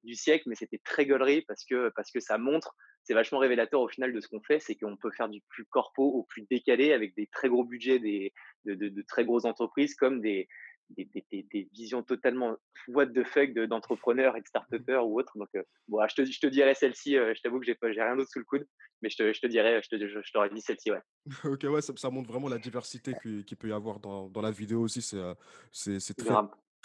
du 0.03 0.15
siècle, 0.15 0.43
mais 0.47 0.55
c'était 0.55 0.81
très 0.83 1.05
gaulerie 1.05 1.41
parce 1.47 1.65
que 1.65 1.91
parce 1.95 2.11
que 2.11 2.19
ça 2.19 2.37
montre 2.37 2.75
c'est 3.05 3.13
vachement 3.13 3.39
révélateur 3.39 3.81
au 3.81 3.87
final 3.87 4.11
de 4.11 4.19
ce 4.19 4.27
qu'on 4.27 4.41
fait, 4.41 4.59
c'est 4.59 4.75
qu'on 4.75 4.97
peut 4.97 5.11
faire 5.11 5.29
du 5.29 5.41
plus 5.49 5.65
corpo 5.65 6.03
au 6.03 6.23
plus 6.23 6.45
décalé 6.49 6.91
avec 6.91 7.15
des 7.15 7.27
très 7.27 7.49
gros 7.49 7.63
budgets 7.63 7.99
des, 7.99 8.33
de, 8.65 9.01
très 9.07 9.25
grosses 9.25 9.45
entreprises 9.45 9.95
comme 9.95 10.21
des, 10.21 10.47
des, 10.89 11.69
visions 11.71 12.01
totalement 12.01 12.57
what 12.87 13.07
the 13.07 13.23
fuck 13.23 13.51
d'entrepreneurs 13.53 14.35
et 14.35 14.41
de 14.41 14.47
start 14.47 14.67
ou 14.71 15.19
autres. 15.19 15.37
Donc, 15.37 15.49
euh, 15.55 15.61
bon, 15.87 15.99
je, 16.07 16.15
te, 16.15 16.25
je 16.25 16.39
te 16.39 16.47
dirais 16.47 16.73
celle-ci, 16.73 17.15
euh, 17.15 17.33
je 17.35 17.41
t'avoue 17.41 17.59
que 17.59 17.65
j'ai 17.65 18.01
rien 18.01 18.15
d'autre 18.15 18.31
sous 18.31 18.39
le 18.39 18.45
coude, 18.45 18.67
mais 19.03 19.09
je 19.09 19.17
te, 19.17 19.33
je 19.33 19.39
te 19.39 19.47
dirais, 19.47 19.81
je, 19.83 19.95
te, 19.95 20.07
je, 20.07 20.31
t'aurais 20.31 20.49
dit 20.49 20.61
celle-ci, 20.61 20.91
ouais. 20.91 21.01
ok, 21.43 21.63
ouais, 21.63 21.81
ça, 21.81 22.09
montre 22.09 22.31
vraiment 22.31 22.49
la 22.49 22.57
diversité 22.57 23.13
qu'il 23.21 23.57
peut 23.57 23.69
y 23.69 23.73
avoir 23.73 23.99
dans, 23.99 24.29
dans 24.29 24.41
la 24.41 24.51
vidéo 24.51 24.81
aussi. 24.81 25.03
C'est 25.03 25.17
euh, 25.17 25.35
c'est 25.71 25.99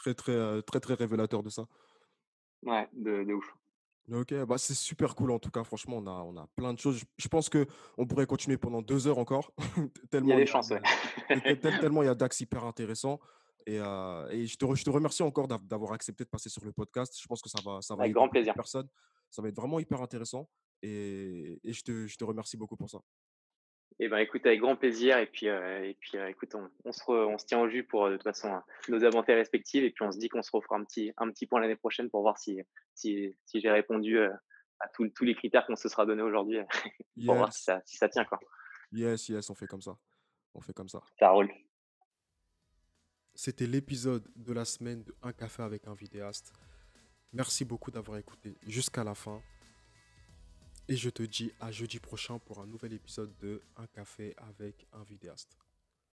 très, 0.03 0.15
très, 0.15 0.35
très, 0.35 0.63
très, 0.63 0.81
très, 0.81 0.95
révélateur 0.95 1.43
de 1.43 1.51
ça. 1.51 1.67
Ouais, 2.63 2.89
de, 2.93 3.25
de 3.25 3.33
ouf. 3.35 3.55
Ok, 4.13 4.35
bah 4.45 4.59
c'est 4.59 4.75
super 4.75 5.15
cool 5.15 5.31
en 5.31 5.39
tout 5.39 5.51
cas. 5.51 5.63
Franchement, 5.63 5.99
on 5.99 6.07
a, 6.07 6.23
on 6.23 6.37
a 6.37 6.47
plein 6.57 6.75
de 6.75 6.79
choses. 6.81 7.05
Je, 7.17 7.29
pense 7.29 7.49
que 7.49 7.67
on 7.97 8.07
pourrait 8.07 8.27
continuer 8.27 8.57
pendant 8.57 8.83
deux 8.83 9.07
heures 9.07 9.19
encore. 9.19 9.53
tellement 10.11 10.29
il 10.29 10.31
y 10.31 10.35
a 10.35 10.37
des 10.37 10.47
chances, 10.47 10.73
tellement 11.81 12.03
il 12.03 12.07
y 12.07 12.09
a 12.09 12.15
d'axes 12.15 12.41
hyper 12.41 12.65
intéressants. 12.65 13.21
Et, 13.67 13.79
euh, 13.79 14.29
et 14.31 14.47
je, 14.47 14.57
te 14.57 14.75
je, 14.75 14.83
te 14.83 14.91
remercie 14.91 15.23
encore 15.23 15.47
d'avoir 15.47 15.93
accepté 15.93 16.25
de 16.25 16.29
passer 16.29 16.49
sur 16.49 16.65
le 16.65 16.73
podcast. 16.73 17.17
Je 17.21 17.27
pense 17.27 17.41
que 17.41 17.49
ça 17.49 17.61
va, 17.65 17.81
ça 17.83 17.95
va 17.95 18.03
Avec 18.03 18.15
grand 18.15 18.29
plaisir. 18.29 18.55
Personne. 18.55 18.89
Ça 19.31 19.43
va 19.43 19.49
être 19.49 19.57
vraiment 19.57 19.79
hyper 19.79 20.01
intéressant. 20.01 20.49
Et, 20.83 21.61
et 21.63 21.73
je, 21.73 21.83
te, 21.83 22.07
je 22.07 22.17
te 22.17 22.25
remercie 22.25 22.57
beaucoup 22.57 22.77
pour 22.77 22.91
ça. 22.91 23.01
Eh 24.03 24.09
ben, 24.09 24.17
écoute, 24.17 24.47
avec 24.47 24.61
grand 24.61 24.77
plaisir. 24.77 25.19
Et 25.19 25.27
puis, 25.27 25.47
euh, 25.49 25.85
et 25.85 25.95
puis 26.01 26.17
euh, 26.17 26.31
écoute, 26.31 26.55
on, 26.55 26.71
on, 26.87 26.91
se 26.91 27.03
on, 27.07 27.37
se 27.37 27.45
tient 27.45 27.61
au 27.61 27.69
jus 27.69 27.85
pour, 27.85 28.09
de 28.09 28.15
toute 28.15 28.23
façon, 28.23 28.49
hein, 28.49 28.65
nos 28.89 29.05
aventures 29.05 29.35
respectives. 29.35 29.85
Et 29.85 29.91
puis, 29.91 30.03
on 30.07 30.11
se 30.11 30.19
dit 30.19 30.31
qu'on 30.31 30.43
se 30.43 30.51
refera 30.51 30.77
un 30.77 30.85
petit, 30.85 31.13
un 31.19 31.31
petit 31.31 31.47
point 31.47 31.61
l'année 31.61 31.77
prochaine 31.77 32.09
pour 32.09 32.23
voir 32.23 32.39
si, 32.39 32.63
si, 32.95 33.37
si 33.45 33.61
j'ai 33.61 33.71
répondu 33.71 34.19
euh, 34.19 34.33
à 34.81 34.89
tous 34.89 35.13
les 35.23 35.35
critères 35.35 35.67
qu'on 35.67 35.77
se 35.77 35.91
sera 35.91 36.07
donné 36.07 36.23
aujourd'hui 36.23 36.61
pour 37.27 37.35
voir 37.35 37.53
si 37.53 37.63
ça, 37.63 37.83
si 37.85 37.99
ça 37.99 38.09
tient. 38.09 38.25
Quoi. 38.25 38.41
Yes, 38.91 39.29
yes, 39.29 39.51
on 39.51 39.55
fait 39.55 39.67
comme 39.67 39.83
ça. 39.83 39.95
On 40.55 40.63
fait 40.63 40.73
comme 40.73 40.89
ça. 40.89 41.03
Ça 41.19 41.29
roule. 41.29 41.53
C'était 43.35 43.67
l'épisode 43.67 44.27
de 44.35 44.53
la 44.55 44.65
semaine 44.65 45.05
de 45.05 45.15
Un 45.23 45.35
café 45.35 45.63
avec 45.63 45.87
un 45.87 45.95
vidéaste. 45.95 46.55
Merci 47.35 47.67
beaucoup 47.67 47.91
d'avoir 47.91 48.17
écouté 48.17 48.57
jusqu'à 48.67 49.05
la 49.05 49.15
fin. 49.15 49.43
Et 50.91 50.97
je 50.97 51.09
te 51.09 51.23
dis 51.23 51.53
à 51.61 51.71
jeudi 51.71 52.01
prochain 52.01 52.41
pour 52.41 52.61
un 52.61 52.67
nouvel 52.67 52.93
épisode 52.93 53.31
de 53.39 53.63
Un 53.77 53.87
café 53.87 54.35
avec 54.39 54.89
un 54.93 55.05
vidéaste. 55.05 55.57